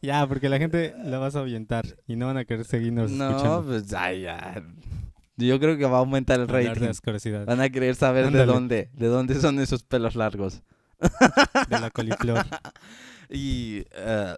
Ya, 0.02 0.26
porque 0.28 0.50
la 0.50 0.58
gente 0.58 0.96
la 1.04 1.20
vas 1.20 1.36
a 1.36 1.40
ahuyentar 1.40 1.86
y 2.08 2.16
no 2.16 2.26
van 2.28 2.38
a 2.38 2.46
querer 2.46 2.66
seguirnos 2.66 3.12
No, 3.12 3.30
escuchando. 3.30 3.64
pues, 3.66 3.94
ay, 3.94 4.22
ya. 4.22 4.64
Yo 5.48 5.60
creo 5.60 5.78
que 5.78 5.86
va 5.86 5.98
a 5.98 6.00
aumentar 6.00 6.40
el 6.40 6.48
de 6.48 6.54
rating. 6.74 7.46
Van 7.46 7.62
a 7.62 7.70
querer 7.70 7.96
saber 7.96 8.32
de 8.32 8.46
dónde, 8.46 8.90
de 8.94 9.08
dónde 9.08 9.36
son 9.40 9.60
esos 9.60 9.84
pelos 9.84 10.16
largos. 10.16 10.62
De 11.70 11.80
la 11.80 11.90
coliflor. 11.92 12.46
Y... 13.32 13.84
eh, 13.92 14.36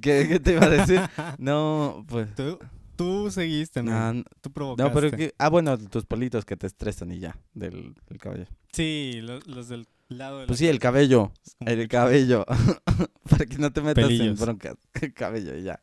¿qué, 0.00 0.26
qué 0.28 0.40
te 0.40 0.52
iba 0.54 0.64
a 0.64 0.70
decir? 0.70 0.98
No, 1.38 2.06
pues... 2.08 2.34
tú, 2.34 2.58
tú 2.96 3.30
seguiste, 3.30 3.82
No, 3.82 3.90
man. 3.90 4.16
n- 4.16 4.24
Tú 4.40 4.50
provocaste. 4.50 4.88
no, 4.88 4.94
pero 4.94 5.14
que... 5.14 5.34
Ah, 5.36 5.50
bueno, 5.50 5.76
tus 5.76 6.06
pelitos 6.06 6.46
que 6.46 6.56
te 6.56 6.66
estresan 6.66 7.12
y 7.12 7.18
ya, 7.18 7.36
del, 7.52 7.94
del 8.08 8.18
cabello. 8.18 8.46
Sí, 8.72 9.20
los, 9.22 9.46
los 9.46 9.68
del 9.68 9.86
lado 10.08 10.40
de 10.40 10.46
Pues 10.46 10.58
la 10.58 10.64
sí, 10.64 10.68
el 10.70 10.78
cabello. 10.78 11.32
El 11.60 11.86
cabello. 11.88 12.46
Para 13.28 13.44
que 13.44 13.58
no 13.58 13.70
te 13.72 13.82
metas 13.82 14.10
en 14.10 14.36
broncas. 14.36 14.76
El 15.00 15.12
cabello, 15.12 15.54
y 15.54 15.64
ya. 15.64 15.78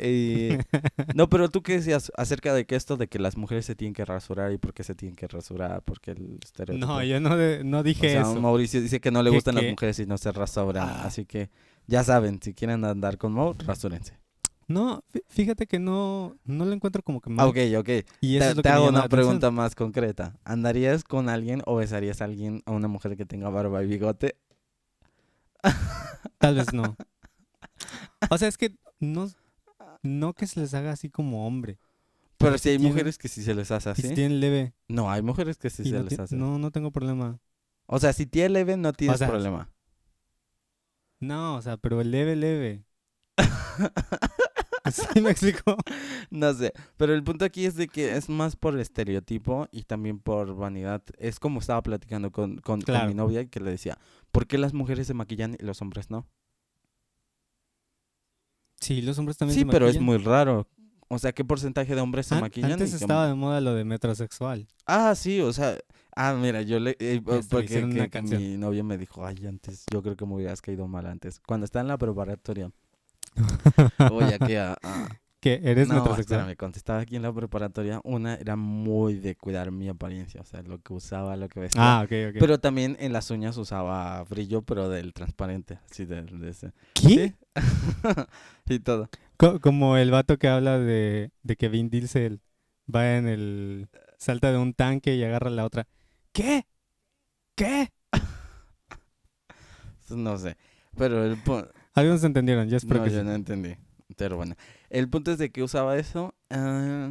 Eh, 0.00 0.58
no, 1.14 1.28
pero 1.28 1.48
tú 1.50 1.62
qué 1.62 1.74
decías 1.74 2.12
acerca 2.16 2.54
de 2.54 2.64
que 2.66 2.76
esto 2.76 2.96
de 2.96 3.08
que 3.08 3.18
las 3.18 3.36
mujeres 3.36 3.66
se 3.66 3.74
tienen 3.74 3.94
que 3.94 4.04
rasurar 4.04 4.52
y 4.52 4.58
por 4.58 4.72
qué 4.74 4.84
se 4.84 4.94
tienen 4.94 5.16
que 5.16 5.26
rasurar, 5.26 5.82
porque 5.82 6.12
el 6.12 6.38
estereotipo. 6.42 6.86
No, 6.86 7.02
yo 7.02 7.18
no, 7.20 7.36
de- 7.36 7.64
no 7.64 7.80
O 7.80 7.82
dije 7.82 8.10
sea, 8.10 8.20
eso. 8.22 8.40
Mauricio 8.40 8.80
dice 8.80 9.00
que 9.00 9.10
no 9.10 9.22
le 9.22 9.30
Que- 9.30 9.36
gustan 9.36 9.56
las 9.56 9.64
mujeres 9.64 9.98
y 9.98 10.06
no 10.06 10.16
se 10.18 10.30
rasuran. 10.32 10.88
Ah. 10.88 11.02
Así 11.04 11.24
que 11.26 11.50
ya 11.86 12.04
saben, 12.04 12.40
si 12.42 12.54
quieren 12.54 12.84
andar 12.84 13.18
con 13.18 13.32
Mau, 13.32 13.54
rasúrense. 13.66 14.18
No, 14.68 15.02
fí- 15.12 15.22
fíjate 15.28 15.66
que 15.66 15.78
no, 15.78 16.36
no 16.44 16.66
lo 16.66 16.72
encuentro 16.74 17.02
como 17.02 17.22
que 17.22 17.30
mal. 17.30 17.48
ok, 17.48 17.56
ok. 17.78 17.88
Y 18.20 18.38
Te, 18.38 18.54
te 18.56 18.68
hago 18.68 18.88
una 18.88 19.08
pregunta 19.08 19.50
más 19.50 19.74
concreta. 19.74 20.38
¿Andarías 20.44 21.04
con 21.04 21.30
alguien 21.30 21.62
o 21.64 21.76
besarías 21.76 22.20
a 22.20 22.26
alguien, 22.26 22.62
a 22.66 22.72
una 22.72 22.86
mujer 22.86 23.16
que 23.16 23.24
tenga 23.24 23.48
barba 23.48 23.82
y 23.82 23.86
bigote? 23.86 24.36
Tal 26.38 26.54
vez 26.54 26.72
no. 26.72 26.96
O 28.30 28.38
sea, 28.38 28.48
es 28.48 28.58
que 28.58 28.74
no, 29.00 29.28
no 30.02 30.34
que 30.34 30.46
se 30.46 30.60
les 30.60 30.74
haga 30.74 30.92
así 30.92 31.10
como 31.10 31.46
hombre. 31.46 31.78
Pero 32.38 32.52
Pero 32.52 32.58
si 32.58 32.68
hay 32.70 32.76
tienen- 32.78 32.92
mujeres 32.92 33.18
que 33.18 33.28
sí 33.28 33.42
se 33.42 33.54
les 33.54 33.70
hace 33.70 33.90
Y 33.90 33.94
si 33.96 34.06
así. 34.06 34.14
tienen 34.14 34.40
leve. 34.40 34.72
No, 34.86 35.10
hay 35.10 35.22
mujeres 35.22 35.58
que 35.58 35.70
sí 35.70 35.82
y 35.82 35.90
se 35.90 35.96
no, 35.98 36.04
les 36.04 36.18
hace. 36.18 36.36
no, 36.36 36.58
no 36.58 36.70
tengo 36.70 36.90
problema. 36.92 37.40
O 37.86 37.98
sea, 37.98 38.12
si 38.12 38.26
tiene 38.26 38.50
leve, 38.50 38.76
no 38.76 38.92
tienes 38.92 39.18
sea, 39.18 39.28
problema. 39.28 39.70
No, 41.20 41.56
o 41.56 41.62
sea, 41.62 41.76
pero 41.78 42.02
leve, 42.04 42.36
leve. 42.36 42.84
¿Sí 44.92 45.20
me 45.20 45.30
explico? 45.30 45.76
No 46.30 46.54
sé, 46.54 46.72
pero 46.96 47.12
el 47.14 47.22
punto 47.22 47.44
aquí 47.44 47.66
es 47.66 47.74
de 47.74 47.88
que 47.88 48.16
es 48.16 48.28
más 48.28 48.56
por 48.56 48.78
estereotipo 48.78 49.68
y 49.70 49.82
también 49.82 50.18
por 50.18 50.54
vanidad. 50.54 51.02
Es 51.18 51.38
como 51.40 51.60
estaba 51.60 51.82
platicando 51.82 52.30
con, 52.30 52.58
con, 52.58 52.80
con 52.80 53.06
mi 53.06 53.14
novia 53.14 53.44
que 53.46 53.60
le 53.60 53.70
decía, 53.70 53.98
¿por 54.30 54.46
qué 54.46 54.56
las 54.58 54.72
mujeres 54.72 55.06
se 55.06 55.14
maquillan 55.14 55.56
y 55.58 55.64
los 55.64 55.82
hombres 55.82 56.08
no? 56.10 56.26
Sí, 58.80 59.02
los 59.02 59.18
hombres 59.18 59.36
también 59.36 59.54
Sí, 59.54 59.60
se 59.60 59.66
pero 59.66 59.88
es 59.88 60.00
muy 60.00 60.18
raro. 60.18 60.66
O 61.08 61.18
sea, 61.18 61.32
¿qué 61.32 61.44
porcentaje 61.44 61.94
de 61.94 62.00
hombres 62.00 62.26
se 62.26 62.34
An- 62.34 62.42
maquillan? 62.42 62.72
Antes 62.72 62.92
estaba 62.92 63.26
de 63.26 63.34
moda 63.34 63.60
lo 63.60 63.74
de 63.74 63.84
metrosexual. 63.84 64.66
Ah, 64.86 65.14
sí, 65.14 65.40
o 65.40 65.52
sea... 65.52 65.78
Ah, 66.14 66.34
mira, 66.34 66.62
yo 66.62 66.78
le... 66.80 66.96
eh, 66.98 67.22
le 67.24 67.42
porque 67.48 68.08
que- 68.10 68.22
mi 68.22 68.56
novia 68.58 68.82
me 68.84 68.98
dijo, 68.98 69.24
ay, 69.24 69.46
antes, 69.46 69.84
yo 69.92 70.02
creo 70.02 70.16
que 70.16 70.26
me 70.26 70.34
hubieras 70.34 70.60
caído 70.60 70.86
mal 70.88 71.06
antes. 71.06 71.40
Cuando 71.46 71.64
estaba 71.64 71.80
en 71.82 71.88
la 71.88 71.96
preparatoria. 71.98 72.70
Oye, 74.12 74.34
aquí 74.34 74.54
a... 74.56 74.72
a- 74.82 75.08
Que 75.40 75.60
eres 75.62 75.86
no, 75.88 75.94
metrosexual. 75.94 76.40
espérame, 76.40 76.56
cuando 76.56 76.76
estaba 76.78 76.98
aquí 76.98 77.14
en 77.14 77.22
la 77.22 77.32
preparatoria, 77.32 78.00
una 78.02 78.34
era 78.34 78.56
muy 78.56 79.14
de 79.14 79.36
cuidar 79.36 79.70
mi 79.70 79.88
apariencia, 79.88 80.40
o 80.40 80.44
sea, 80.44 80.62
lo 80.62 80.80
que 80.80 80.92
usaba, 80.92 81.36
lo 81.36 81.48
que 81.48 81.60
vestía. 81.60 81.80
Ah, 82.00 82.02
ok, 82.02 82.10
ok. 82.30 82.36
Pero 82.40 82.58
también 82.58 82.96
en 82.98 83.12
las 83.12 83.30
uñas 83.30 83.56
usaba 83.56 84.24
brillo, 84.24 84.62
pero 84.62 84.88
del 84.88 85.12
transparente, 85.12 85.78
así 85.90 86.06
de 86.06 86.24
ese. 86.48 86.72
¿Qué? 86.94 87.34
y 88.66 88.80
todo. 88.80 89.08
Co- 89.36 89.60
como 89.60 89.96
el 89.96 90.10
vato 90.10 90.38
que 90.38 90.48
habla 90.48 90.78
de, 90.80 91.30
de 91.44 91.56
que 91.56 91.68
Vin 91.68 91.88
Diesel 91.88 92.40
va 92.92 93.16
en 93.16 93.28
el... 93.28 93.88
Salta 94.18 94.50
de 94.50 94.58
un 94.58 94.74
tanque 94.74 95.14
y 95.14 95.22
agarra 95.22 95.50
la 95.50 95.64
otra. 95.64 95.86
¿Qué? 96.32 96.66
¿Qué? 97.54 97.92
No 100.10 100.38
sé. 100.38 100.56
Pero 100.96 101.24
el. 101.24 101.38
Algunos 101.94 102.24
entendieron, 102.24 102.68
yo 102.68 102.76
espero 102.76 103.00
No, 103.00 103.04
que 103.04 103.10
yo 103.10 103.20
sí. 103.20 103.26
no 103.26 103.34
entendí. 103.34 103.76
Pero 104.16 104.36
bueno. 104.36 104.54
El 104.90 105.08
punto 105.10 105.32
es 105.32 105.38
de 105.38 105.50
que 105.50 105.62
usaba 105.62 105.96
eso. 105.98 106.34
ah, 106.50 107.10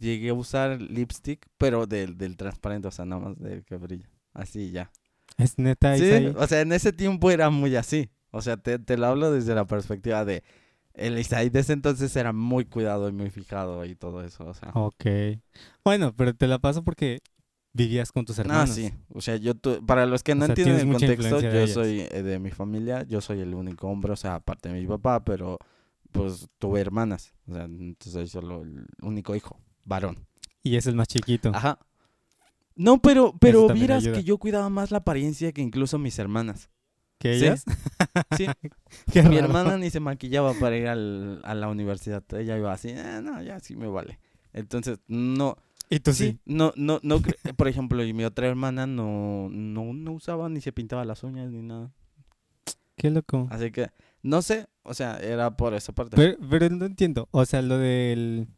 llegué 0.00 0.30
a 0.30 0.34
usar 0.34 0.80
lipstick, 0.80 1.46
pero 1.58 1.86
del, 1.86 2.16
del 2.18 2.36
transparente, 2.36 2.88
o 2.88 2.90
sea, 2.90 3.04
nada 3.04 3.22
más 3.28 3.38
del 3.38 3.64
que 3.64 3.76
brilla. 3.76 4.08
Así 4.32 4.70
ya. 4.70 4.90
Es 5.38 5.58
neta, 5.58 5.96
Sí, 5.96 6.32
o 6.36 6.46
sea, 6.46 6.60
en 6.60 6.72
ese 6.72 6.92
tiempo 6.92 7.30
era 7.30 7.50
muy 7.50 7.74
así. 7.76 8.10
O 8.30 8.42
sea, 8.42 8.56
te, 8.56 8.78
te 8.78 8.96
lo 8.96 9.06
hablo 9.06 9.30
desde 9.30 9.54
la 9.54 9.66
perspectiva 9.66 10.24
de... 10.24 10.42
El 10.94 11.18
Isaí 11.18 11.50
de 11.50 11.60
ese 11.60 11.72
entonces 11.72 12.14
era 12.14 12.32
muy 12.32 12.64
cuidado 12.66 13.08
y 13.08 13.12
muy 13.12 13.30
fijado 13.30 13.84
y 13.84 13.96
todo 13.96 14.22
eso, 14.24 14.46
o 14.46 14.54
sea... 14.54 14.70
Ok. 14.74 15.04
Bueno, 15.84 16.14
pero 16.16 16.34
te 16.34 16.46
la 16.46 16.60
paso 16.60 16.84
porque 16.84 17.18
vivías 17.72 18.12
con 18.12 18.24
tus 18.24 18.38
Ah, 18.38 18.42
hermanos. 18.42 18.70
sí. 18.76 18.92
O 19.08 19.20
sea, 19.20 19.36
yo, 19.36 19.54
tu- 19.54 19.84
para 19.84 20.06
los 20.06 20.22
que 20.22 20.36
no 20.36 20.44
O 20.44 20.48
entienden 20.48 20.86
el 20.88 20.92
contexto, 20.92 21.40
yo 21.40 21.50
de 21.50 21.66
soy 21.66 22.00
eh, 22.12 22.22
de 22.22 22.38
mi 22.38 22.50
familia, 22.50 23.02
yo 23.08 23.20
soy 23.20 23.40
el 23.40 23.54
único 23.54 23.88
hombre, 23.88 24.12
o 24.12 24.16
sea, 24.16 24.36
aparte 24.36 24.68
de 24.68 24.80
mi 24.80 24.86
papá, 24.86 25.24
pero 25.24 25.58
pues 26.14 26.48
tuve 26.58 26.80
hermanas. 26.80 27.34
O 27.46 27.54
sea, 27.54 27.64
entonces 27.64 28.12
soy 28.12 28.28
solo 28.28 28.62
el 28.62 28.86
único 29.02 29.34
hijo, 29.36 29.60
varón. 29.84 30.26
Y 30.62 30.76
es 30.76 30.86
el 30.86 30.94
más 30.94 31.08
chiquito. 31.08 31.50
Ajá. 31.54 31.78
No, 32.76 33.00
pero, 33.00 33.34
pero 33.38 33.68
vieras 33.68 34.04
que 34.04 34.24
yo 34.24 34.38
cuidaba 34.38 34.68
más 34.70 34.90
la 34.90 34.98
apariencia 34.98 35.52
que 35.52 35.60
incluso 35.62 35.98
mis 35.98 36.18
hermanas. 36.18 36.70
¿Que 37.18 37.38
¿Sí? 37.38 37.44
ellas? 37.44 37.64
Sí, 38.36 38.46
Qué 39.12 39.22
mi 39.22 39.36
hermana 39.36 39.76
ni 39.78 39.90
se 39.90 40.00
maquillaba 40.00 40.52
para 40.54 40.76
ir 40.76 40.88
al- 40.88 41.40
a 41.44 41.54
la 41.54 41.68
universidad. 41.68 42.22
Ella 42.34 42.58
iba 42.58 42.72
así, 42.72 42.90
"Ah, 42.90 43.20
no, 43.22 43.40
ya 43.42 43.60
sí 43.60 43.76
me 43.76 43.86
vale. 43.86 44.18
Entonces, 44.52 44.98
no, 45.08 45.56
Y 45.90 46.00
tú 46.00 46.12
sí, 46.12 46.32
sí. 46.32 46.38
no, 46.44 46.72
no, 46.76 46.98
no, 47.02 47.20
por 47.56 47.68
ejemplo, 47.68 48.04
y 48.04 48.12
mi 48.12 48.24
otra 48.24 48.46
hermana 48.48 48.86
no, 48.86 49.48
no, 49.50 49.92
no 49.92 50.12
usaba 50.12 50.48
ni 50.48 50.60
se 50.60 50.72
pintaba 50.72 51.04
las 51.04 51.22
uñas 51.22 51.50
ni 51.50 51.62
nada. 51.62 51.92
Qué 52.96 53.10
loco. 53.10 53.46
Así 53.50 53.70
que, 53.70 53.90
no 54.24 54.40
sé, 54.42 54.66
o 54.82 54.94
sea, 54.94 55.18
era 55.18 55.56
por 55.56 55.74
esa 55.74 55.92
parte. 55.92 56.16
Pero, 56.16 56.38
pero 56.50 56.70
no 56.70 56.86
entiendo. 56.86 57.28
O 57.30 57.44
sea, 57.44 57.62
lo 57.62 57.78
del... 57.78 58.48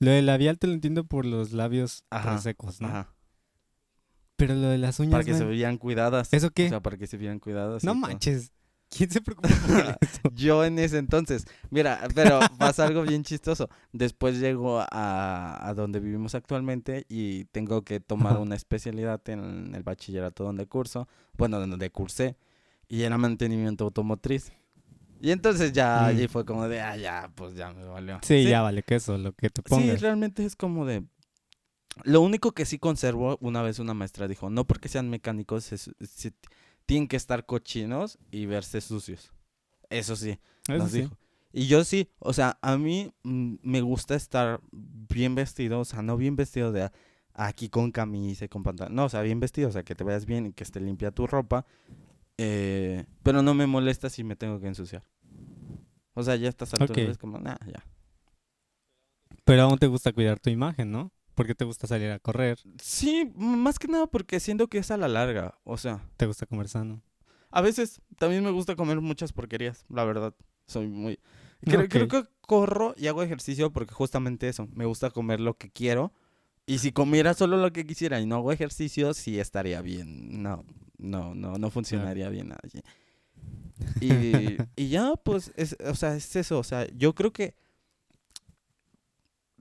Lo 0.00 0.10
del 0.10 0.26
labial 0.26 0.58
te 0.58 0.66
lo 0.66 0.72
entiendo 0.74 1.04
por 1.04 1.24
los 1.24 1.52
labios 1.52 2.04
Ajá, 2.10 2.36
secos, 2.38 2.80
¿no? 2.80 2.88
Ajá, 2.88 3.14
Pero 4.36 4.54
lo 4.54 4.68
de 4.68 4.76
las 4.76 4.98
uñas, 4.98 5.12
para 5.12 5.24
que 5.24 5.34
se 5.34 5.44
vean 5.44 5.78
cuidadas. 5.78 6.32
¿Eso 6.32 6.50
qué? 6.50 6.66
O 6.66 6.68
sea, 6.68 6.82
para 6.82 6.98
que 6.98 7.06
se 7.06 7.16
vieran 7.16 7.38
cuidadas. 7.38 7.84
no 7.84 7.92
todo. 7.92 8.00
manches. 8.00 8.50
¿Quién 8.90 9.10
se 9.10 9.20
preocupa 9.22 9.48
por 9.48 9.98
eso? 10.02 10.20
Yo 10.34 10.64
en 10.64 10.78
ese 10.80 10.98
entonces, 10.98 11.46
mira, 11.70 12.00
pero 12.14 12.40
pasa 12.58 12.84
algo 12.84 13.02
bien 13.02 13.22
chistoso. 13.22 13.70
Después 13.92 14.40
llego 14.40 14.80
a, 14.80 15.68
a 15.68 15.74
donde 15.74 16.00
vivimos 16.00 16.34
actualmente 16.34 17.06
y 17.08 17.44
tengo 17.46 17.82
que 17.82 18.00
tomar 18.00 18.36
una 18.38 18.56
especialidad 18.56 19.20
en 19.30 19.74
el 19.74 19.82
bachillerato 19.84 20.42
donde 20.44 20.66
curso, 20.66 21.08
bueno, 21.38 21.60
donde 21.60 21.90
cursé, 21.90 22.36
y 22.88 23.02
era 23.02 23.16
mantenimiento 23.16 23.84
automotriz. 23.84 24.52
Y 25.24 25.30
entonces 25.30 25.72
ya 25.72 26.02
Mm. 26.02 26.06
allí 26.08 26.28
fue 26.28 26.44
como 26.44 26.68
de, 26.68 26.82
ah, 26.82 26.98
ya, 26.98 27.32
pues 27.34 27.54
ya 27.54 27.72
me 27.72 27.82
valió. 27.86 28.18
Sí, 28.20 28.44
ya 28.46 28.60
vale 28.60 28.82
queso, 28.82 29.16
lo 29.16 29.32
que 29.32 29.48
te 29.48 29.62
Sí, 29.62 29.70
pongas. 29.70 30.02
realmente 30.02 30.44
es 30.44 30.54
como 30.54 30.84
de... 30.84 31.02
Lo 32.02 32.20
único 32.20 32.52
que 32.52 32.66
sí 32.66 32.78
conservo, 32.78 33.38
una 33.40 33.62
vez 33.62 33.78
una 33.78 33.94
maestra 33.94 34.28
dijo, 34.28 34.50
no 34.50 34.66
porque 34.66 34.90
sean 34.90 35.08
mecánicos, 35.08 35.64
se- 35.64 36.32
tienen 36.84 37.08
que 37.08 37.16
estar 37.16 37.46
cochinos 37.46 38.18
y 38.30 38.44
verse 38.44 38.82
sucios. 38.82 39.32
Eso 39.88 40.14
sí, 40.14 40.38
Eso 40.68 40.76
nos 40.76 40.92
sí. 40.92 41.00
dijo. 41.00 41.16
Y 41.54 41.68
yo 41.68 41.84
sí, 41.84 42.10
o 42.18 42.34
sea, 42.34 42.58
a 42.60 42.76
mí 42.76 43.10
mm, 43.22 43.54
me 43.62 43.80
gusta 43.80 44.16
estar 44.16 44.60
bien 44.72 45.34
vestido, 45.34 45.80
o 45.80 45.84
sea, 45.86 46.02
no 46.02 46.18
bien 46.18 46.36
vestido 46.36 46.70
de 46.70 46.82
a- 46.82 46.92
aquí 47.32 47.70
con 47.70 47.92
camisa 47.92 48.44
y 48.44 48.48
con 48.50 48.62
pantalón, 48.62 48.94
no, 48.94 49.06
o 49.06 49.08
sea, 49.08 49.22
bien 49.22 49.40
vestido, 49.40 49.70
o 49.70 49.72
sea, 49.72 49.84
que 49.84 49.94
te 49.94 50.04
veas 50.04 50.26
bien 50.26 50.44
y 50.44 50.52
que 50.52 50.64
esté 50.64 50.80
limpia 50.80 51.12
tu 51.12 51.26
ropa, 51.26 51.64
eh, 52.36 53.06
pero 53.22 53.40
no 53.40 53.54
me 53.54 53.66
molesta 53.66 54.10
si 54.10 54.22
me 54.24 54.36
tengo 54.36 54.60
que 54.60 54.66
ensuciar. 54.66 55.02
O 56.14 56.22
sea, 56.22 56.36
ya 56.36 56.46
a 56.46 56.50
estas 56.50 56.72
alturas 56.74 57.10
es 57.10 57.18
como, 57.18 57.38
nah, 57.38 57.56
ya. 57.66 57.84
Pero 59.44 59.62
aún 59.62 59.78
te 59.78 59.86
gusta 59.86 60.12
cuidar 60.12 60.38
tu 60.38 60.50
imagen, 60.50 60.90
¿no? 60.90 61.12
Porque 61.34 61.54
te 61.54 61.64
gusta 61.64 61.86
salir 61.86 62.10
a 62.10 62.18
correr, 62.20 62.58
Sí, 62.80 63.32
más 63.34 63.78
que 63.78 63.88
nada 63.88 64.06
porque 64.06 64.38
siento 64.38 64.68
que 64.68 64.78
es 64.78 64.90
a 64.90 64.96
la 64.96 65.08
larga, 65.08 65.58
o 65.64 65.76
sea, 65.76 66.00
te 66.16 66.26
gusta 66.26 66.46
comer 66.46 66.68
sano. 66.68 67.02
a 67.50 67.60
veces 67.60 68.00
también 68.18 68.44
me 68.44 68.50
gusta 68.50 68.76
comer 68.76 69.00
muchas 69.00 69.32
porquerías, 69.32 69.84
la 69.88 70.04
verdad, 70.04 70.34
soy 70.66 70.88
muy... 70.88 71.18
Creo, 71.60 72.08
que 72.08 72.24
corro 72.42 72.94
y 72.96 73.06
hago 73.06 73.22
ejercicio 73.22 73.72
porque 73.72 73.94
justamente 73.94 74.48
eso, 74.48 74.68
me 74.74 74.84
gusta 74.84 75.10
comer 75.10 75.40
lo 75.40 75.56
que 75.56 75.70
quiero. 75.70 76.12
Y 76.66 76.78
si 76.78 76.92
comiera 76.92 77.34
solo 77.34 77.56
lo 77.56 77.72
que 77.72 77.86
quisiera 77.86 78.20
y 78.20 78.26
no 78.26 78.36
hago 78.36 78.52
ejercicio, 78.52 79.14
sí 79.14 79.38
estaría 79.38 79.80
bien. 79.80 80.42
No, 80.42 80.64
no, 80.98 81.34
no, 81.34 81.56
no 81.56 81.70
funcionaría 81.70 82.28
bien 82.28 82.52
allí. 82.62 82.80
Y, 84.00 84.56
y 84.76 84.88
ya, 84.88 85.14
pues, 85.16 85.52
es, 85.56 85.76
o 85.84 85.94
sea, 85.94 86.14
es 86.16 86.36
eso. 86.36 86.58
O 86.58 86.64
sea, 86.64 86.86
yo 86.94 87.14
creo 87.14 87.32
que 87.32 87.54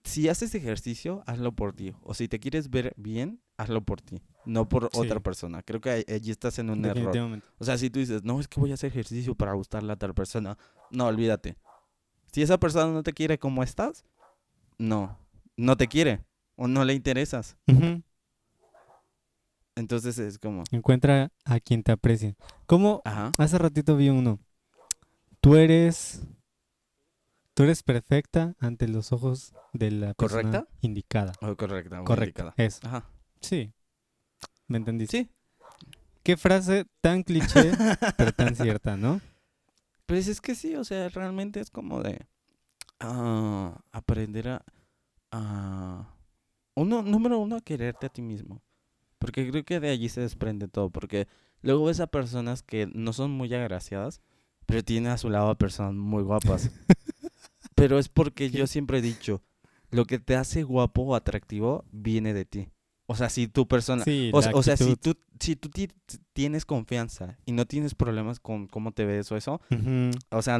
si 0.04 0.30
haces 0.30 0.54
ejercicio, 0.56 1.24
hazlo 1.26 1.54
por 1.54 1.74
ti. 1.74 1.94
O 2.04 2.14
si 2.14 2.28
te 2.28 2.40
quieres 2.40 2.70
ver 2.70 2.94
bien, 2.98 3.42
hazlo 3.58 3.82
por 3.84 4.02
ti, 4.02 4.22
no 4.46 4.68
por 4.68 4.90
otra 4.94 5.20
persona. 5.20 5.64
Creo 5.64 5.82
que 5.82 6.06
allí 6.08 6.32
estás 6.32 6.60
en 6.60 6.70
un 6.70 6.84
error. 6.86 7.42
O 7.58 7.66
sea, 7.66 7.78
si 7.78 7.90
tú 7.90 8.00
dices, 8.00 8.24
no, 8.24 8.40
es 8.40 8.48
que 8.48 8.60
voy 8.60 8.72
a 8.72 8.74
hacer 8.76 8.92
ejercicio 8.92 9.36
para 9.36 9.54
gustarle 9.54 9.94
a 9.94 9.96
tal 9.96 10.14
persona, 10.14 10.58
no, 10.92 11.08
olvídate. 11.08 11.56
Si 12.32 12.42
esa 12.42 12.60
persona 12.60 12.92
no 12.92 13.04
te 13.04 13.14
quiere 13.14 13.38
como 13.38 13.64
estás, 13.64 14.06
no, 14.78 15.18
no 15.56 15.78
te 15.78 15.88
quiere. 15.88 16.22
o 16.56 16.68
no 16.68 16.86
le 16.86 16.94
interesas. 16.94 17.58
Entonces 19.76 20.18
es 20.20 20.38
como, 20.38 20.64
Encuentra 20.72 21.32
a 21.46 21.60
quien 21.60 21.84
te 21.84 21.92
aprecie. 21.92 22.36
¿Cómo? 22.66 23.02
ajá, 23.06 23.32
Hace 23.38 23.58
ratito 23.58 23.96
vi 23.98 24.10
uno. 24.10 24.40
Tú 25.42 25.56
eres. 25.56 26.22
Tú 27.56 27.64
eres 27.64 27.84
perfecta 27.84 28.56
ante 28.60 28.88
los 28.88 29.12
ojos 29.12 29.54
de 29.74 29.92
la 29.92 30.14
persona 30.16 30.42
¿Correcta? 30.44 30.68
indicada. 30.82 31.34
oh, 31.42 31.56
correcta, 31.56 31.98
muy 31.98 32.06
Correcto. 32.06 32.42
indicada. 32.44 32.54
Eso. 32.66 32.80
Ajá, 32.88 33.10
Sí. 33.42 33.72
¿Me 34.68 34.78
entendiste? 34.78 35.24
sí. 35.26 35.30
Qué 36.24 36.38
frase 36.38 36.86
tan 37.02 37.22
cliché, 37.24 37.72
pero 38.18 38.32
tan 38.32 38.56
cierta, 38.56 38.96
¿no? 38.98 39.20
Pues 40.06 40.28
es 40.28 40.42
que 40.42 40.54
sí, 40.54 40.76
o 40.76 40.84
sea, 40.84 41.08
realmente 41.10 41.60
es 41.62 41.70
como 41.72 42.04
de 42.04 42.26
ah, 43.00 43.80
aprender 43.92 44.50
a, 44.50 44.66
a- 45.32 46.14
uno, 46.76 47.02
número 47.04 47.40
uno, 47.40 47.56
a 47.56 47.62
quererte 47.62 48.08
a 48.08 48.10
ti 48.10 48.22
mismo. 48.22 48.62
Porque 49.24 49.50
creo 49.50 49.64
que 49.64 49.80
de 49.80 49.90
allí 49.90 50.10
se 50.10 50.20
desprende 50.20 50.68
todo. 50.68 50.90
Porque 50.90 51.28
luego 51.62 51.86
ves 51.86 52.02
a 52.02 52.08
personas 52.08 52.62
que 52.62 52.90
no 52.94 53.14
son 53.14 53.32
muy 53.32 53.54
agraciadas, 53.54 54.20
pero 54.66 54.84
tienen 54.84 55.12
a 55.14 55.18
su 55.18 55.30
lado 55.30 55.50
a 55.50 55.56
personas 55.58 55.94
muy 55.94 56.24
guapas. 56.24 56.70
pero 57.76 58.00
es 58.00 58.10
porque 58.10 58.52
yo 58.52 58.68
siempre 58.68 58.98
he 58.98 59.02
dicho, 59.02 59.42
lo 59.92 60.04
que 60.06 60.20
te 60.20 60.36
hace 60.36 60.64
guapo 60.64 61.04
o 61.04 61.16
atractivo 61.16 61.86
viene 61.92 62.34
de 62.34 62.44
ti. 62.44 62.68
O 63.06 63.16
sea, 63.16 63.30
si 63.30 63.48
tu 63.48 63.66
persona... 63.68 64.04
Sí, 64.04 64.30
O, 64.34 64.40
o 64.40 64.64
sea, 64.64 64.76
si 64.76 64.96
tú, 64.98 65.16
si 65.40 65.56
tú 65.56 65.70
ti- 65.70 65.90
tienes 66.34 66.66
confianza 66.66 67.38
y 67.46 67.52
no 67.54 67.66
tienes 67.66 67.96
problemas 67.96 68.40
con 68.40 68.68
cómo 68.68 68.92
te 68.92 69.06
ves 69.06 69.32
o 69.32 69.38
eso, 69.38 69.62
Ujú. 69.72 70.12
o 70.32 70.42
sea, 70.42 70.60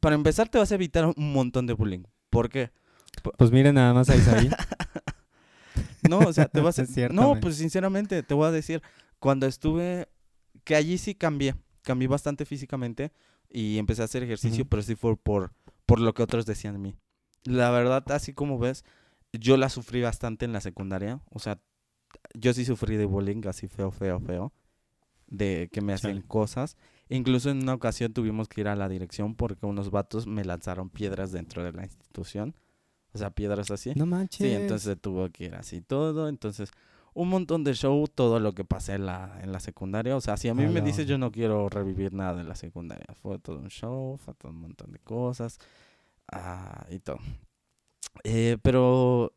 para 0.00 0.14
empezar 0.16 0.48
te 0.48 0.58
vas 0.58 0.72
a 0.72 0.74
evitar 0.74 1.04
un 1.16 1.32
montón 1.32 1.66
de 1.66 1.74
bullying. 1.74 2.04
¿Por 2.30 2.48
qué? 2.48 2.70
Pues 3.38 3.50
miren 3.52 3.74
nada 3.74 3.92
más 3.94 4.08
a 4.10 4.16
Isaí. 4.16 4.48
No, 6.08 6.18
o 6.18 6.32
sea, 6.32 6.46
te 6.46 6.60
vas 6.60 6.78
a... 6.78 6.86
Cierto, 6.86 7.14
no, 7.14 7.40
pues 7.40 7.56
sinceramente, 7.56 8.22
te 8.22 8.34
voy 8.34 8.46
a 8.46 8.50
decir, 8.50 8.82
cuando 9.18 9.46
estuve, 9.46 10.08
que 10.64 10.74
allí 10.74 10.98
sí 10.98 11.14
cambié, 11.14 11.54
cambié 11.82 12.08
bastante 12.08 12.44
físicamente 12.44 13.12
y 13.48 13.78
empecé 13.78 14.02
a 14.02 14.06
hacer 14.06 14.22
ejercicio, 14.22 14.64
pero 14.64 14.82
sí 14.82 14.94
fue 14.94 15.16
por, 15.16 15.52
por 15.86 16.00
lo 16.00 16.14
que 16.14 16.22
otros 16.22 16.46
decían 16.46 16.74
de 16.74 16.80
mí. 16.80 16.96
La 17.44 17.70
verdad, 17.70 18.04
así 18.12 18.32
como 18.32 18.58
ves, 18.58 18.84
yo 19.32 19.56
la 19.56 19.68
sufrí 19.68 20.02
bastante 20.02 20.44
en 20.44 20.52
la 20.52 20.60
secundaria, 20.60 21.20
o 21.30 21.38
sea, 21.38 21.60
yo 22.34 22.52
sí 22.52 22.64
sufrí 22.64 22.96
de 22.96 23.06
bullying 23.06 23.42
así 23.46 23.68
feo, 23.68 23.90
feo, 23.90 24.20
feo, 24.20 24.52
de 25.26 25.68
que 25.72 25.80
me 25.80 25.92
hacían 25.92 26.18
Chale. 26.18 26.28
cosas. 26.28 26.76
Incluso 27.08 27.50
en 27.50 27.62
una 27.62 27.74
ocasión 27.74 28.12
tuvimos 28.12 28.48
que 28.48 28.62
ir 28.62 28.68
a 28.68 28.76
la 28.76 28.88
dirección 28.88 29.34
porque 29.34 29.66
unos 29.66 29.90
vatos 29.90 30.26
me 30.26 30.44
lanzaron 30.44 30.90
piedras 30.90 31.32
dentro 31.32 31.64
de 31.64 31.72
la 31.72 31.84
institución. 31.84 32.54
O 33.14 33.18
sea, 33.18 33.30
piedras 33.30 33.70
así. 33.70 33.92
No 33.94 34.06
manches. 34.06 34.38
Sí, 34.38 34.52
entonces 34.52 34.96
tuvo 35.00 35.28
que 35.30 35.44
ir 35.44 35.54
así 35.54 35.80
todo. 35.82 36.28
Entonces, 36.28 36.70
un 37.14 37.28
montón 37.28 37.62
de 37.64 37.74
show, 37.74 38.06
todo 38.08 38.40
lo 38.40 38.54
que 38.54 38.64
pasé 38.64 38.94
en 38.94 39.06
la, 39.06 39.38
en 39.42 39.52
la 39.52 39.60
secundaria. 39.60 40.16
O 40.16 40.20
sea, 40.20 40.36
si 40.36 40.48
a 40.48 40.54
mí 40.54 40.64
A 40.64 40.68
me 40.70 40.80
dices, 40.80 41.06
yo 41.06 41.18
no 41.18 41.30
quiero 41.30 41.68
revivir 41.68 42.14
nada 42.14 42.34
de 42.36 42.44
la 42.44 42.54
secundaria. 42.54 43.06
Fue 43.20 43.38
todo 43.38 43.58
un 43.58 43.68
show, 43.68 44.16
fue 44.18 44.34
todo 44.34 44.52
un 44.52 44.60
montón 44.60 44.92
de 44.92 44.98
cosas. 45.00 45.58
ah, 46.32 46.86
y 46.90 46.98
todo. 47.00 47.18
Eh, 48.24 48.58
pero 48.62 49.32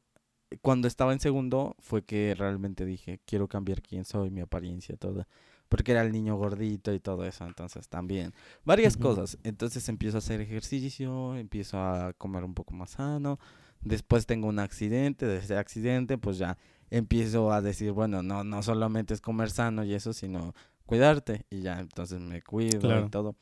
cuando 0.61 0.88
estaba 0.88 1.13
en 1.13 1.19
segundo 1.19 1.76
fue 1.80 2.03
que 2.03 2.36
realmente 2.36 2.86
dije, 2.86 3.19
quiero 3.26 3.47
cambiar 3.47 3.82
quién 3.82 4.05
soy, 4.05 4.30
mi 4.30 4.41
apariencia, 4.41 4.95
todo. 4.97 5.26
Porque 5.69 5.91
era 5.93 6.01
el 6.03 6.11
niño 6.11 6.36
gordito 6.38 6.93
y 6.93 6.99
todo 6.99 7.26
eso, 7.26 7.45
entonces 7.45 7.89
también. 7.89 8.34
Varias 8.63 8.95
Ujú. 8.95 9.03
cosas. 9.03 9.38
Entonces 9.43 9.88
empiezo 9.89 10.17
a 10.17 10.19
hacer 10.19 10.39
ejercicio, 10.41 11.36
empiezo 11.36 11.80
a 11.80 12.13
comer 12.13 12.43
un 12.43 12.53
poco 12.53 12.73
más 12.73 12.91
sano. 12.91 13.39
Después 13.86 14.25
tengo 14.25 14.47
un 14.47 14.59
accidente, 14.59 15.25
de 15.25 15.38
ese 15.38 15.55
accidente 15.57 16.17
pues 16.17 16.38
ya 16.38 16.57
empiezo 16.89 17.51
a 17.51 17.61
decir, 17.61 17.91
bueno, 17.93 18.21
no, 18.21 18.43
no 18.43 18.61
solamente 18.63 19.13
es 19.13 19.21
comer 19.21 19.49
sano 19.51 19.83
y 19.86 19.93
eso, 19.93 20.11
sino 20.11 20.53
cuidarte. 20.86 21.45
Y 21.49 21.61
ya, 21.61 21.79
entonces 21.79 22.19
me 22.19 22.41
cuido 22.41 22.79
Claro. 22.81 23.05
y 23.05 23.09
todo. 23.09 23.36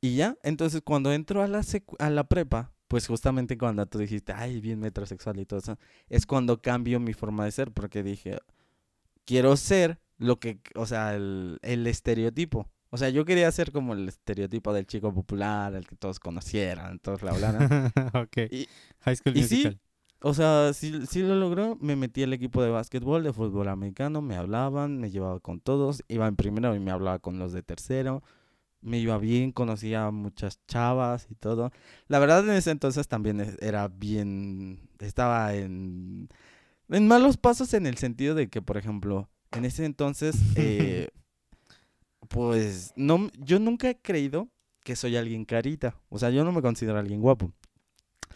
Y 0.00 0.16
ya, 0.16 0.36
entonces 0.42 0.82
cuando 0.84 1.12
entro 1.12 1.42
a 1.42 1.46
la, 1.48 1.62
a 1.98 2.10
la 2.10 2.24
prepa, 2.24 2.72
pues 2.88 3.06
justamente 3.06 3.56
cuando 3.58 3.84
tú 3.86 3.98
dijiste, 3.98 4.32
ay, 4.32 4.60
bien 4.60 4.78
metrosexual 4.80 5.38
y 5.40 5.46
todo 5.46 5.58
eso, 5.60 5.78
es 6.08 6.26
cuando 6.26 6.60
cambio 6.60 7.00
mi 7.00 7.12
forma 7.14 7.44
de 7.44 7.50
ser, 7.52 7.72
porque 7.72 8.02
dije, 8.02 8.38
quiero 9.24 9.56
ser 9.56 9.98
lo 10.18 10.38
que, 10.38 10.60
o 10.74 10.86
sea, 10.86 11.14
el, 11.14 11.58
el 11.62 11.86
estereotipo. 11.86 12.68
O 12.90 12.96
sea, 12.98 13.08
yo 13.10 13.24
quería 13.24 13.50
ser 13.52 13.72
como 13.72 13.94
el 13.94 14.08
estereotipo 14.08 14.72
del 14.72 14.86
chico 14.86 15.12
popular, 15.12 15.74
el 15.74 15.86
que 15.86 15.96
todos 15.96 16.20
conocieran, 16.20 16.98
todos 17.00 17.22
le 17.22 17.30
hablaran. 17.30 17.92
ok. 18.14 18.36
Y- 18.50 18.68
High 19.00 19.16
School 19.16 19.36
y 19.36 19.42
sí, 19.42 19.54
Musical. 19.56 19.80
O 20.22 20.34
sea, 20.34 20.72
sí, 20.72 21.06
sí 21.06 21.20
lo 21.22 21.34
logró. 21.34 21.76
Me 21.80 21.94
metí 21.96 22.22
al 22.22 22.32
equipo 22.32 22.62
de 22.62 22.70
básquetbol, 22.70 23.22
de 23.22 23.32
fútbol 23.32 23.68
americano. 23.68 24.22
Me 24.22 24.36
hablaban, 24.36 24.98
me 24.98 25.10
llevaba 25.10 25.40
con 25.40 25.60
todos. 25.60 26.02
Iba 26.08 26.26
en 26.26 26.36
primero 26.36 26.74
y 26.74 26.80
me 26.80 26.90
hablaba 26.90 27.18
con 27.18 27.38
los 27.38 27.52
de 27.52 27.62
tercero. 27.62 28.22
Me 28.80 28.98
iba 28.98 29.18
bien, 29.18 29.52
conocía 29.52 30.06
a 30.06 30.10
muchas 30.12 30.60
chavas 30.66 31.26
y 31.30 31.34
todo. 31.34 31.72
La 32.08 32.18
verdad, 32.18 32.44
en 32.48 32.52
ese 32.54 32.70
entonces 32.70 33.08
también 33.08 33.40
e- 33.40 33.56
era 33.60 33.88
bien. 33.88 34.88
Estaba 35.00 35.54
en. 35.54 36.28
En 36.88 37.08
malos 37.08 37.36
pasos 37.36 37.74
en 37.74 37.86
el 37.86 37.96
sentido 37.98 38.34
de 38.36 38.48
que, 38.48 38.62
por 38.62 38.76
ejemplo, 38.76 39.28
en 39.52 39.64
ese 39.64 39.84
entonces. 39.84 40.36
eh, 40.56 41.08
pues 42.28 42.92
no, 42.96 43.28
yo 43.38 43.58
nunca 43.58 43.90
he 43.90 43.98
creído 43.98 44.48
que 44.84 44.96
soy 44.96 45.16
alguien 45.16 45.44
carita. 45.44 45.96
O 46.08 46.18
sea, 46.18 46.30
yo 46.30 46.44
no 46.44 46.52
me 46.52 46.62
considero 46.62 46.98
alguien 46.98 47.20
guapo. 47.20 47.52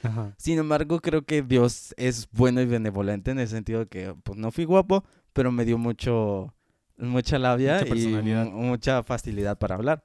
Ajá. 0.02 0.34
Sin 0.38 0.58
embargo, 0.58 1.00
creo 1.00 1.22
que 1.22 1.42
Dios 1.42 1.94
es 1.96 2.28
bueno 2.32 2.60
y 2.60 2.66
benevolente 2.66 3.30
en 3.30 3.38
el 3.38 3.48
sentido 3.48 3.80
de 3.80 3.86
que 3.86 4.14
pues 4.22 4.38
no 4.38 4.50
fui 4.50 4.64
guapo, 4.64 5.04
pero 5.32 5.52
me 5.52 5.64
dio 5.64 5.78
mucho 5.78 6.54
mucha 6.96 7.38
labia 7.38 7.80
Mucha 7.80 7.96
y 7.96 8.50
mucha 8.52 9.02
facilidad 9.02 9.58
para 9.58 9.74
hablar. 9.74 10.04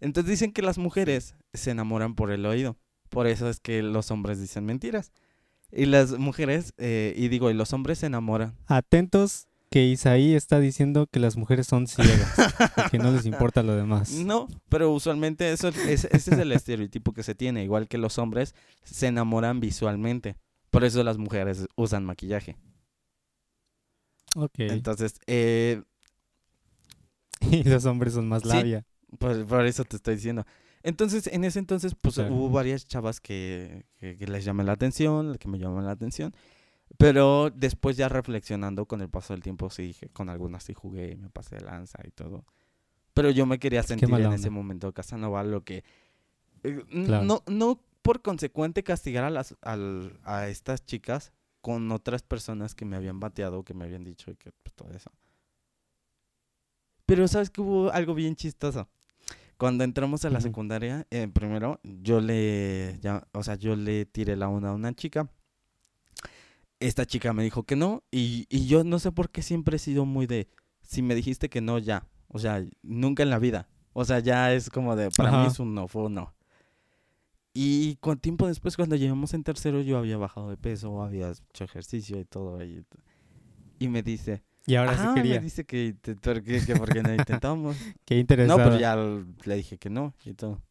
Entonces 0.00 0.30
dicen 0.30 0.52
que 0.52 0.62
las 0.62 0.78
mujeres 0.78 1.34
se 1.52 1.70
enamoran 1.72 2.14
por 2.14 2.30
el 2.30 2.46
oído. 2.46 2.76
Por 3.08 3.26
eso 3.26 3.48
es 3.48 3.60
que 3.60 3.82
los 3.82 4.10
hombres 4.10 4.40
dicen 4.40 4.64
mentiras. 4.64 5.12
Y 5.70 5.86
las 5.86 6.12
mujeres, 6.18 6.72
eh, 6.78 7.14
y 7.16 7.28
digo, 7.28 7.50
y 7.50 7.54
los 7.54 7.72
hombres 7.72 7.98
se 7.98 8.06
enamoran. 8.06 8.56
Atentos 8.66 9.47
que 9.70 9.84
Isaí 9.86 10.34
está 10.34 10.60
diciendo 10.60 11.06
que 11.10 11.20
las 11.20 11.36
mujeres 11.36 11.66
son 11.66 11.86
ciegas, 11.86 12.34
que 12.90 12.98
no 12.98 13.10
les 13.12 13.26
importa 13.26 13.62
lo 13.62 13.74
demás. 13.76 14.10
No, 14.24 14.48
pero 14.68 14.90
usualmente 14.92 15.52
eso 15.52 15.68
es, 15.68 16.04
ese 16.04 16.08
es 16.14 16.28
el 16.38 16.52
estereotipo 16.52 17.12
que 17.12 17.22
se 17.22 17.34
tiene. 17.34 17.64
Igual 17.64 17.86
que 17.88 17.98
los 17.98 18.18
hombres 18.18 18.54
se 18.82 19.06
enamoran 19.08 19.60
visualmente. 19.60 20.36
Por 20.70 20.84
eso 20.84 21.02
las 21.04 21.18
mujeres 21.18 21.66
usan 21.76 22.04
maquillaje. 22.04 22.56
Ok. 24.36 24.58
Entonces, 24.60 25.14
eh, 25.26 25.82
y 27.50 27.62
los 27.64 27.84
hombres 27.86 28.14
son 28.14 28.28
más 28.28 28.42
Sí. 28.42 28.48
labia. 28.48 28.84
Por, 29.18 29.46
por 29.46 29.64
eso 29.66 29.84
te 29.84 29.96
estoy 29.96 30.16
diciendo. 30.16 30.44
Entonces, 30.82 31.26
en 31.28 31.44
ese 31.44 31.58
entonces, 31.58 31.94
pues 32.00 32.16
Claro. 32.16 32.34
hubo 32.34 32.50
varias 32.50 32.86
chavas 32.86 33.20
que, 33.20 33.84
que, 33.98 34.16
que 34.16 34.26
les 34.26 34.44
llamé 34.44 34.64
la 34.64 34.72
atención, 34.72 35.36
que 35.38 35.48
me 35.48 35.58
llamaban 35.58 35.86
la 35.86 35.92
atención. 35.92 36.34
Pero 36.98 37.50
después 37.50 37.96
ya 37.96 38.08
reflexionando 38.08 38.86
con 38.86 39.00
el 39.00 39.08
paso 39.08 39.32
del 39.32 39.42
tiempo, 39.42 39.70
sí 39.70 39.94
con 40.12 40.28
algunas 40.28 40.64
sí 40.64 40.74
jugué, 40.74 41.16
me 41.16 41.30
pasé 41.30 41.56
de 41.56 41.62
lanza 41.62 41.98
y 42.06 42.10
todo. 42.10 42.44
Pero 43.14 43.30
yo 43.30 43.46
me 43.46 43.58
quería 43.58 43.82
sentir 43.82 44.10
en 44.10 44.32
ese 44.32 44.50
momento 44.50 44.92
Casanova, 44.92 45.42
lo 45.44 45.64
que... 45.64 45.84
eh, 46.64 46.84
Claro. 47.06 47.24
no, 47.24 47.42
no 47.46 47.80
por 48.02 48.20
consecuente 48.22 48.82
castigar 48.82 49.24
a, 49.24 49.30
las, 49.30 49.54
al- 49.62 50.18
a 50.24 50.48
estas 50.48 50.84
chicas 50.84 51.32
con 51.60 51.90
otras 51.92 52.22
personas 52.22 52.74
que 52.74 52.84
me 52.84 52.96
habían 52.96 53.20
bateado, 53.20 53.64
que 53.64 53.74
me 53.74 53.84
habían 53.84 54.04
dicho 54.04 54.30
y 54.30 54.36
que 54.36 54.50
pues, 54.62 54.74
todo 54.74 54.92
eso. 54.92 55.10
Pero 57.06 57.26
sabes 57.28 57.50
que 57.50 57.60
hubo 57.60 57.90
algo 57.92 58.14
bien 58.14 58.36
chistoso. 58.36 58.88
Cuando 59.56 59.82
entramos 59.82 60.24
a 60.24 60.30
la 60.30 60.40
secundaria, 60.40 61.06
eh, 61.10 61.26
primero 61.28 61.80
yo 61.82 62.20
le, 62.20 62.98
ya, 63.00 63.26
o 63.32 63.42
sea, 63.42 63.56
yo 63.56 63.74
le 63.76 64.04
tiré 64.06 64.36
la 64.36 64.48
onda 64.48 64.70
a 64.70 64.74
una 64.74 64.92
chica. 64.94 65.28
Esta 66.80 67.04
chica 67.06 67.32
me 67.32 67.42
dijo 67.42 67.64
que 67.64 67.74
no 67.76 68.04
y, 68.10 68.46
y 68.48 68.66
yo 68.66 68.84
no 68.84 68.98
sé 68.98 69.10
por 69.12 69.30
qué 69.30 69.42
siempre 69.42 69.76
he 69.76 69.78
sido 69.80 70.04
muy 70.04 70.26
de, 70.26 70.48
si 70.82 71.02
me 71.02 71.14
dijiste 71.14 71.48
que 71.48 71.60
no, 71.60 71.78
ya. 71.78 72.06
O 72.28 72.38
sea, 72.38 72.64
nunca 72.82 73.22
en 73.22 73.30
la 73.30 73.38
vida. 73.38 73.68
O 73.94 74.04
sea, 74.04 74.20
ya 74.20 74.52
es 74.52 74.70
como 74.70 74.94
de, 74.94 75.10
para 75.10 75.30
mí 75.32 75.46
es 75.46 75.58
un 75.58 75.74
no, 75.74 75.88
fue 75.88 76.02
un 76.04 76.14
no. 76.14 76.34
Y 77.54 77.96
con 77.96 78.18
tiempo 78.20 78.46
después, 78.46 78.76
cuando 78.76 78.94
llegamos 78.94 79.34
en 79.34 79.42
tercero, 79.42 79.80
yo 79.80 79.98
había 79.98 80.16
bajado 80.16 80.50
de 80.50 80.56
peso, 80.56 81.02
había 81.02 81.30
hecho 81.30 81.64
ejercicio 81.64 82.20
y 82.20 82.24
todo. 82.24 82.62
Y, 82.62 82.84
y 83.80 83.88
me 83.88 84.02
dice, 84.02 84.44
Y 84.66 84.76
ahora 84.76 84.92
ah, 84.92 85.08
sí 85.14 85.20
quería. 85.20 85.40
me 85.40 85.44
dice 85.44 85.64
que, 85.64 85.96
qué- 86.00 86.14
que 86.64 86.76
porque 86.76 87.02
no 87.02 87.12
intentamos. 87.14 87.76
Qué 88.04 88.14
No, 88.14 88.20
interesante. 88.20 88.62
pero 88.64 88.78
ya 88.78 88.96
le 89.44 89.56
dije 89.56 89.78
que 89.78 89.90
no 89.90 90.14
y 90.24 90.34
todo. 90.34 90.62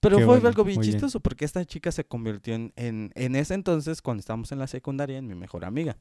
Pero 0.00 0.16
Qué 0.16 0.24
fue 0.24 0.34
bueno, 0.34 0.48
algo 0.48 0.64
bien 0.64 0.80
chistoso 0.80 1.20
porque 1.20 1.44
esta 1.44 1.64
chica 1.64 1.92
se 1.92 2.04
convirtió 2.04 2.54
en, 2.54 2.72
en, 2.76 3.12
en 3.14 3.36
ese 3.36 3.54
entonces, 3.54 4.00
cuando 4.00 4.20
estábamos 4.20 4.50
en 4.50 4.58
la 4.58 4.66
secundaria, 4.66 5.18
en 5.18 5.26
mi 5.26 5.34
mejor 5.34 5.64
amiga. 5.64 5.98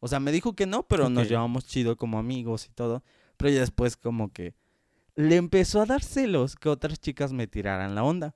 O 0.00 0.08
sea, 0.08 0.18
me 0.20 0.32
dijo 0.32 0.54
que 0.54 0.66
no, 0.66 0.84
pero 0.84 1.10
nos 1.10 1.28
llevamos 1.28 1.66
chido 1.66 1.96
como 1.96 2.18
amigos 2.18 2.66
y 2.66 2.70
todo. 2.70 3.04
Pero 3.36 3.50
ya 3.50 3.60
después 3.60 3.96
como 3.96 4.32
que 4.32 4.54
le 5.14 5.36
empezó 5.36 5.82
a 5.82 5.86
dar 5.86 6.02
celos 6.02 6.56
que 6.56 6.68
otras 6.68 6.98
chicas 7.00 7.32
me 7.32 7.46
tiraran 7.46 7.94
la 7.94 8.02
onda. 8.02 8.34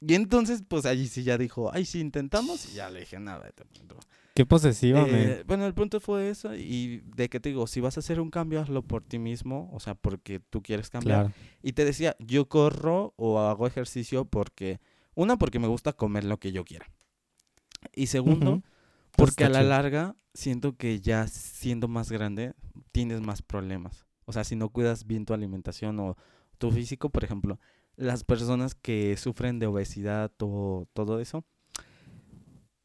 Y 0.00 0.14
entonces, 0.14 0.64
pues 0.66 0.84
allí 0.86 1.06
sí 1.06 1.22
ya 1.22 1.38
dijo, 1.38 1.70
ay, 1.72 1.84
sí, 1.84 2.00
intentamos. 2.00 2.68
Y 2.70 2.74
ya 2.76 2.90
le 2.90 3.00
dije, 3.00 3.20
nada. 3.20 3.50
Qué 4.34 4.46
posesiva, 4.46 5.04
eh, 5.08 5.44
bueno, 5.46 5.66
el 5.66 5.74
punto 5.74 6.00
fue 6.00 6.30
eso. 6.30 6.54
Y 6.54 7.02
de 7.14 7.28
que 7.28 7.38
te 7.38 7.50
digo, 7.50 7.66
si 7.66 7.80
vas 7.80 7.98
a 7.98 8.00
hacer 8.00 8.18
un 8.18 8.30
cambio, 8.30 8.60
hazlo 8.60 8.82
por 8.82 9.02
ti 9.04 9.18
mismo. 9.18 9.68
O 9.72 9.80
sea, 9.80 9.94
porque 9.94 10.40
tú 10.40 10.62
quieres 10.62 10.88
cambiar. 10.88 11.26
Claro. 11.26 11.34
Y 11.62 11.72
te 11.72 11.84
decía, 11.84 12.16
yo 12.18 12.48
corro 12.48 13.12
o 13.16 13.40
hago 13.40 13.66
ejercicio 13.66 14.24
porque, 14.24 14.80
una, 15.14 15.36
porque 15.36 15.58
me 15.58 15.68
gusta 15.68 15.92
comer 15.92 16.24
lo 16.24 16.38
que 16.38 16.52
yo 16.52 16.64
quiera. 16.64 16.86
Y 17.94 18.06
segundo, 18.06 18.62
porque 19.16 19.44
a 19.44 19.48
la 19.50 19.58
chido. 19.58 19.68
larga 19.68 20.16
siento 20.34 20.76
que 20.76 21.00
ya 21.00 21.26
siendo 21.26 21.88
más 21.88 22.10
grande 22.10 22.54
tienes 22.90 23.20
más 23.20 23.42
problemas. 23.42 24.06
O 24.24 24.32
sea, 24.32 24.44
si 24.44 24.56
no 24.56 24.70
cuidas 24.70 25.06
bien 25.06 25.26
tu 25.26 25.34
alimentación 25.34 26.00
o 26.00 26.16
tu 26.58 26.70
físico, 26.70 27.10
por 27.10 27.24
ejemplo, 27.24 27.58
las 27.96 28.24
personas 28.24 28.74
que 28.74 29.16
sufren 29.16 29.58
de 29.58 29.66
obesidad 29.66 30.32
o 30.40 30.86
todo 30.94 31.20
eso, 31.20 31.44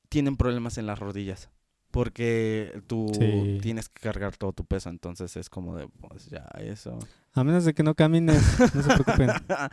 tienen 0.10 0.38
problemas 0.38 0.78
en 0.78 0.86
las 0.86 1.00
rodillas. 1.00 1.50
Porque 1.92 2.82
tú 2.88 3.08
Sí. 3.18 3.60
tienes 3.62 3.88
que 3.90 4.02
cargar 4.02 4.36
todo 4.36 4.52
tu 4.52 4.66
peso, 4.66 4.90
entonces 4.90 5.36
es 5.38 5.50
como 5.50 5.78
de, 5.78 5.88
pues 5.88 6.30
ya, 6.30 6.46
eso. 6.60 7.00
A 7.34 7.44
menos 7.46 7.64
de 7.66 7.74
que 7.74 7.82
no 7.82 7.96
camines, 7.96 8.44
no 8.76 8.82
se 8.84 8.90
preocupen. 8.94 9.30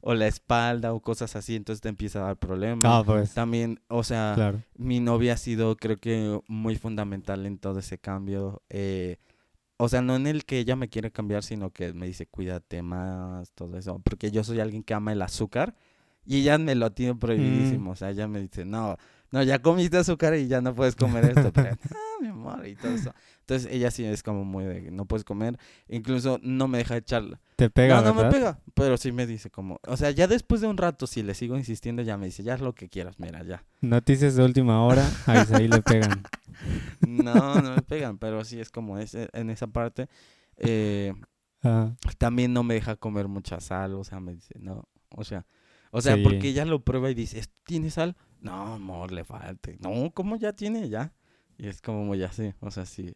o 0.00 0.14
la 0.14 0.26
espalda 0.28 0.92
o 0.92 1.00
cosas 1.00 1.34
así, 1.34 1.56
entonces 1.56 1.80
te 1.80 1.88
empieza 1.88 2.20
a 2.20 2.26
dar 2.26 2.36
problemas. 2.36 2.84
Ah, 2.86 3.02
pues. 3.04 3.34
También, 3.34 3.80
o 3.88 4.04
sea, 4.04 4.32
Claro. 4.36 4.62
mi 4.76 5.00
novia 5.00 5.32
ha 5.34 5.36
sido, 5.36 5.76
creo 5.76 5.96
que, 5.98 6.40
muy 6.46 6.76
fundamental 6.76 7.44
en 7.46 7.58
todo 7.58 7.80
ese 7.80 7.98
cambio. 7.98 8.62
eh, 8.70 9.16
o 9.78 9.90
sea, 9.90 10.00
no 10.00 10.16
en 10.16 10.26
el 10.26 10.46
que 10.46 10.58
ella 10.58 10.74
me 10.76 10.88
quiere 10.88 11.10
cambiar, 11.10 11.42
sino 11.42 11.70
que 11.70 11.92
me 11.92 12.06
dice, 12.06 12.26
cuídate 12.26 12.80
más, 12.80 13.50
todo 13.52 13.76
eso. 13.76 13.98
Porque 14.02 14.30
yo 14.30 14.42
soy 14.42 14.60
alguien 14.60 14.82
que 14.82 14.94
ama 14.94 15.12
el 15.12 15.20
azúcar 15.20 15.74
y 16.24 16.40
ella 16.40 16.56
me 16.56 16.74
lo 16.74 16.92
tiene 16.92 17.14
prohibidísimo. 17.14 17.90
O 17.90 17.96
sea, 17.96 18.08
ella 18.10 18.26
me 18.26 18.40
dice, 18.40 18.64
no, 18.64 18.96
no, 19.30 19.42
ya 19.42 19.60
comiste 19.60 19.96
azúcar 19.96 20.34
y 20.36 20.46
ya 20.48 20.60
no 20.60 20.74
puedes 20.74 20.96
comer 20.96 21.24
esto. 21.26 21.52
Pero, 21.52 21.76
ah, 21.94 22.22
mi 22.22 22.28
amor, 22.28 22.66
y 22.66 22.74
todo 22.76 22.92
eso. 22.94 23.12
Entonces, 23.40 23.70
ella 23.72 23.90
sí 23.90 24.04
es 24.04 24.22
como 24.22 24.44
muy 24.44 24.64
de, 24.64 24.90
no 24.90 25.04
puedes 25.04 25.24
comer. 25.24 25.58
Incluso 25.88 26.38
no 26.42 26.68
me 26.68 26.78
deja 26.78 26.96
echar 26.96 27.40
Te 27.56 27.70
pega, 27.70 28.00
no, 28.00 28.12
no 28.12 28.22
me 28.22 28.30
pega, 28.30 28.60
pero 28.74 28.96
sí 28.96 29.12
me 29.12 29.26
dice 29.26 29.50
como, 29.50 29.78
o 29.86 29.96
sea, 29.96 30.10
ya 30.10 30.26
después 30.26 30.60
de 30.60 30.66
un 30.68 30.76
rato, 30.76 31.06
si 31.06 31.22
le 31.22 31.34
sigo 31.34 31.56
insistiendo, 31.56 32.02
ya 32.02 32.16
me 32.16 32.26
dice, 32.26 32.42
ya 32.42 32.54
es 32.54 32.60
lo 32.60 32.74
que 32.74 32.88
quieras, 32.88 33.18
mira, 33.18 33.42
ya. 33.44 33.64
Noticias 33.80 34.34
de 34.36 34.44
última 34.44 34.82
hora, 34.84 35.08
a 35.26 35.42
Isaí 35.42 35.68
le 35.68 35.82
pegan. 35.82 36.22
No, 37.06 37.60
no 37.60 37.74
me 37.76 37.82
pegan, 37.82 38.16
pero 38.16 38.42
sí 38.42 38.58
es 38.58 38.70
como 38.70 38.98
ese, 38.98 39.28
en 39.34 39.50
esa 39.50 39.66
parte. 39.66 40.08
Eh, 40.56 41.12
Ah, 41.62 41.92
también 42.18 42.52
no 42.52 42.62
me 42.62 42.74
deja 42.74 42.96
comer 42.96 43.26
mucha 43.28 43.60
sal, 43.60 43.94
o 43.94 44.04
sea, 44.04 44.20
me 44.20 44.34
dice, 44.34 44.54
no, 44.60 44.88
o 45.10 45.24
sea, 45.24 45.44
o 45.90 46.00
sea, 46.00 46.14
Sí. 46.14 46.22
porque 46.22 46.48
ella 46.48 46.64
lo 46.64 46.84
prueba 46.84 47.10
y 47.10 47.14
dice, 47.14 47.38
"¿Esto 47.40 47.54
¿tiene 47.64 47.90
sal? 47.90 48.16
No, 48.40 48.74
amor, 48.74 49.12
le 49.12 49.24
falta. 49.24 49.70
No, 49.80 50.10
¿cómo 50.14 50.36
ya 50.36 50.52
tiene? 50.52 50.88
Ya. 50.88 51.12
Y 51.58 51.68
es 51.68 51.80
como 51.80 52.04
muy 52.04 52.22
así, 52.22 52.52
o 52.60 52.70
sea, 52.70 52.84
sí. 52.86 53.14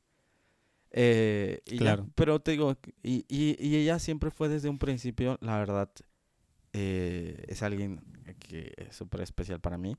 Eh, 0.93 1.63
y 1.67 1.73
ya, 1.73 1.79
Claro. 1.79 2.09
pero 2.15 2.41
te 2.41 2.53
digo, 2.53 2.77
y, 3.03 3.25
y, 3.29 3.57
y 3.65 3.77
ella 3.77 3.99
siempre 3.99 4.31
fue 4.31 4.49
desde 4.49 4.69
un 4.69 4.79
principio, 4.79 5.39
la 5.41 5.59
verdad, 5.59 5.91
eh, 6.73 7.45
es 7.49 7.63
alguien 7.63 8.01
que 8.39 8.73
es 8.77 8.97
súper 8.97 9.21
especial 9.21 9.61
para 9.61 9.79
mí, 9.79 9.97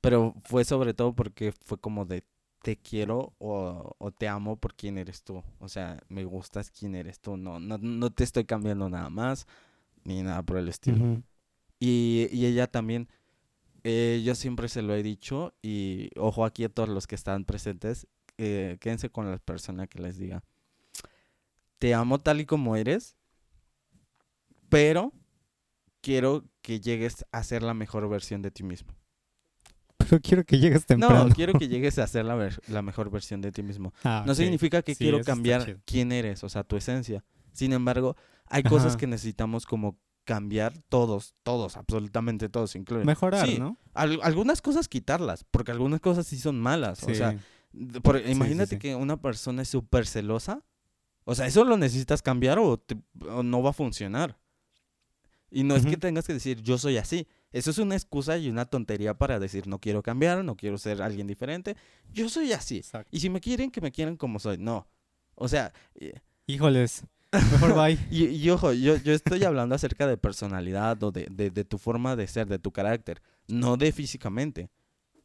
pero 0.00 0.34
fue 0.44 0.64
sobre 0.64 0.94
todo 0.94 1.14
porque 1.14 1.52
fue 1.52 1.78
como 1.78 2.06
de 2.06 2.24
te 2.62 2.76
quiero 2.76 3.34
o, 3.38 3.94
o 3.98 4.12
te 4.12 4.28
amo 4.28 4.56
por 4.56 4.74
quién 4.74 4.96
eres 4.98 5.22
tú, 5.24 5.42
o 5.58 5.68
sea, 5.68 5.98
me 6.08 6.24
gustas 6.24 6.70
quién 6.70 6.94
eres 6.94 7.20
tú, 7.20 7.36
no, 7.36 7.58
no, 7.60 7.76
no 7.78 8.10
te 8.10 8.24
estoy 8.24 8.44
cambiando 8.44 8.88
nada 8.88 9.10
más, 9.10 9.46
ni 10.04 10.22
nada 10.22 10.42
por 10.42 10.56
el 10.56 10.68
estilo. 10.68 11.22
Y, 11.78 12.28
y 12.32 12.46
ella 12.46 12.66
también, 12.66 13.08
eh, 13.84 14.22
yo 14.24 14.34
siempre 14.34 14.68
se 14.68 14.82
lo 14.82 14.94
he 14.94 15.02
dicho, 15.02 15.54
y 15.62 16.10
ojo 16.16 16.44
aquí 16.44 16.64
a 16.64 16.68
todos 16.68 16.88
los 16.88 17.06
que 17.06 17.14
están 17.14 17.44
presentes, 17.44 18.06
eh, 18.38 18.78
quédense 18.80 19.10
con 19.10 19.30
la 19.30 19.38
persona 19.38 19.86
que 19.86 20.00
les 20.00 20.16
diga, 20.16 20.42
te 21.78 21.94
amo 21.94 22.18
tal 22.18 22.40
y 22.40 22.46
como 22.46 22.76
eres, 22.76 23.16
pero 24.68 25.12
quiero 26.00 26.44
que 26.62 26.80
llegues 26.80 27.24
a 27.32 27.42
ser 27.42 27.62
la 27.62 27.74
mejor 27.74 28.08
versión 28.08 28.42
de 28.42 28.50
ti 28.50 28.62
mismo. 28.62 28.94
Pero 29.96 30.20
quiero 30.20 30.44
que 30.44 30.58
llegues 30.58 30.86
temprano. 30.86 31.26
No, 31.28 31.34
quiero 31.34 31.52
que 31.58 31.68
llegues 31.68 31.98
a 31.98 32.06
ser 32.06 32.24
la, 32.24 32.82
mejor 32.82 33.10
versión 33.10 33.40
de 33.40 33.52
ti 33.52 33.62
mismo. 33.62 33.92
Ah, 34.02 34.24
No 34.26 34.34
significa 34.34 34.82
que 34.82 34.94
Sí, 34.94 35.04
quiero 35.04 35.22
cambiar 35.22 35.78
quién 35.84 36.12
eres, 36.12 36.42
o 36.42 36.48
sea, 36.48 36.64
tu 36.64 36.76
esencia. 36.76 37.24
Sin 37.52 37.72
embargo, 37.72 38.16
hay 38.46 38.62
cosas 38.62 38.96
que 38.96 39.06
necesitamos 39.06 39.66
como 39.66 39.98
cambiar 40.30 40.78
todos, 40.88 41.34
todos, 41.42 41.76
absolutamente 41.76 42.48
todos, 42.48 42.76
incluyen. 42.76 43.04
Mejorar, 43.04 43.48
Sí, 43.48 43.58
¿no? 43.58 43.76
Al- 43.94 44.20
algunas 44.22 44.62
cosas 44.62 44.86
quitarlas, 44.86 45.42
porque 45.50 45.72
algunas 45.72 45.98
cosas 46.00 46.24
sí 46.24 46.38
son 46.38 46.60
malas. 46.60 47.02
O 47.02 47.12
sea, 47.12 47.36
por- 48.00 48.24
imagínate 48.24 48.76
sí. 48.76 48.78
que 48.78 48.94
una 48.94 49.20
persona 49.20 49.62
es 49.62 49.68
súper 49.68 50.06
celosa. 50.06 50.62
O 51.24 51.34
sea, 51.34 51.46
eso 51.48 51.64
lo 51.64 51.76
necesitas 51.76 52.22
cambiar 52.22 52.60
o, 52.60 52.78
te- 52.78 52.96
o 53.28 53.42
no 53.42 53.60
va 53.60 53.70
a 53.70 53.72
funcionar. 53.72 54.38
Y 55.50 55.64
no 55.64 55.74
es 55.74 55.84
que 55.84 55.96
tengas 55.96 56.28
que 56.28 56.32
decir 56.34 56.62
yo 56.62 56.78
soy 56.78 56.96
así. 56.96 57.26
Eso 57.50 57.72
es 57.72 57.78
una 57.78 57.96
excusa 57.96 58.38
y 58.38 58.48
una 58.48 58.66
tontería 58.66 59.14
para 59.14 59.40
decir 59.40 59.66
no 59.66 59.80
quiero 59.80 60.00
cambiar, 60.00 60.44
no 60.44 60.54
quiero 60.56 60.78
ser 60.78 61.02
alguien 61.02 61.26
diferente. 61.26 61.76
Yo 62.12 62.28
soy 62.28 62.52
así. 62.52 62.76
Exacto. 62.76 63.08
Y 63.10 63.18
si 63.18 63.30
me 63.30 63.40
quieren, 63.40 63.72
que 63.72 63.80
me 63.80 63.90
quieran 63.90 64.16
como 64.16 64.38
soy. 64.38 64.58
No. 64.58 64.86
O 65.34 65.48
sea, 65.48 65.72
eh, 65.96 66.20
Híjoles, 66.46 67.02
mejor 67.32 67.74
bye. 67.74 67.98
y, 68.10 68.26
y 68.26 68.50
ojo, 68.50 68.72
yo, 68.72 68.96
yo 68.96 69.12
estoy 69.12 69.44
hablando 69.44 69.74
acerca 69.74 70.06
de 70.06 70.16
personalidad 70.16 71.02
o 71.02 71.12
de, 71.12 71.26
de, 71.30 71.50
de 71.50 71.64
tu 71.64 71.78
forma 71.78 72.16
de 72.16 72.26
ser, 72.26 72.48
de 72.48 72.58
tu 72.58 72.72
carácter, 72.72 73.22
no 73.48 73.76
de 73.76 73.92
físicamente. 73.92 74.70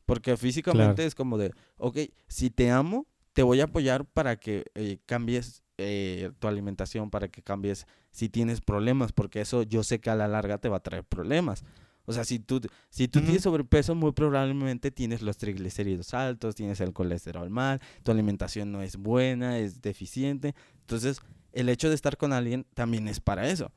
Porque 0.05 0.37
físicamente 0.37 0.95
Claro. 0.95 1.07
es 1.07 1.15
como 1.15 1.37
de, 1.37 1.51
ok, 1.77 1.97
si 2.27 2.51
te 2.51 2.69
amo, 2.69 3.07
te 3.33 3.41
voy 3.41 3.59
a 3.61 3.65
apoyar 3.65 4.05
para 4.05 4.35
que 4.37 4.65
eh, 4.75 4.99
cambies 5.07 5.63
eh, 5.77 6.31
tu 6.39 6.47
alimentación, 6.47 7.09
para 7.09 7.27
que 7.27 7.41
cambies 7.41 7.87
si 8.11 8.29
tienes 8.29 8.61
problemas, 8.61 9.11
porque 9.11 9.41
eso 9.41 9.63
yo 9.63 9.83
sé 9.83 9.99
que 9.99 10.09
a 10.11 10.15
la 10.15 10.27
larga 10.27 10.59
te 10.59 10.69
va 10.69 10.77
a 10.77 10.83
traer 10.83 11.03
problemas. 11.03 11.63
O 12.05 12.13
sea, 12.13 12.23
si 12.23 12.37
tú, 12.37 12.61
si 12.91 13.07
tú 13.07 13.19
tienes 13.19 13.41
sobrepeso, 13.41 13.95
muy 13.95 14.11
probablemente 14.11 14.91
tienes 14.91 15.23
los 15.23 15.37
triglicéridos 15.37 16.13
altos, 16.13 16.53
tienes 16.53 16.79
el 16.81 16.93
colesterol 16.93 17.49
mal, 17.49 17.81
tu 18.03 18.11
alimentación 18.11 18.71
no 18.71 18.83
es 18.83 18.97
buena, 18.97 19.57
es 19.57 19.81
deficiente. 19.81 20.53
Entonces, 20.81 21.19
el 21.55 21.69
hecho 21.69 21.89
de 21.89 21.95
estar 21.95 22.17
con 22.17 22.31
alguien 22.33 22.65
también 22.73 23.07
es 23.07 23.19
para 23.19 23.49
eso. 23.49 23.71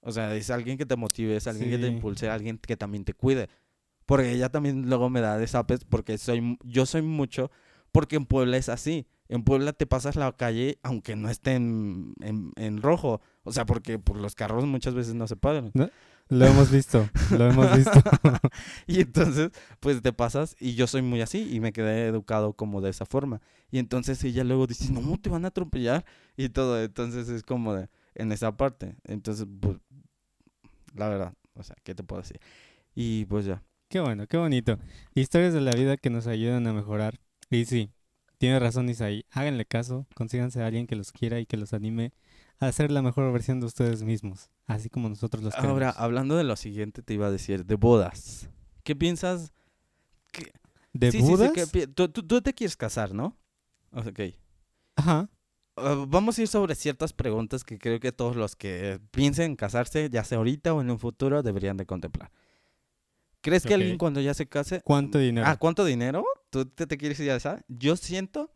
O 0.00 0.12
sea, 0.12 0.34
es 0.36 0.50
alguien 0.50 0.78
que 0.78 0.86
te 0.86 0.94
motive, 0.96 1.36
es 1.36 1.46
alguien 1.48 1.70
que 1.70 1.78
te 1.78 1.86
impulse, 1.96 2.28
alguien 2.30 2.58
que 2.58 2.76
también 2.76 3.04
te 3.04 3.12
cuide. 3.12 3.48
Porque 4.06 4.30
ella 4.30 4.48
también 4.50 4.88
luego 4.88 5.10
me 5.10 5.20
da 5.20 5.36
desapes 5.36 5.84
porque 5.84 6.16
soy, 6.16 6.56
yo 6.62 6.86
soy 6.86 7.02
mucho, 7.02 7.50
porque 7.90 8.14
en 8.14 8.24
Puebla 8.26 8.56
es 8.56 8.68
así. 8.68 9.06
En 9.28 9.42
Puebla 9.42 9.72
te 9.72 9.84
pasas 9.86 10.14
la 10.14 10.30
calle 10.36 10.78
aunque 10.84 11.16
no 11.16 11.28
esté 11.28 11.54
en, 11.54 12.14
en- 12.20 12.52
en 12.54 12.80
rojo. 12.80 13.20
O 13.42 13.52
sea, 13.52 13.66
porque 13.66 13.98
pues, 13.98 14.20
los 14.20 14.36
carros 14.36 14.64
muchas 14.64 14.94
veces 14.94 15.14
no 15.14 15.26
se 15.26 15.34
pagan. 15.34 15.72
Lo 16.28 16.44
hemos 16.44 16.70
visto, 16.72 17.08
lo 17.30 17.50
hemos 17.50 17.76
visto. 17.76 17.92
Y 18.88 19.00
entonces, 19.00 19.50
pues 19.80 20.02
te 20.02 20.12
pasas 20.12 20.56
y 20.58 20.74
yo 20.74 20.86
soy 20.86 21.02
muy 21.02 21.20
así 21.20 21.48
y 21.52 21.60
me 21.60 21.72
quedé 21.72 22.06
educado 22.06 22.52
como 22.54 22.80
de 22.80 22.90
esa 22.90 23.06
forma. 23.06 23.40
Y 23.70 23.78
entonces 23.78 24.22
ella 24.24 24.42
luego 24.42 24.66
dice, 24.66 24.92
no, 24.92 25.18
te 25.20 25.30
van 25.30 25.44
a 25.44 25.48
atropellar 25.48 26.04
y 26.36 26.48
todo. 26.48 26.82
Entonces 26.82 27.28
es 27.28 27.42
como 27.42 27.74
de, 27.74 27.88
en 28.14 28.32
esa 28.32 28.56
parte. 28.56 28.96
Entonces, 29.04 29.46
pues, 29.60 29.76
la 30.94 31.08
verdad, 31.08 31.34
o 31.54 31.62
sea, 31.62 31.76
¿qué 31.84 31.94
te 31.94 32.02
puedo 32.02 32.22
decir? 32.22 32.40
Y 32.94 33.26
pues 33.26 33.44
ya. 33.44 33.62
Qué 33.88 34.00
bueno, 34.00 34.26
qué 34.26 34.36
bonito. 34.36 34.78
Historias 35.14 35.54
de 35.54 35.60
la 35.60 35.72
vida 35.72 35.96
que 35.96 36.10
nos 36.10 36.26
ayudan 36.26 36.66
a 36.66 36.72
mejorar. 36.72 37.20
Y 37.50 37.66
sí, 37.66 37.92
tiene 38.38 38.58
razón 38.58 38.88
Isaí. 38.88 39.24
Háganle 39.30 39.64
caso, 39.64 40.06
consíganse 40.14 40.60
a 40.62 40.66
alguien 40.66 40.88
que 40.88 40.96
los 40.96 41.12
quiera 41.12 41.38
y 41.38 41.46
que 41.46 41.56
los 41.56 41.72
anime 41.72 42.12
a 42.60 42.72
ser 42.72 42.90
la 42.90 43.02
mejor 43.02 43.32
versión 43.32 43.60
de 43.60 43.66
ustedes 43.66 44.02
mismos, 44.02 44.50
así 44.66 44.88
como 44.90 45.08
nosotros 45.08 45.42
los 45.42 45.54
queremos. 45.54 45.72
Ahora, 45.74 45.90
hablando 45.90 46.36
de 46.36 46.44
lo 46.44 46.56
siguiente, 46.56 47.02
te 47.02 47.14
iba 47.14 47.26
a 47.26 47.30
decir, 47.30 47.64
de 47.66 47.74
bodas. 47.76 48.48
¿Qué 48.82 48.94
piensas? 48.96 49.52
¿De 50.92 51.10
Sí, 51.10 51.18
sí, 51.20 51.24
sí, 51.26 51.30
Budas? 51.32 51.52
¿qué 51.52 51.66
pi- 51.66 51.86
tú, 51.86 52.08
tú- 52.08 52.22
tú 52.26 52.40
te 52.40 52.54
quieres 52.54 52.76
casar, 52.76 53.12
¿no? 53.14 53.36
Ok. 53.92 54.20
Ajá. 54.96 55.28
Uh, 55.76 56.06
vamos 56.06 56.38
a 56.38 56.42
ir 56.42 56.48
sobre 56.48 56.74
ciertas 56.74 57.12
preguntas 57.12 57.62
que 57.62 57.78
creo 57.78 58.00
que 58.00 58.12
todos 58.12 58.34
los 58.36 58.56
que 58.56 58.98
piensen 59.10 59.50
en 59.50 59.56
casarse, 59.56 60.08
ya 60.10 60.24
sea 60.24 60.38
ahorita 60.38 60.72
o 60.72 60.80
en 60.80 60.90
un 60.90 60.98
futuro, 60.98 61.42
deberían 61.42 61.76
de 61.76 61.84
contemplar. 61.84 62.30
¿Crees 63.42 63.64
que 63.64 63.74
alguien 63.74 63.98
cuando 63.98 64.20
ya 64.20 64.32
se 64.34 64.48
case... 64.48 64.80
¿Cuánto 64.82 65.18
dinero? 65.18 65.46
Ah, 65.46 65.56
¿cuánto 65.56 65.84
dinero? 65.84 66.24
¿Tú 66.50 66.64
te, 66.66 66.86
te 66.86 66.96
quieres 66.96 67.20
ir 67.20 67.30
a 67.30 67.36
esa? 67.36 67.62
Yo 67.68 67.96
siento... 67.96 68.50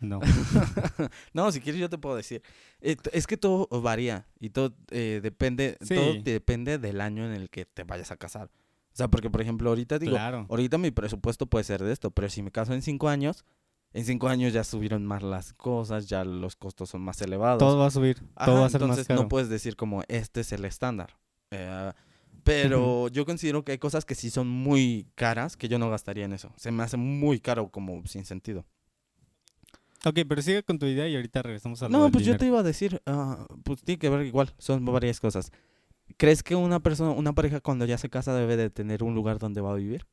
No. 0.00 0.20
no, 1.34 1.52
si 1.52 1.60
quieres 1.60 1.80
yo 1.80 1.90
te 1.90 1.98
puedo 1.98 2.16
decir. 2.16 2.42
Eh, 2.80 2.96
es 3.12 3.26
que 3.26 3.36
todo 3.36 3.68
varía 3.80 4.26
y 4.38 4.50
todo 4.50 4.74
eh, 4.90 5.20
depende, 5.22 5.76
todo 5.86 6.14
depende 6.22 6.78
del 6.78 7.00
año 7.00 7.26
en 7.26 7.32
el 7.32 7.50
que 7.50 7.66
te 7.66 7.84
vayas 7.84 8.10
a 8.10 8.16
casar. 8.16 8.50
O 8.92 8.96
sea, 8.96 9.08
porque 9.08 9.30
por 9.30 9.40
ejemplo 9.40 9.68
ahorita 9.68 9.98
digo, 9.98 10.12
claro. 10.12 10.46
ahorita 10.48 10.78
mi 10.78 10.90
presupuesto 10.90 11.46
puede 11.46 11.64
ser 11.64 11.82
de 11.82 11.92
esto, 11.92 12.10
pero 12.10 12.28
si 12.28 12.42
me 12.42 12.50
caso 12.50 12.72
en 12.74 12.82
cinco 12.82 13.08
años, 13.08 13.44
en 13.92 14.04
cinco 14.04 14.28
años 14.28 14.52
ya 14.52 14.64
subieron 14.64 15.04
más 15.04 15.22
las 15.22 15.52
cosas, 15.52 16.08
ya 16.08 16.24
los 16.24 16.56
costos 16.56 16.90
son 16.90 17.02
más 17.02 17.20
elevados. 17.22 17.58
Todo 17.58 17.78
va 17.78 17.86
a 17.86 17.90
subir, 17.90 18.22
Ajá, 18.34 18.46
todo 18.46 18.60
va 18.60 18.66
a 18.66 18.70
ser 18.70 18.80
más 18.80 18.88
entonces 18.90 19.06
caro. 19.06 19.22
no 19.22 19.28
puedes 19.28 19.48
decir 19.48 19.76
como 19.76 20.02
este 20.08 20.40
es 20.40 20.52
el 20.52 20.64
estándar. 20.64 21.16
Eh, 21.50 21.92
Pero 22.42 23.08
yo 23.08 23.24
considero 23.26 23.64
que 23.64 23.72
hay 23.72 23.78
cosas 23.78 24.04
que 24.04 24.14
sí 24.14 24.30
son 24.30 24.48
muy 24.48 25.06
caras 25.14 25.56
que 25.56 25.68
yo 25.68 25.78
no 25.78 25.90
gastaría 25.90 26.24
en 26.24 26.32
eso. 26.32 26.52
Se 26.56 26.70
me 26.70 26.82
hace 26.82 26.96
muy 26.96 27.40
caro 27.40 27.68
como 27.68 28.04
sin 28.06 28.24
sentido. 28.24 28.64
Ok, 30.04 30.20
pero 30.28 30.40
sigue 30.40 30.62
con 30.62 30.78
tu 30.78 30.86
idea 30.86 31.06
y 31.08 31.14
ahorita 31.16 31.42
regresamos 31.42 31.82
a 31.82 31.88
lo 31.88 31.90
No, 31.98 32.10
pues 32.10 32.24
yo 32.24 32.32
te 32.32 32.44
dinero. 32.44 32.54
iba 32.56 32.60
a 32.60 32.62
decir, 32.62 33.02
ah, 33.06 33.46
pues 33.64 33.82
tiene 33.82 33.98
que 33.98 34.08
ver 34.08 34.24
igual, 34.24 34.52
son 34.58 34.84
varias 34.84 35.20
cosas. 35.20 35.52
¿Crees 36.16 36.42
que 36.42 36.56
una 36.56 36.80
persona, 36.80 37.10
una 37.10 37.34
pareja 37.34 37.60
cuando 37.60 37.84
ya 37.84 37.98
se 37.98 38.08
casa 38.08 38.34
debe 38.34 38.56
de 38.56 38.70
tener 38.70 39.02
un 39.02 39.14
lugar 39.14 39.38
donde 39.38 39.60
va 39.60 39.72
a 39.72 39.76
vivir? 39.76 40.06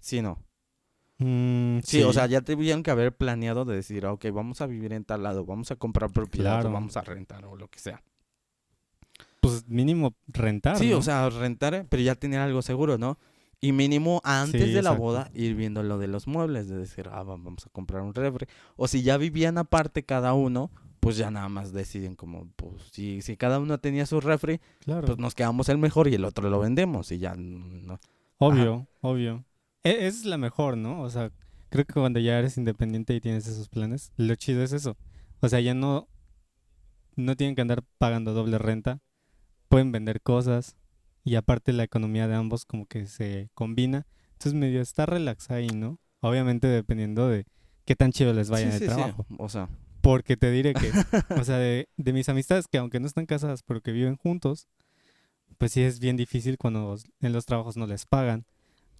Sí, 0.00 0.22
no. 0.22 0.38
Mm, 1.18 1.78
Sí, 1.82 2.02
o 2.02 2.12
sea, 2.12 2.26
ya 2.26 2.40
tuvieron 2.40 2.82
que 2.82 2.90
haber 2.90 3.14
planeado 3.16 3.64
de 3.64 3.76
decir, 3.76 4.04
"Ah, 4.06 4.12
ok, 4.12 4.26
vamos 4.32 4.60
a 4.60 4.66
vivir 4.66 4.92
en 4.92 5.04
tal 5.04 5.22
lado, 5.22 5.44
vamos 5.46 5.70
a 5.70 5.76
comprar 5.76 6.10
propiedad, 6.10 6.58
o 6.58 6.60
Claro. 6.60 6.72
vamos 6.72 6.96
a 6.96 7.02
rentar 7.02 7.44
o 7.46 7.56
lo 7.56 7.68
que 7.68 7.78
sea. 7.78 8.02
pues 9.40 9.68
mínimo 9.68 10.12
rentar, 10.26 10.76
Sí, 10.76 10.90
¿no? 10.90 10.98
o 10.98 11.02
sea, 11.02 11.30
rentar, 11.30 11.72
eh, 11.74 11.86
pero 11.88 12.02
ya 12.02 12.16
tener 12.16 12.40
algo 12.40 12.62
seguro, 12.62 12.98
¿no? 12.98 13.16
Y 13.60 13.72
mínimo 13.72 14.20
antes 14.22 14.66
Sí, 14.66 14.72
de 14.72 14.82
la 14.82 14.90
boda 14.92 15.30
ir 15.34 15.54
viendo 15.54 15.82
lo 15.82 15.98
de 15.98 16.08
los 16.08 16.26
muebles, 16.26 16.68
de 16.68 16.76
decir, 16.76 17.08
ah, 17.10 17.22
va- 17.22 17.36
vamos 17.36 17.66
a 17.66 17.70
comprar 17.70 18.02
un 18.02 18.14
refri. 18.14 18.46
O 18.76 18.86
si 18.86 19.02
ya 19.02 19.16
vivían 19.16 19.56
aparte 19.58 20.04
cada 20.04 20.34
uno, 20.34 20.70
pues 21.00 21.16
ya 21.16 21.30
nada 21.30 21.48
más 21.48 21.72
deciden 21.72 22.16
como, 22.16 22.48
pues 22.56 22.74
si, 22.92 23.22
si 23.22 23.36
cada 23.36 23.58
uno 23.58 23.78
tenía 23.78 24.04
su 24.06 24.20
refri, 24.20 24.60
claro. 24.80 25.06
pues 25.06 25.18
nos 25.18 25.34
quedamos 25.34 25.68
el 25.68 25.78
mejor 25.78 26.06
y 26.08 26.14
el 26.14 26.24
otro 26.24 26.50
lo 26.50 26.60
vendemos 26.60 27.10
y 27.12 27.18
ya 27.18 27.34
no. 27.36 27.98
Obvio, 28.38 28.86
obvio. 29.00 29.44
E- 29.84 30.06
esa 30.06 30.18
es 30.18 30.24
la 30.26 30.36
mejor, 30.36 30.76
¿no? 30.76 31.00
O 31.00 31.08
sea, 31.08 31.30
creo 31.70 31.84
que 31.86 31.94
cuando 31.94 32.20
ya 32.20 32.38
eres 32.38 32.58
independiente 32.58 33.14
y 33.14 33.20
tienes 33.20 33.46
esos 33.46 33.68
planes, 33.68 34.12
lo 34.16 34.34
chido 34.34 34.62
es 34.62 34.72
eso. 34.72 34.96
O 35.40 35.48
sea, 35.48 35.60
ya 35.60 35.72
no, 35.74 36.08
no 37.16 37.36
tienen 37.36 37.54
que 37.56 37.62
andar 37.62 37.82
pagando 37.98 38.34
doble 38.34 38.58
renta, 38.58 39.00
pueden 39.68 39.92
vender 39.92 40.20
cosas 40.20 40.76
y 41.26 41.34
aparte 41.34 41.72
la 41.74 41.82
economía 41.82 42.26
de 42.28 42.36
ambos 42.36 42.64
como 42.64 42.86
que 42.86 43.06
se 43.06 43.50
combina. 43.52 44.06
Entonces 44.32 44.54
medio 44.54 44.80
está 44.80 45.04
relax 45.06 45.50
ahí, 45.50 45.66
¿no? 45.68 45.98
Obviamente 46.20 46.66
dependiendo 46.68 47.28
de 47.28 47.44
qué 47.84 47.96
tan 47.96 48.12
chido 48.12 48.32
les 48.32 48.48
vaya 48.48 48.64
Sí, 48.64 48.68
en 48.68 48.72
el 48.74 48.78
sí, 48.78 48.86
sí, 48.88 48.94
trabajo. 48.94 49.26
O 49.38 49.48
sea, 49.48 49.68
Porque 50.02 50.36
te 50.36 50.50
diré 50.50 50.72
que, 50.72 50.90
o 51.38 51.44
sea, 51.44 51.58
de, 51.58 51.88
de 51.96 52.12
mis 52.12 52.28
amistades 52.28 52.66
que 52.68 52.78
aunque 52.78 53.00
no 53.00 53.06
están 53.06 53.26
casadas 53.26 53.62
pero 53.64 53.80
que 53.80 53.92
viven 53.92 54.16
juntos, 54.16 54.68
pues 55.58 55.72
sí 55.72 55.82
es 55.82 55.98
bien 56.00 56.16
difícil 56.16 56.58
cuando 56.58 56.96
en 57.20 57.32
los 57.32 57.44
trabajos 57.44 57.76
no 57.76 57.86
les 57.86 58.06
pagan 58.06 58.44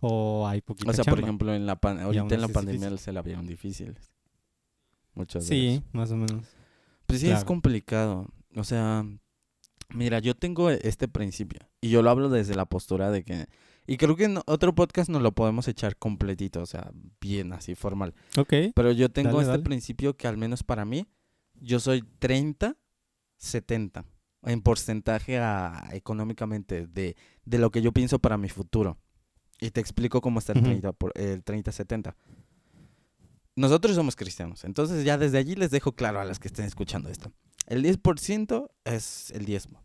o 0.00 0.46
hay 0.48 0.60
poquita 0.62 0.90
o 0.90 0.94
sea, 0.94 1.04
por 1.04 1.20
ejemplo, 1.20 1.54
en 1.54 1.64
la 1.66 1.76
pan- 1.76 2.00
ahorita 2.00 2.34
en 2.34 2.40
la 2.40 2.48
pandemia 2.48 2.88
difícil. 2.88 2.98
se 2.98 3.12
la 3.12 3.22
vieron 3.22 3.46
difíciles. 3.46 4.10
Muchas 5.14 5.44
de 5.44 5.48
Sí, 5.48 5.82
más 5.92 6.10
o 6.10 6.16
menos. 6.16 6.44
Pues 7.06 7.20
sí, 7.20 7.30
es 7.30 7.44
complicado. 7.44 8.28
O 8.56 8.64
sea, 8.64 9.04
mira, 9.90 10.18
yo 10.18 10.34
tengo 10.34 10.70
este 10.70 11.08
principio 11.08 11.60
y 11.80 11.90
yo 11.90 12.02
lo 12.02 12.10
hablo 12.10 12.28
desde 12.28 12.54
la 12.54 12.64
postura 12.66 13.10
de 13.10 13.24
que... 13.24 13.46
Y 13.88 13.98
creo 13.98 14.16
que 14.16 14.24
en 14.24 14.38
otro 14.46 14.74
podcast 14.74 15.08
nos 15.08 15.22
lo 15.22 15.30
podemos 15.32 15.68
echar 15.68 15.96
completito, 15.96 16.60
o 16.60 16.66
sea, 16.66 16.90
bien 17.20 17.52
así, 17.52 17.76
formal. 17.76 18.14
Ok, 18.36 18.52
Pero 18.74 18.90
yo 18.90 19.08
tengo 19.10 19.30
Dale, 19.30 19.42
este 19.42 19.50
dale. 19.52 19.62
principio 19.62 20.16
que 20.16 20.26
al 20.26 20.36
menos 20.36 20.64
para 20.64 20.84
mí, 20.84 21.06
yo 21.54 21.78
soy 21.78 22.02
30, 22.18 22.76
70 23.36 24.04
en 24.42 24.60
porcentaje 24.62 25.38
a- 25.38 25.88
económicamente 25.92 26.86
de, 26.88 27.16
de 27.44 27.58
lo 27.58 27.70
que 27.70 27.80
yo 27.80 27.92
pienso 27.92 28.18
para 28.18 28.36
mi 28.36 28.48
futuro. 28.48 28.98
Y 29.60 29.70
te 29.70 29.80
explico 29.80 30.20
cómo 30.20 30.40
está 30.40 30.52
el 30.52 30.58
Ujú. 30.58 30.66
30, 30.66 30.92
por, 30.92 31.12
el 31.14 31.44
30-70. 31.44 32.14
Nosotros 33.54 33.94
somos 33.96 34.16
cristianos, 34.16 34.64
entonces 34.64 35.04
ya 35.04 35.16
desde 35.16 35.38
allí 35.38 35.54
les 35.54 35.70
dejo 35.70 35.92
claro 35.92 36.20
a 36.20 36.24
las 36.24 36.38
que 36.38 36.48
estén 36.48 36.66
escuchando 36.66 37.08
esto. 37.08 37.32
El 37.66 37.84
10% 37.84 38.70
es 38.84 39.30
el 39.32 39.44
diezmo. 39.44 39.84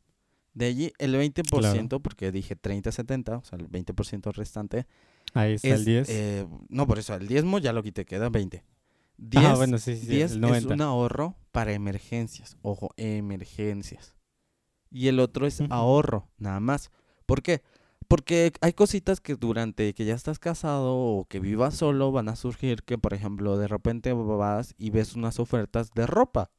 De 0.54 0.66
allí 0.66 0.94
el 0.98 1.16
20%, 1.16 2.02
porque 2.02 2.32
dije 2.32 2.58
30-70, 2.58 3.40
o 3.40 3.44
sea, 3.44 3.58
el 3.58 3.70
20% 3.70 4.34
restante, 4.34 4.86
ahí 5.34 5.54
está 5.54 5.70
es, 5.70 5.74
el 5.74 5.86
10. 5.86 6.10
eh, 6.10 6.48
no, 6.68 6.88
por 6.88 7.00
eso, 7.00 7.16
el 7.16 7.28
diezmo 7.28 7.60
ya 7.60 7.72
lo 7.72 7.82
quité, 7.84 8.06
queda 8.06 8.30
20. 8.30 8.64
10, 9.18 9.46
ah, 9.46 9.56
bueno, 9.56 9.78
sí, 9.78 9.96
sí, 9.96 10.02
sí, 10.02 10.08
10 10.08 10.32
el 10.32 10.38
es 10.38 10.42
90. 10.42 10.74
un 10.74 10.82
ahorro 10.82 11.36
para 11.52 11.72
emergencias. 11.74 12.58
Ojo, 12.64 12.92
emergencias. 12.98 14.16
Y 14.90 15.08
el 15.08 15.20
otro 15.20 15.48
es 15.48 15.62
ahorro, 15.70 16.28
nada 16.38 16.60
más. 16.60 16.92
¿Por 17.26 17.42
qué? 17.42 17.62
Porque 18.10 18.52
hay 18.60 18.74
cositas 18.74 19.22
que 19.22 19.36
durante 19.36 19.94
que 19.94 20.04
ya 20.04 20.16
estás 20.16 20.38
casado 20.38 20.98
o 20.98 21.26
que 21.30 21.40
vivas 21.40 21.76
solo 21.76 22.12
van 22.12 22.28
a 22.28 22.36
surgir 22.36 22.84
que, 22.84 22.98
por 22.98 23.14
ejemplo, 23.14 23.58
de 23.58 23.70
repente 23.70 24.12
vas 24.12 24.76
y 24.78 24.90
ves 24.90 25.16
unas 25.16 25.40
ofertas 25.40 25.92
de 25.94 26.08
ropa. 26.08 26.52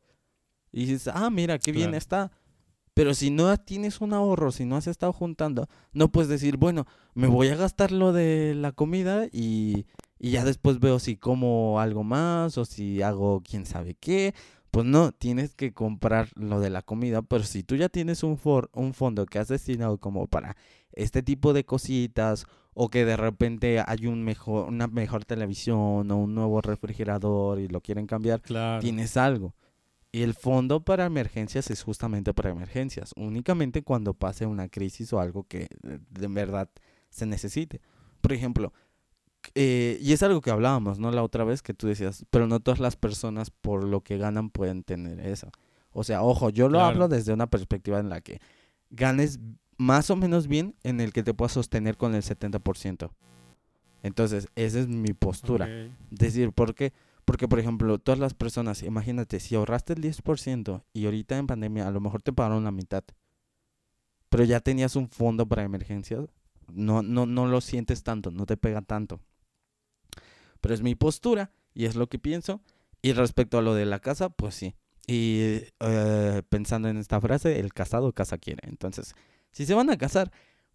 Y 0.73 0.87
dices, 0.87 1.09
ah, 1.15 1.31
mira, 1.31 1.59
qué 1.59 1.71
bien 1.73 1.95
está. 1.95 2.31
Pero 2.95 3.15
si 3.15 3.31
no 3.31 3.57
tienes 3.57 4.01
un 4.01 4.13
ahorro, 4.13 4.53
si 4.53 4.65
no 4.67 4.77
has 4.77 4.87
estado 4.87 5.13
juntando, 5.13 5.67
no 5.93 6.09
puedes 6.13 6.29
decir, 6.29 6.57
bueno, 6.59 6.87
me 7.15 7.27
voy 7.27 7.49
a 7.49 7.57
gastar 7.57 7.91
lo 7.93 8.13
de 8.13 8.55
la 8.55 8.73
comida 8.73 9.27
y, 9.33 9.87
y 10.19 10.31
ya 10.33 10.45
después 10.45 10.79
veo 10.79 10.99
si 10.99 11.17
como 11.17 11.81
algo 11.81 12.05
más 12.05 12.59
o 12.59 12.65
si 12.67 13.01
hago 13.01 13.43
quién 13.49 13.65
sabe 13.65 13.95
qué. 13.95 14.35
Pues 14.71 14.87
no, 14.87 15.13
tienes 15.13 15.55
que 15.55 15.73
comprar 15.75 16.29
lo 16.35 16.59
de 16.61 16.71
la 16.71 16.81
comida, 16.83 17.21
pero 17.23 17.45
si 17.45 17.63
tú 17.63 17.77
ya 17.77 17.89
tienes 17.91 18.23
un, 18.23 18.39
for- 18.39 18.71
un 18.75 18.95
fondo 18.95 19.27
que 19.27 19.39
has 19.39 19.49
destinado 19.49 19.99
como 19.99 20.27
para 20.27 20.57
este 20.93 21.23
tipo 21.23 21.53
de 21.53 21.65
cositas 21.65 22.47
o 22.75 22.89
que 22.89 23.05
de 23.05 23.17
repente 23.19 23.83
hay 23.87 24.07
un 24.07 24.23
mejor, 24.23 24.69
una 24.69 24.87
mejor 24.87 25.25
televisión 25.27 26.11
o 26.11 26.17
un 26.17 26.35
nuevo 26.35 26.61
refrigerador 26.63 27.59
y 27.61 27.69
lo 27.69 27.81
quieren 27.83 28.07
cambiar, 28.07 28.41
Claro. 28.43 28.81
tienes 28.81 29.17
algo. 29.19 29.55
Y 30.15 30.23
el 30.23 30.35
fondo 30.35 30.85
para 30.85 31.07
emergencias 31.07 31.71
es 31.71 31.83
justamente 31.83 32.35
para 32.35 32.51
emergencias, 32.51 33.13
únicamente 33.17 33.83
cuando 33.83 34.13
pase 34.13 34.45
una 34.45 34.69
crisis 34.69 35.11
o 35.15 35.21
algo 35.21 35.45
que 35.45 35.69
eh, 35.85 35.99
de 36.11 36.29
verdad 36.29 36.69
se 37.09 37.25
necesite. 37.25 37.81
Por 38.21 38.35
ejemplo, 38.35 38.73
eh, 39.55 39.99
y 40.03 40.13
es 40.13 40.23
algo 40.23 40.41
que 40.43 40.51
hablábamos, 40.51 40.99
¿no? 40.99 41.11
La 41.11 41.23
otra 41.23 41.45
vez 41.45 41.63
que 41.63 41.73
tú 41.75 41.87
decías, 41.87 42.27
pero 42.31 42.47
no 42.47 42.61
todas 42.61 42.79
las 42.79 42.95
personas 42.97 43.51
por 43.51 43.85
lo 43.85 44.03
que 44.03 44.19
ganan 44.19 44.51
pueden 44.51 44.85
tener 44.85 45.19
eso. 45.21 45.51
O 45.93 46.05
sea, 46.05 46.23
ojo, 46.23 46.51
yo 46.51 46.69
lo 46.69 46.79
Claro. 46.79 46.87
hablo 46.87 47.09
desde 47.09 47.33
una 47.33 47.47
perspectiva 47.49 47.99
en 47.99 48.09
la 48.11 48.21
que 48.21 48.39
ganes 48.91 49.41
más 49.79 50.11
o 50.11 50.17
menos 50.17 50.47
bien 50.47 50.75
en 50.85 51.01
el 51.01 51.13
que 51.15 51.23
te 51.23 51.33
puedas 51.35 51.53
sostener 51.53 51.97
con 51.97 52.15
el 52.15 52.23
70%. 52.23 53.11
Entonces, 54.03 54.49
esa 54.57 54.81
es 54.81 54.89
mi 54.89 55.13
postura. 55.13 55.67
Ok. 55.67 55.93
Decir, 56.11 56.53
¿por 56.53 56.75
qué? 56.75 56.93
Porque, 57.33 57.49
por 57.49 57.59
ejemplo, 57.59 57.99
todas 57.99 58.19
las 58.19 58.35
personas, 58.35 58.83
imagínate, 58.83 59.41
si 59.41 59.55
ahorraste 59.55 59.95
el 59.95 60.03
10% 60.03 60.85
y 60.93 61.07
ahorita 61.07 61.39
en 61.39 61.47
pandemia 61.47 61.89
a 61.89 61.91
lo 61.91 61.99
mejor 61.99 62.21
te 62.21 62.31
pagaron 62.31 62.65
la 62.65 62.71
mitad, 62.71 63.05
pero 64.29 64.45
ya 64.45 64.61
tenías 64.61 64.97
un 64.97 65.09
fondo 65.09 65.49
para 65.49 65.63
emergencias, 65.63 66.27
no, 66.71 67.01
no, 67.01 67.25
no 67.25 67.47
lo 67.47 67.63
sientes 67.63 68.03
tanto, 68.03 68.31
no 68.31 68.45
te 68.45 68.59
pega 68.59 68.83
tanto. 68.83 69.19
Pero 70.61 70.75
es 70.75 70.83
mi 70.83 70.95
postura 70.95 71.53
y 71.73 71.87
es 71.87 71.97
lo 71.97 72.07
que 72.07 72.19
pienso. 72.19 72.61
Y 73.01 73.15
respecto 73.15 73.57
a 73.57 73.63
lo 73.63 73.73
de 73.73 73.87
la 73.87 74.01
casa, 74.01 74.29
pues 74.29 74.55
sí. 74.55 74.75
Y 75.07 75.63
eh, 75.81 76.43
pensando 76.51 76.91
en 76.91 76.99
esta 76.99 77.19
frase, 77.19 77.61
el 77.61 77.73
casado 77.73 78.13
casa 78.13 78.37
quiere. 78.37 78.69
Entonces, 78.69 79.15
si 79.53 79.65
se 79.65 79.73
van 79.73 79.89
a 79.89 79.97
casar, 79.97 80.31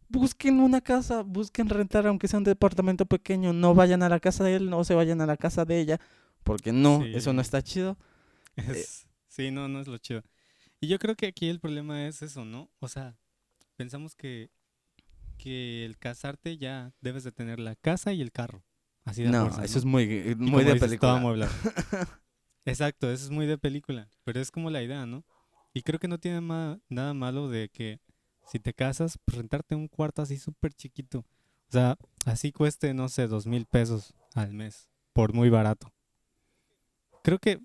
busquen 0.10 0.60
una 0.60 0.82
casa, 0.82 1.22
busquen 1.22 1.70
rentar, 1.70 2.08
aunque 2.08 2.28
sea 2.28 2.40
un 2.40 2.46
departamento 2.46 3.06
pequeño. 3.06 3.54
No 3.54 3.76
vayan 3.76 4.02
a 4.02 4.10
la 4.10 4.20
casa 4.20 4.44
de 4.44 4.56
él, 4.56 4.72
no 4.72 4.84
se 4.84 4.96
vayan 4.96 5.22
a 5.22 5.28
la 5.28 5.38
casa 5.38 5.64
de 5.64 5.80
ella, 5.80 6.02
porque 6.48 6.72
no, 6.72 7.04
eso 7.14 7.34
no 7.34 7.42
está 7.42 7.62
chido. 7.62 7.98
Es- 8.58 9.08
sí, 9.28 9.52
no, 9.52 9.68
no 9.68 9.80
es 9.82 9.88
lo 9.88 9.98
chido. 9.98 10.24
Y 10.80 10.88
yo 10.88 10.98
creo 11.00 11.16
que 11.16 11.28
aquí 11.28 11.50
el 11.50 11.60
problema 11.60 12.08
es 12.08 12.22
eso, 12.22 12.46
¿no? 12.46 12.70
O 12.80 12.88
sea, 12.88 13.16
pensamos 13.76 14.16
que, 14.16 14.50
que 15.38 15.86
el 15.86 15.98
casarte 15.98 16.58
ya 16.58 16.94
debes 17.02 17.24
de 17.24 17.32
tener 17.32 17.60
la 17.60 17.76
casa 17.76 18.14
y 18.14 18.22
el 18.22 18.32
carro. 18.32 18.64
Así 19.06 19.24
de 19.24 19.32
No, 19.32 19.42
fuerzas, 19.42 19.66
eso 19.66 19.76
¿no? 19.76 19.80
es 19.80 19.86
muy, 19.86 20.04
Y 20.04 20.36
muy 20.38 20.64
de 20.64 20.74
dices, 20.74 20.80
película. 20.82 21.22
Exacto, 22.66 23.10
eso 23.12 23.24
es 23.26 23.32
muy 23.32 23.46
de 23.46 23.58
película, 23.58 24.10
pero 24.26 24.42
es 24.42 24.52
como 24.52 24.70
la 24.70 24.84
idea, 24.84 25.06
¿no? 25.06 25.24
Y 25.74 25.84
creo 25.84 26.00
que 26.00 26.08
no 26.10 26.18
tiene 26.20 26.42
ma- 26.42 26.80
nada 26.90 27.14
malo 27.14 27.50
de 27.50 27.70
que 27.70 28.00
si 28.46 28.60
te 28.60 28.74
casas, 28.74 29.18
pues 29.26 29.38
rentarte 29.38 29.76
un 29.76 29.88
cuarto 29.88 30.22
así 30.22 30.38
súper 30.38 30.74
chiquito. 30.74 31.20
O 31.20 31.72
sea, 31.72 31.98
así 32.26 32.52
cueste, 32.52 32.94
no 32.94 33.08
sé, 33.10 33.28
dos 33.28 33.46
mil 33.46 33.66
pesos 33.66 34.14
al 34.34 34.54
mes, 34.54 34.90
por 35.14 35.34
muy 35.34 35.50
barato. 35.50 35.94
Creo 37.28 37.40
que 37.40 37.60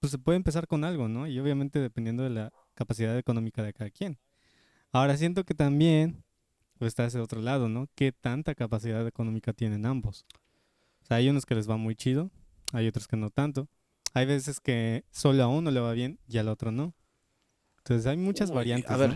pues 0.00 0.10
se 0.10 0.16
puede 0.16 0.36
empezar 0.36 0.66
con 0.66 0.82
algo, 0.82 1.06
¿no? 1.06 1.26
Y 1.26 1.38
obviamente 1.38 1.78
dependiendo 1.80 2.22
de 2.22 2.30
la 2.30 2.50
capacidad 2.74 3.18
económica 3.18 3.62
de 3.62 3.74
cada 3.74 3.90
quien. 3.90 4.16
Ahora 4.90 5.18
siento 5.18 5.44
que 5.44 5.52
también 5.52 6.24
pues, 6.78 6.92
está 6.92 7.04
ese 7.04 7.20
otro 7.20 7.42
lado, 7.42 7.68
¿no? 7.68 7.88
¿Qué 7.94 8.12
tanta 8.12 8.54
capacidad 8.54 9.06
económica 9.06 9.52
tienen 9.52 9.84
ambos? 9.84 10.24
O 11.02 11.04
sea, 11.04 11.18
hay 11.18 11.28
unos 11.28 11.44
que 11.44 11.54
les 11.54 11.68
va 11.68 11.76
muy 11.76 11.94
chido, 11.94 12.30
hay 12.72 12.88
otros 12.88 13.06
que 13.06 13.18
no 13.18 13.28
tanto. 13.28 13.68
Hay 14.14 14.24
veces 14.24 14.60
que 14.60 15.04
solo 15.10 15.42
a 15.42 15.48
uno 15.48 15.70
le 15.70 15.80
va 15.80 15.92
bien 15.92 16.18
y 16.26 16.38
al 16.38 16.48
otro 16.48 16.72
no. 16.72 16.94
Entonces 17.80 18.06
hay 18.06 18.16
muchas 18.16 18.50
variantes. 18.50 18.90
A 18.90 19.08
¿no? 19.08 19.14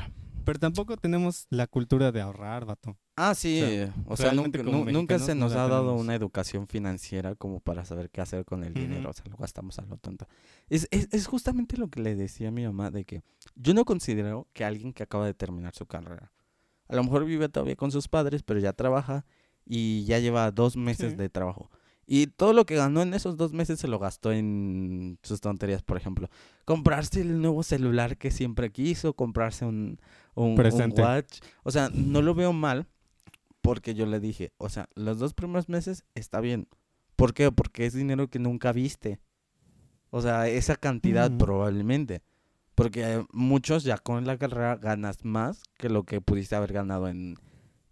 Pero 0.51 0.59
tampoco 0.59 0.97
tenemos 0.97 1.47
la 1.49 1.69
cultura 1.69 2.11
de 2.11 2.21
ahorrar, 2.21 2.65
vato. 2.65 2.97
Ah, 3.15 3.37
sí, 3.37 3.63
O 3.63 3.67
sea, 3.69 3.95
o 4.07 4.17
sea, 4.17 4.31
realmente 4.33 4.65
nunca, 4.65 5.21
se 5.21 5.37
nos 5.37 5.53
ha 5.53 5.69
dado 5.69 5.95
una 5.95 6.13
educación 6.17 6.67
financiera 6.67 7.37
como 7.37 7.61
para 7.61 7.85
saber 7.85 8.11
qué 8.11 8.21
hacer 8.21 8.45
con 8.45 8.65
el 8.65 8.75
dinero, 8.75 9.11
o 9.11 9.13
sea, 9.13 9.27
lo 9.31 9.37
gastamos 9.37 9.79
a 9.79 9.83
lo 9.83 9.97
tonto. 9.99 10.27
Es, 10.69 10.89
es, 10.91 11.07
es 11.13 11.29
justamente 11.29 11.77
lo 11.77 11.87
que 11.87 12.01
le 12.01 12.17
decía 12.17 12.49
a 12.49 12.51
mi 12.51 12.65
mamá 12.65 12.91
de 12.91 13.05
que 13.05 13.23
yo 13.55 13.75
no 13.75 13.85
considero 13.85 14.49
que 14.53 14.65
alguien 14.65 14.93
que 14.93 15.05
acaba 15.05 15.25
de 15.25 15.35
terminar 15.35 15.73
su 15.73 15.87
carrera, 15.87 16.33
A 16.89 16.97
lo 16.97 17.05
mejor 17.05 17.25
vive 17.25 17.49
todavía 17.49 17.77
con 17.77 17.93
sus 17.93 18.09
padres, 18.09 18.43
pero 18.43 18.59
ya 18.59 18.73
trabaja 18.73 19.25
y 19.65 20.03
ya 20.05 20.19
lleva 20.19 20.51
dos 20.51 20.77
meses 20.77 21.13
Sí. 21.13 21.17
de 21.17 21.29
trabajo. 21.29 21.71
Y 22.13 22.27
todo 22.27 22.53
lo 22.55 22.67
que 22.67 22.75
ganó 22.75 23.03
en 23.03 23.15
esos 23.15 23.37
dos 23.37 23.53
meses 23.53 23.79
se 23.79 23.87
lo 23.87 24.01
gastó 24.01 24.33
en 24.33 25.17
sus 25.23 25.41
tonterías, 25.41 25.85
por 25.85 25.97
ejemplo. 25.97 26.29
Comprarse 26.65 27.21
el 27.21 27.41
nuevo 27.41 27.63
celular 27.63 28.17
que 28.17 28.33
siempre 28.33 28.73
quiso, 28.73 29.13
comprarse 29.15 29.65
un, 29.65 30.01
un, 30.35 30.59
watch. 30.97 31.41
O 31.63 31.71
sea, 31.71 31.91
no 31.93 32.23
lo 32.23 32.35
veo 32.35 32.53
mal 32.53 32.87
porque 33.61 33.95
yo 33.95 34.07
le 34.07 34.21
dije, 34.21 34.53
o 34.59 34.69
sea, 34.69 34.89
los 34.95 35.19
dos 35.19 35.35
primeros 35.35 35.69
meses 35.69 36.05
está 36.15 36.41
bien. 36.41 36.69
¿Por 37.17 37.35
qué? 37.35 37.53
Porque 37.53 37.87
es 37.87 37.93
dinero 37.93 38.29
que 38.29 38.39
nunca 38.39 38.73
viste. 38.73 39.21
O 40.11 40.23
sea, 40.23 40.49
esa 40.49 40.77
cantidad 40.77 41.31
probablemente. 41.37 42.23
Porque 42.75 43.15
eh, 43.15 43.25
muchos 43.33 43.85
ya 43.85 43.99
con 43.99 44.27
la 44.27 44.39
carrera 44.39 44.77
ganas 44.77 45.25
más 45.25 45.63
que 45.77 45.91
lo 45.91 46.05
que 46.05 46.21
pudiste 46.21 46.57
haber 46.57 46.73
ganado 46.73 47.09
en 47.09 47.37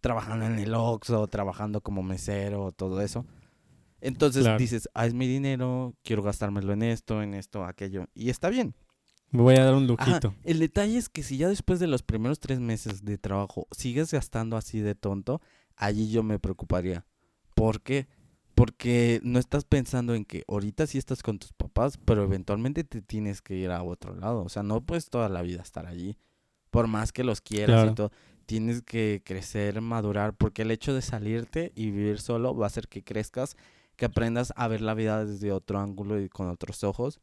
trabajando 0.00 0.46
en 0.46 0.58
el 0.58 0.74
Oxxo, 0.74 1.26
trabajando 1.26 1.80
como 1.80 2.02
mesero, 2.02 2.72
todo 2.72 3.00
eso. 3.02 3.26
Entonces 4.00 4.44
Claro. 4.44 4.58
dices, 4.58 4.88
ah, 4.94 5.06
es 5.06 5.14
mi 5.14 5.26
dinero, 5.26 5.94
quiero 6.02 6.22
gastármelo 6.22 6.72
en 6.72 6.82
esto, 6.82 7.22
en 7.22 7.34
esto, 7.34 7.64
aquello. 7.64 8.06
Y 8.14 8.30
está 8.30 8.48
bien. 8.48 8.74
Me 9.30 9.42
voy 9.42 9.56
a 9.56 9.64
dar 9.64 9.74
un 9.74 9.84
Ajá, 9.98 10.10
lujito. 10.10 10.34
el 10.44 10.58
detalle 10.58 10.96
es 10.96 11.08
que 11.08 11.22
si 11.22 11.36
ya 11.36 11.48
después 11.48 11.80
de 11.80 11.86
los 11.86 12.02
primeros 12.02 12.40
tres 12.40 12.60
meses 12.60 13.04
de 13.04 13.18
trabajo 13.18 13.66
sigues 13.70 14.10
gastando 14.12 14.56
así 14.56 14.80
de 14.80 14.94
tonto, 14.94 15.40
allí 15.76 16.10
yo 16.10 16.22
me 16.22 16.38
preocuparía. 16.38 17.04
¿Por 17.54 17.82
qué? 17.82 18.08
Porque 18.54 19.20
no 19.22 19.38
estás 19.38 19.64
pensando 19.64 20.14
en 20.14 20.24
que 20.24 20.44
ahorita 20.48 20.86
sí 20.86 20.98
estás 20.98 21.22
con 21.22 21.38
tus 21.38 21.52
papás, 21.52 21.98
pero 22.04 22.24
eventualmente 22.24 22.84
te 22.84 23.02
tienes 23.02 23.42
que 23.42 23.54
ir 23.54 23.70
a 23.70 23.82
otro 23.82 24.14
lado. 24.14 24.42
O 24.42 24.48
sea, 24.48 24.62
no 24.62 24.80
puedes 24.80 25.10
toda 25.10 25.28
la 25.28 25.42
vida 25.42 25.62
estar 25.62 25.86
allí. 25.86 26.16
Por 26.70 26.86
más 26.86 27.12
que 27.12 27.22
los 27.22 27.40
quieras 27.40 27.90
y 27.90 27.94
todo, 27.94 28.10
tienes 28.46 28.82
que 28.82 29.22
crecer, 29.24 29.80
madurar, 29.80 30.34
porque 30.34 30.62
el 30.62 30.70
hecho 30.70 30.94
de 30.94 31.02
salirte 31.02 31.72
y 31.74 31.90
vivir 31.90 32.20
solo 32.20 32.56
va 32.56 32.66
a 32.66 32.68
hacer 32.68 32.88
que 32.88 33.04
crezcas, 33.04 33.56
que 33.96 34.06
aprendas 34.06 34.52
a 34.56 34.68
ver 34.68 34.80
la 34.80 34.94
vida 34.94 35.24
desde 35.24 35.52
otro 35.52 35.78
ángulo 35.78 36.20
y 36.20 36.28
con 36.28 36.48
otros 36.48 36.82
ojos 36.82 37.20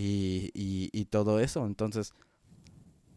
y, 0.00 0.50
y, 0.54 0.90
y 0.92 1.04
todo 1.06 1.40
eso. 1.40 1.66
Entonces, 1.66 2.14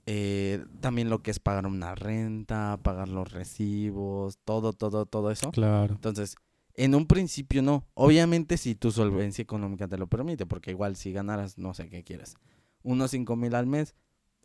eh, 0.05 0.65
también 0.81 1.09
lo 1.09 1.23
que 1.23 1.31
es 1.31 1.39
pagar 1.39 1.65
una 1.65 1.95
renta, 1.95 2.77
pagar 2.83 3.07
los 3.07 3.31
recibos, 3.31 4.37
todo, 4.43 4.73
todo, 4.73 5.05
todo 5.05 5.31
eso. 5.31 5.51
Claro. 5.51 5.93
Entonces, 5.93 6.35
en 6.75 6.95
un 6.95 7.07
principio 7.07 7.61
no. 7.61 7.85
Obviamente 7.93 8.57
si 8.57 8.75
tu 8.75 8.91
solvencia 8.91 9.41
económica 9.41 9.87
te 9.87 9.97
lo 9.97 10.07
permite, 10.07 10.45
porque 10.45 10.71
igual 10.71 10.95
si 10.95 11.13
ganaras, 11.13 11.57
no 11.57 11.73
sé 11.73 11.89
qué 11.89 12.03
quieres, 12.03 12.35
unos 12.83 13.11
cinco 13.11 13.35
mil 13.35 13.55
al 13.55 13.67
mes, 13.67 13.95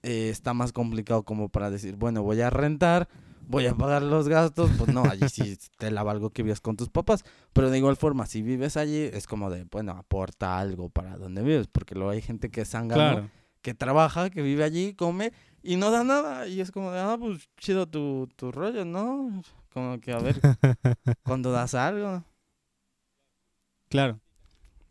eh, 0.02 0.28
está 0.28 0.54
más 0.54 0.72
complicado 0.72 1.24
como 1.24 1.48
para 1.48 1.70
decir, 1.70 1.96
bueno, 1.96 2.22
voy 2.22 2.40
a 2.40 2.50
rentar, 2.50 3.08
voy 3.48 3.66
a 3.66 3.74
pagar 3.74 4.02
los 4.02 4.28
gastos, 4.28 4.70
pues 4.76 4.92
no, 4.92 5.08
allí 5.08 5.28
sí 5.28 5.56
te 5.78 5.90
la 5.90 6.02
valgo 6.02 6.30
que 6.30 6.42
vives 6.42 6.60
con 6.60 6.76
tus 6.76 6.90
papás, 6.90 7.24
pero 7.52 7.70
de 7.70 7.78
igual 7.78 7.96
forma, 7.96 8.26
si 8.26 8.42
vives 8.42 8.76
allí, 8.76 8.98
es 9.12 9.26
como 9.26 9.50
de, 9.50 9.64
bueno, 9.64 9.92
aporta 9.92 10.58
algo 10.58 10.90
para 10.90 11.16
donde 11.16 11.42
vives, 11.42 11.66
porque 11.66 11.94
luego 11.94 12.10
hay 12.10 12.20
gente 12.22 12.50
que 12.50 12.60
es 12.60 12.70
Claro. 12.70 13.30
que 13.62 13.74
trabaja, 13.74 14.30
que 14.30 14.42
vive 14.42 14.64
allí, 14.64 14.94
come 14.94 15.32
y 15.62 15.76
no 15.76 15.90
da 15.90 16.04
nada, 16.04 16.46
y 16.46 16.60
es 16.60 16.70
como 16.70 16.92
de, 16.92 17.00
ah, 17.00 17.16
pues 17.18 17.48
chido 17.56 17.86
tu, 17.88 18.28
tu 18.36 18.52
rollo, 18.52 18.84
¿no? 18.84 19.42
Como 19.72 19.98
que 20.00 20.12
a 20.12 20.18
ver, 20.18 20.40
cuando 21.24 21.50
das 21.50 21.74
algo. 21.74 22.22
Claro. 23.88 24.20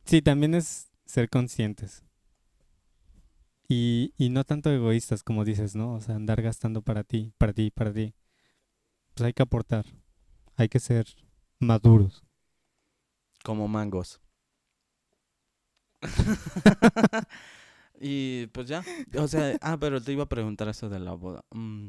Sí, 0.06 0.22
también 0.22 0.56
es 0.56 0.90
ser 1.06 1.30
conscientes. 1.30 2.04
Y, 3.70 4.14
y 4.18 4.30
no 4.30 4.44
tanto 4.46 4.72
egoístas 4.72 5.24
como 5.24 5.44
dices, 5.44 5.76
¿no? 5.76 5.94
O 5.96 6.00
sea, 6.02 6.16
andar 6.16 6.42
gastando 6.42 6.82
para 6.82 7.04
ti, 7.04 7.34
para 7.38 7.54
ti, 7.54 7.70
para 7.72 7.94
ti. 7.94 8.14
Pues 9.18 9.26
hay 9.26 9.34
que 9.34 9.42
aportar. 9.42 9.84
Hay 10.58 10.70
que 10.70 10.80
ser 10.80 11.08
maduros. 11.60 12.24
como 13.44 13.68
mangos. 13.68 14.22
y 18.00 18.46
pues 18.48 18.68
ya, 18.68 18.84
o 19.18 19.28
sea, 19.28 19.58
ah, 19.62 19.78
pero 19.80 20.00
te 20.00 20.12
iba 20.12 20.26
a 20.26 20.30
preguntar 20.30 20.68
eso 20.68 20.88
de 20.88 21.00
la 21.00 21.14
boda. 21.14 21.44
Mm, 21.50 21.88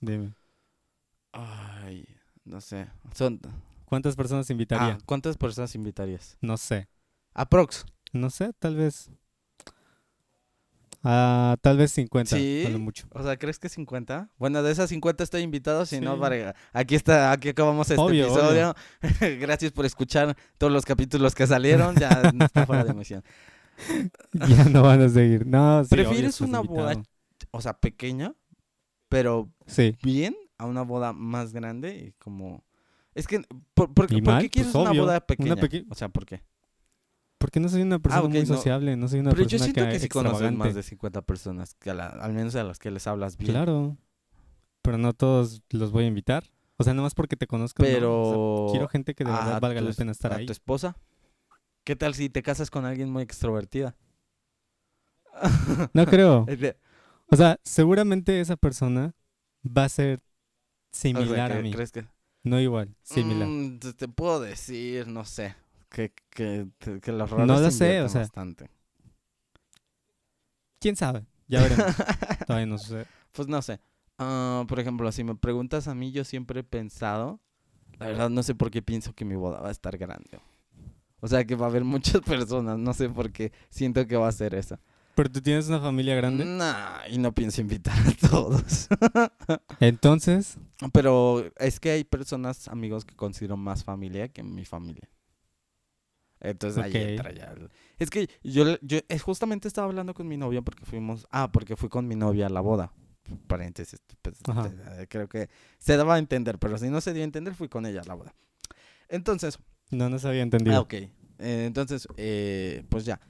Dime. 0.00 0.32
ay, 1.32 2.08
no 2.46 2.62
sé. 2.62 2.88
Son, 3.12 3.38
¿Cuántas 3.84 4.16
personas 4.16 4.48
ah, 4.48 4.52
invitaría? 4.54 4.98
¿Cuántas 5.04 5.36
personas 5.36 5.74
invitarías? 5.74 6.38
No 6.40 6.56
sé. 6.56 6.88
Aprox. 7.34 7.84
No 8.14 8.30
sé, 8.30 8.54
tal 8.54 8.76
vez. 8.76 9.10
Ah, 11.08 11.56
tal 11.60 11.76
vez 11.76 11.92
50, 11.92 12.36
¿Sí? 12.36 12.64
a 12.66 12.70
lo 12.70 12.80
mucho. 12.80 13.06
O 13.12 13.22
sea, 13.22 13.36
¿crees 13.36 13.60
que 13.60 13.68
50? 13.68 14.28
Bueno, 14.38 14.62
de 14.64 14.72
esas 14.72 14.88
50 14.90 15.22
estoy 15.22 15.42
invitado, 15.42 15.86
si 15.86 16.00
no, 16.00 16.16
vale, 16.16 16.52
aquí 16.72 16.96
está, 16.96 17.30
aquí 17.30 17.50
acabamos 17.50 17.88
este 17.88 18.00
Obvio, 18.02 18.24
episodio. 18.26 18.74
Gracias 19.40 19.70
por 19.70 19.86
escuchar 19.86 20.36
todos 20.58 20.72
los 20.72 20.84
capítulos 20.84 21.34
que 21.36 21.46
salieron, 21.46 21.94
ya 21.94 22.32
no 22.34 22.44
está 22.44 22.66
fuera 22.66 22.82
de 22.82 22.90
emisión. 22.90 23.22
ya 24.32 24.64
no 24.64 24.82
van 24.82 25.02
a 25.02 25.08
seguir. 25.08 25.46
No, 25.46 25.84
sí, 25.84 25.90
¿Prefieres 25.90 26.40
una 26.40 26.60
boda. 26.60 27.00
O 27.52 27.60
sea, 27.60 27.78
pequeña, 27.78 28.34
pero 29.08 29.48
bien 30.02 30.34
a 30.58 30.66
una 30.66 30.82
boda 30.82 31.12
más 31.12 31.52
grande 31.52 31.96
y 31.96 32.12
como... 32.18 32.64
Es 33.14 33.26
que, 33.26 33.42
¿por, 33.74 33.94
por, 33.94 34.08
qué 34.08 34.20
quieres 34.20 34.50
Pues 34.52 34.74
una 34.74 34.90
obvio, 34.90 35.02
boda 35.02 35.12
una 35.14 35.20
pequeña? 35.20 35.56
peque- 35.56 35.84
O 35.88 35.94
sea, 35.94 36.08
¿por 36.08 36.26
qué? 36.26 36.42
Porque 37.46 37.60
no 37.60 37.68
soy 37.68 37.82
una 37.82 38.00
persona 38.00 38.24
ok, 38.24 38.30
muy 38.32 38.44
sociable, 38.44 38.96
no 38.96 39.06
soy 39.06 39.20
una 39.20 39.30
Pero 39.30 39.42
yo 39.44 39.50
persona 39.50 39.64
siento 39.72 39.84
que, 39.84 39.92
que 39.92 39.98
sí 40.00 40.08
conoces 40.08 40.50
más 40.52 40.74
de 40.74 40.82
50 40.82 41.22
personas, 41.22 41.76
que 41.76 41.90
a 41.90 41.94
la- 41.94 42.08
al 42.08 42.32
menos 42.32 42.56
a 42.56 42.64
las 42.64 42.80
que 42.80 42.90
les 42.90 43.06
hablas 43.06 43.36
bien. 43.36 43.52
Claro. 43.52 43.96
Pero 44.82 44.98
no 44.98 45.12
todos 45.12 45.62
los 45.70 45.92
voy 45.92 46.02
a 46.02 46.06
invitar. 46.08 46.42
O 46.76 46.82
sea, 46.82 46.92
nomás 46.92 47.14
porque 47.14 47.36
te 47.36 47.46
conozco. 47.46 47.84
no. 47.84 47.86
O 47.86 47.90
sea, 47.92 48.00
Pero... 48.00 48.66
quiero 48.72 48.88
gente 48.88 49.14
que 49.14 49.22
de 49.22 49.30
verdad 49.30 49.54
a 49.54 49.60
valga 49.60 49.78
tu 49.80 49.86
la 49.86 49.92
pena 49.92 50.10
estar 50.10 50.32
a 50.32 50.38
ahí. 50.38 50.46
tu 50.46 50.50
esposa? 50.50 50.96
¿Qué 51.84 51.94
tal 51.94 52.14
si 52.14 52.28
te 52.30 52.42
casas 52.42 52.68
con 52.68 52.84
alguien 52.84 53.10
muy 53.12 53.22
extrovertida? 53.22 53.94
No 55.92 56.04
creo. 56.06 56.46
O 57.28 57.36
sea, 57.36 57.60
seguramente 57.62 58.40
esa 58.40 58.56
persona 58.56 59.14
va 59.64 59.84
a 59.84 59.88
ser 59.88 60.18
o 60.18 60.22
sea, 60.90 61.00
similar 61.12 61.52
a 61.52 61.60
mí. 61.60 61.72
¿Crees 61.72 61.92
que...? 61.92 62.06
No 62.42 62.60
igual, 62.60 62.96
similar. 63.02 63.48
Mm, 63.48 63.78
te 63.96 64.08
puedo 64.08 64.40
decir, 64.40 65.08
no 65.08 65.24
sé, 65.24 65.54
que, 65.88 66.12
que, 66.30 66.68
que, 66.78 67.12
los 67.12 67.30
No 67.30 67.38
roles 67.38 67.60
lo 67.60 67.70
sé, 67.70 68.00
o 68.00 68.08
sea. 68.08 68.22
bastante. 68.22 68.70
¿Quién 70.80 70.96
sabe? 70.96 71.24
Ya 71.48 71.62
veremos. 71.62 71.86
Todavía 72.46 72.66
no 72.66 72.78
sucede. 72.78 73.06
Pues 73.32 73.48
no 73.48 73.60
sé. 73.62 73.80
Ah, 74.18 74.64
por 74.68 74.80
ejemplo, 74.80 75.10
si 75.12 75.24
me 75.24 75.34
preguntas 75.34 75.88
a 75.88 75.94
mí, 75.94 76.12
yo 76.12 76.24
siempre 76.24 76.60
he 76.60 76.64
pensado, 76.64 77.40
la 77.98 78.06
verdad 78.06 78.30
no 78.30 78.42
sé 78.42 78.54
por 78.54 78.70
qué 78.70 78.82
pienso 78.82 79.14
que 79.14 79.24
mi 79.24 79.36
boda 79.36 79.60
va 79.60 79.68
a 79.68 79.72
estar 79.72 79.96
grande. 79.98 80.40
O 81.20 81.28
sea, 81.28 81.44
que 81.44 81.54
va 81.54 81.66
a 81.66 81.68
haber 81.70 81.84
muchas 81.84 82.20
personas, 82.22 82.78
no 82.78 82.92
sé 82.94 83.08
por 83.08 83.32
qué 83.32 83.52
siento 83.70 84.06
que 84.06 84.16
va 84.16 84.28
a 84.28 84.32
ser 84.32 84.54
esa. 84.54 84.80
Pero 85.14 85.30
tú 85.30 85.40
tienes 85.40 85.66
una 85.68 85.80
familia 85.80 86.14
grande. 86.14 86.44
Nah, 86.44 87.06
y 87.08 87.16
no 87.16 87.32
pienso 87.32 87.62
invitar 87.62 87.96
a 87.98 88.28
todos. 88.28 88.86
Entonces, 89.80 90.58
Pero 90.92 91.42
es 91.56 91.80
que 91.80 91.90
hay 91.90 92.04
personas, 92.04 92.68
amigos, 92.68 93.06
que 93.06 93.16
considero 93.16 93.56
más 93.56 93.82
familia 93.82 94.28
que 94.28 94.42
mi 94.42 94.66
familia. 94.66 95.08
Entonces 96.40 96.82
ahí 96.82 96.92
entra 96.94 97.32
ya. 97.32 97.54
Es 97.98 98.10
que 98.10 98.28
yo, 98.42 98.78
yo 98.82 98.98
justamente 99.22 99.68
estaba 99.68 99.86
hablando 99.86 100.14
con 100.14 100.28
mi 100.28 100.36
novia 100.36 100.62
porque 100.62 100.84
fuimos. 100.84 101.26
Ah, 101.30 101.50
porque 101.50 101.76
fui 101.76 101.88
con 101.88 102.06
mi 102.06 102.14
novia 102.14 102.46
a 102.46 102.50
la 102.50 102.60
boda. 102.60 102.92
Paréntesis. 103.46 104.00
pues, 104.22 104.36
eh, 104.46 105.06
creo 105.08 105.28
que 105.28 105.48
se 105.78 105.96
daba 105.96 106.14
a 106.14 106.18
entender, 106.18 106.58
pero 106.58 106.78
si 106.78 106.88
no 106.88 107.00
se 107.00 107.12
dio 107.12 107.22
a 107.22 107.24
entender, 107.24 107.54
fui 107.54 107.68
con 107.68 107.86
ella 107.86 108.02
a 108.02 108.04
la 108.04 108.14
boda. 108.14 108.34
Entonces, 109.08 109.58
no 109.90 110.08
nos 110.08 110.24
había 110.24 110.42
entendido. 110.42 110.76
Ah, 110.76 110.80
ok. 110.80 110.94
Eh, 110.94 111.10
entonces, 111.38 112.06
eh, 112.16 112.84
pues 112.88 113.04
ya. 113.04 113.20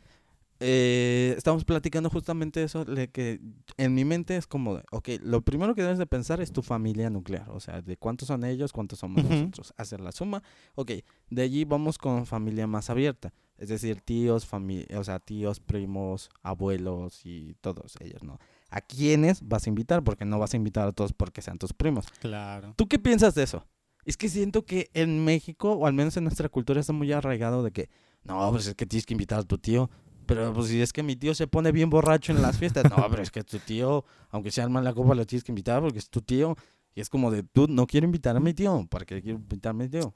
Eh, 0.60 1.34
estamos 1.36 1.64
platicando 1.64 2.08
justamente 2.08 2.62
eso, 2.62 2.84
de 2.84 3.08
que 3.08 3.40
en 3.76 3.94
mi 3.94 4.04
mente 4.04 4.36
es 4.36 4.46
como, 4.46 4.76
de, 4.76 4.84
ok, 4.90 5.08
lo 5.22 5.42
primero 5.42 5.74
que 5.74 5.82
debes 5.82 5.98
de 5.98 6.06
pensar 6.06 6.40
es 6.40 6.50
tu 6.52 6.62
familia 6.62 7.10
nuclear, 7.10 7.50
o 7.50 7.60
sea, 7.60 7.82
de 7.82 7.96
cuántos 7.96 8.28
son 8.28 8.42
ellos, 8.44 8.72
cuántos 8.72 9.00
somos 9.00 9.22
nosotros, 9.24 9.74
hacer 9.76 10.00
la 10.00 10.12
suma. 10.12 10.42
Ok, 10.74 10.92
de 11.30 11.42
allí 11.42 11.64
vamos 11.64 11.98
con 11.98 12.24
familia 12.24 12.66
más 12.66 12.88
abierta, 12.88 13.34
es 13.58 13.68
decir, 13.68 14.00
tíos, 14.00 14.50
fami- 14.50 14.86
o 14.96 15.04
sea, 15.04 15.18
tíos, 15.18 15.60
primos, 15.60 16.30
abuelos 16.42 17.26
y 17.26 17.54
todos 17.60 17.96
ellos, 18.00 18.22
¿no? 18.22 18.38
¿A 18.70 18.80
quiénes 18.80 19.46
vas 19.46 19.66
a 19.66 19.68
invitar? 19.68 20.02
Porque 20.02 20.24
no 20.24 20.38
vas 20.38 20.54
a 20.54 20.56
invitar 20.56 20.88
a 20.88 20.92
todos 20.92 21.12
porque 21.12 21.42
sean 21.42 21.58
tus 21.58 21.72
primos. 21.72 22.06
Claro. 22.20 22.72
¿Tú 22.76 22.88
qué 22.88 22.98
piensas 22.98 23.34
de 23.34 23.42
eso? 23.42 23.66
Es 24.04 24.16
que 24.16 24.28
siento 24.28 24.64
que 24.64 24.88
en 24.94 25.24
México, 25.24 25.72
o 25.72 25.86
al 25.86 25.92
menos 25.92 26.16
en 26.16 26.24
nuestra 26.24 26.48
cultura, 26.48 26.80
está 26.80 26.92
muy 26.92 27.12
arraigado 27.12 27.62
de 27.62 27.72
que, 27.72 27.90
no, 28.24 28.50
pues 28.50 28.66
es 28.66 28.74
que 28.74 28.86
tienes 28.86 29.04
que 29.06 29.14
invitar 29.14 29.40
a 29.40 29.42
tu 29.42 29.58
tío. 29.58 29.90
Pero 30.26 30.52
pues 30.52 30.68
si 30.68 30.80
es 30.82 30.92
que 30.92 31.02
mi 31.02 31.16
tío 31.16 31.34
se 31.34 31.46
pone 31.46 31.70
bien 31.72 31.88
borracho 31.88 32.32
en 32.32 32.42
las 32.42 32.58
fiestas, 32.58 32.84
no, 32.90 32.96
pero 33.10 33.22
es 33.22 33.30
que 33.30 33.44
tu 33.44 33.58
tío, 33.60 34.04
aunque 34.30 34.50
sea 34.50 34.68
mal 34.68 34.84
la 34.84 34.92
copa, 34.92 35.14
lo 35.14 35.24
tienes 35.24 35.44
que 35.44 35.52
invitar 35.52 35.80
porque 35.80 35.98
es 35.98 36.10
tu 36.10 36.20
tío. 36.20 36.56
Y 36.94 37.00
es 37.00 37.08
como 37.10 37.30
de, 37.30 37.42
tú 37.42 37.66
no 37.68 37.86
quiero 37.86 38.06
invitar 38.06 38.36
a 38.36 38.40
mi 38.40 38.54
tío, 38.54 38.86
¿para 38.90 39.04
qué 39.04 39.22
quiero 39.22 39.38
invitar 39.38 39.70
a 39.70 39.74
mi 39.74 39.88
tío? 39.88 40.12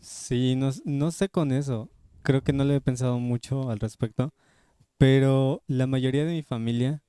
Sí, 0.00 0.54
no, 0.56 0.70
no 0.84 1.10
sé 1.10 1.28
con 1.28 1.52
eso. 1.52 1.88
Creo 2.22 2.42
que 2.42 2.52
no 2.52 2.64
le 2.64 2.76
he 2.76 2.80
pensado 2.80 3.18
mucho 3.18 3.70
al 3.70 3.80
respecto. 3.80 4.32
Pero 4.98 5.62
la 5.66 5.86
mayoría 5.86 6.24
de 6.24 6.32
mi 6.32 6.42
familia 6.42 7.02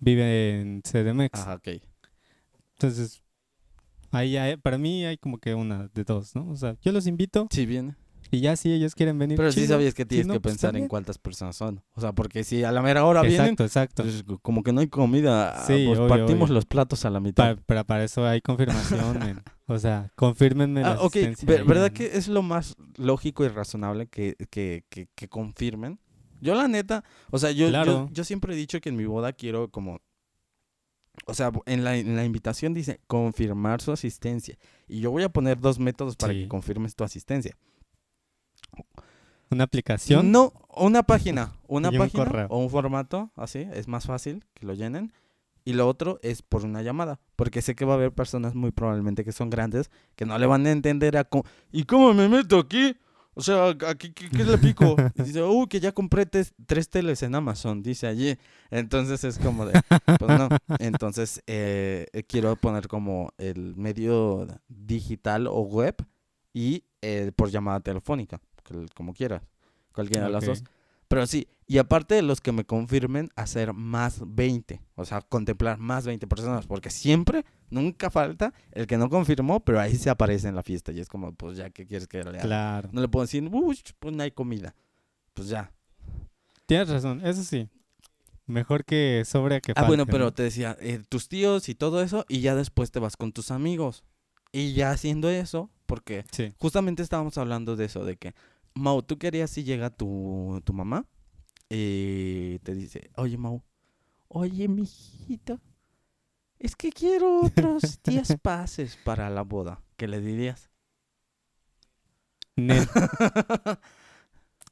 vive 0.00 0.60
en 0.60 0.82
CDMX. 0.82 1.40
Ajá, 1.40 1.54
ok. 1.56 1.68
Entonces, 2.74 3.22
ahí 4.10 4.36
hay- 4.36 4.56
para 4.56 4.78
mí 4.78 5.04
hay 5.04 5.18
como 5.18 5.38
que 5.38 5.54
una 5.54 5.88
de 5.88 6.04
dos, 6.04 6.34
¿no? 6.34 6.48
O 6.50 6.56
sea, 6.56 6.76
yo 6.82 6.92
los 6.92 7.06
invito 7.06 7.46
Sí, 7.50 7.66
viene. 7.66 7.96
Y 8.30 8.40
ya 8.40 8.56
si 8.56 8.72
ellos 8.72 8.94
quieren 8.94 9.18
venir. 9.18 9.36
Pero 9.36 9.50
sí 9.52 9.66
sabías 9.66 9.94
que 9.94 10.02
Si 10.02 10.08
tienes 10.08 10.26
no, 10.26 10.34
que 10.34 10.40
pues, 10.40 10.54
pensar 10.54 10.76
en 10.76 10.88
cuántas 10.88 11.18
personas 11.18 11.56
son. 11.56 11.82
O 11.94 12.00
sea, 12.00 12.12
porque 12.12 12.44
si 12.44 12.64
a 12.64 12.72
la 12.72 12.82
mera 12.82 13.04
hora 13.04 13.22
vienen, 13.22 13.40
Exacto, 13.58 13.64
exacto. 13.64 14.02
pues, 14.02 14.24
como 14.42 14.62
que 14.62 14.72
no 14.72 14.80
hay 14.80 14.88
comida, 14.88 15.64
Sí, 15.66 15.84
pues 15.86 15.98
obvio, 15.98 16.08
partimos 16.08 16.44
obvio. 16.50 16.54
los 16.54 16.66
platos 16.66 17.04
a 17.04 17.10
la 17.10 17.20
mitad. 17.20 17.58
Pero 17.66 17.84
para 17.84 18.04
eso 18.04 18.26
hay 18.26 18.40
confirmación, 18.40 19.18
men. 19.18 19.42
O 19.66 19.78
sea, 19.78 20.10
confírmenme 20.16 20.80
la 20.82 20.92
Ah, 20.92 20.98
ok, 21.02 21.14
ver- 21.42 21.60
ahí, 21.60 21.66
¿verdad 21.66 21.90
que 21.92 22.16
es 22.16 22.28
lo 22.28 22.42
más 22.42 22.74
lógico 22.96 23.44
y 23.44 23.48
razonable 23.48 24.06
que, 24.06 24.34
que, 24.50 24.84
que, 24.88 25.08
que 25.14 25.28
confirmen? 25.28 26.00
Yo 26.40 26.54
la 26.54 26.68
neta, 26.68 27.02
o 27.30 27.38
sea, 27.38 27.50
yo, 27.50 27.68
yo, 28.12 28.24
siempre 28.24 28.54
he 28.54 28.56
dicho 28.56 28.80
que 28.80 28.88
en 28.90 28.96
mi 28.96 29.04
boda 29.06 29.32
quiero 29.32 29.70
como, 29.70 29.98
o 31.26 31.34
sea, 31.34 31.50
en 31.66 31.82
la, 31.84 31.96
en 31.96 32.14
la 32.14 32.24
invitación 32.24 32.72
dice 32.74 33.00
confirmar 33.08 33.80
su 33.80 33.90
asistencia. 33.92 34.56
Y 34.86 35.00
yo 35.00 35.10
voy 35.10 35.24
a 35.24 35.28
poner 35.28 35.58
dos 35.58 35.78
métodos 35.78 36.14
para 36.16 36.32
Sí. 36.32 36.42
que 36.42 36.48
confirmes 36.48 36.94
tu 36.94 37.02
asistencia. 37.04 37.56
Una 39.50 39.64
aplicación. 39.64 40.30
No, 40.30 40.52
una 40.76 41.02
página, 41.02 41.52
una 41.68 41.88
un 41.90 41.98
página 41.98 42.24
correo. 42.24 42.46
o 42.50 42.58
un 42.58 42.68
formato, 42.70 43.30
así, 43.34 43.66
es 43.72 43.88
más 43.88 44.04
fácil 44.06 44.44
que 44.54 44.66
lo 44.66 44.74
llenen. 44.74 45.12
Y 45.64 45.74
lo 45.74 45.86
otro 45.86 46.18
es 46.22 46.40
por 46.42 46.64
una 46.64 46.80
llamada, 46.82 47.20
porque 47.36 47.60
sé 47.60 47.74
que 47.74 47.84
va 47.84 47.92
a 47.92 47.96
haber 47.96 48.12
personas 48.12 48.54
muy 48.54 48.70
probablemente 48.70 49.22
que 49.24 49.32
son 49.32 49.50
grandes 49.50 49.90
que 50.16 50.24
no 50.24 50.38
le 50.38 50.46
van 50.46 50.66
a 50.66 50.70
entender 50.70 51.16
a 51.18 51.24
cómo, 51.24 51.44
¿y 51.72 51.84
cómo 51.84 52.14
me 52.14 52.26
meto 52.28 52.58
aquí? 52.58 52.96
O 53.34 53.42
sea, 53.42 53.68
aquí, 53.86 54.12
¿qué, 54.12 54.30
qué 54.30 54.44
le 54.44 54.56
pico? 54.58 54.96
Y 55.16 55.22
dice, 55.22 55.42
uy, 55.42 55.66
que 55.68 55.78
ya 55.78 55.92
compré 55.92 56.24
tes- 56.26 56.54
tres 56.66 56.88
teles 56.88 57.22
en 57.22 57.34
Amazon, 57.34 57.82
dice 57.82 58.06
allí. 58.06 58.36
Entonces 58.70 59.22
es 59.24 59.38
como 59.38 59.66
de, 59.66 59.78
pues 60.18 60.38
no. 60.38 60.48
Entonces 60.78 61.42
eh, 61.46 62.06
eh, 62.12 62.22
quiero 62.24 62.56
poner 62.56 62.88
como 62.88 63.32
el 63.38 63.76
medio 63.76 64.46
digital 64.68 65.46
o 65.46 65.60
web 65.60 65.96
y 66.54 66.84
eh, 67.02 67.30
por 67.36 67.50
llamada 67.50 67.80
telefónica, 67.80 68.40
como 68.94 69.14
quieras, 69.14 69.42
cualquiera 69.92 70.26
de 70.26 70.32
las 70.32 70.44
dos. 70.46 70.64
Pero 71.08 71.26
sí, 71.26 71.48
y 71.66 71.78
aparte 71.78 72.14
de 72.14 72.22
los 72.22 72.40
que 72.42 72.52
me 72.52 72.64
confirmen, 72.64 73.30
hacer 73.34 73.72
más 73.72 74.20
20, 74.26 74.82
o 74.94 75.04
sea, 75.06 75.22
contemplar 75.22 75.78
más 75.78 76.04
20 76.06 76.26
personas, 76.26 76.66
porque 76.66 76.90
siempre, 76.90 77.44
nunca 77.70 78.10
falta 78.10 78.52
el 78.72 78.86
que 78.86 78.98
no 78.98 79.08
confirmó, 79.08 79.60
pero 79.60 79.80
ahí 79.80 79.96
se 79.96 80.10
aparece 80.10 80.48
en 80.48 80.54
la 80.54 80.62
fiesta 80.62 80.92
y 80.92 81.00
es 81.00 81.08
como, 81.08 81.32
pues 81.32 81.56
ya, 81.56 81.70
¿qué 81.70 81.86
quieres 81.86 82.06
que 82.08 82.22
le 82.22 82.30
haga? 82.30 82.40
Claro. 82.40 82.88
No 82.92 83.00
le 83.00 83.08
puedo 83.08 83.24
decir, 83.24 83.48
uy, 83.50 83.80
pues 83.98 84.14
no 84.14 84.22
hay 84.22 84.32
comida. 84.32 84.74
Pues 85.32 85.48
ya. 85.48 85.72
Tienes 86.66 86.88
razón, 86.90 87.24
eso 87.24 87.42
sí. 87.42 87.68
Mejor 88.46 88.84
que 88.84 89.24
sobre 89.26 89.56
a 89.56 89.60
que 89.60 89.72
Ah, 89.76 89.84
bueno, 89.86 90.02
falte, 90.02 90.12
pero 90.12 90.24
¿no? 90.26 90.32
te 90.32 90.42
decía, 90.42 90.76
eh, 90.80 91.02
tus 91.08 91.28
tíos 91.28 91.68
y 91.68 91.74
todo 91.74 92.02
eso, 92.02 92.24
y 92.28 92.40
ya 92.40 92.54
después 92.54 92.90
te 92.90 92.98
vas 92.98 93.16
con 93.16 93.32
tus 93.32 93.50
amigos. 93.50 94.04
Y 94.52 94.72
ya 94.72 94.90
haciendo 94.90 95.28
eso, 95.30 95.70
porque 95.86 96.24
Sí. 96.32 96.52
justamente 96.58 97.02
estábamos 97.02 97.36
hablando 97.38 97.76
de 97.76 97.84
eso, 97.86 98.04
de 98.04 98.16
que, 98.16 98.34
Mau, 98.78 99.02
¿tú 99.02 99.18
querías 99.18 99.50
si 99.50 99.64
llega 99.64 99.90
tu, 99.90 100.60
tu 100.64 100.72
mamá? 100.72 101.06
Y 101.68 102.58
te 102.60 102.74
dice, 102.74 103.10
oye, 103.16 103.36
Mau, 103.36 103.62
oye, 104.28 104.68
mijito, 104.68 105.60
es 106.58 106.76
que 106.76 106.90
quiero 106.90 107.42
otros 107.42 108.00
10 108.04 108.38
pases 108.40 108.96
para 109.04 109.28
la 109.30 109.42
boda. 109.42 109.82
¿Qué 109.96 110.08
le 110.08 110.20
dirías? 110.20 110.70
Nel. 112.56 112.86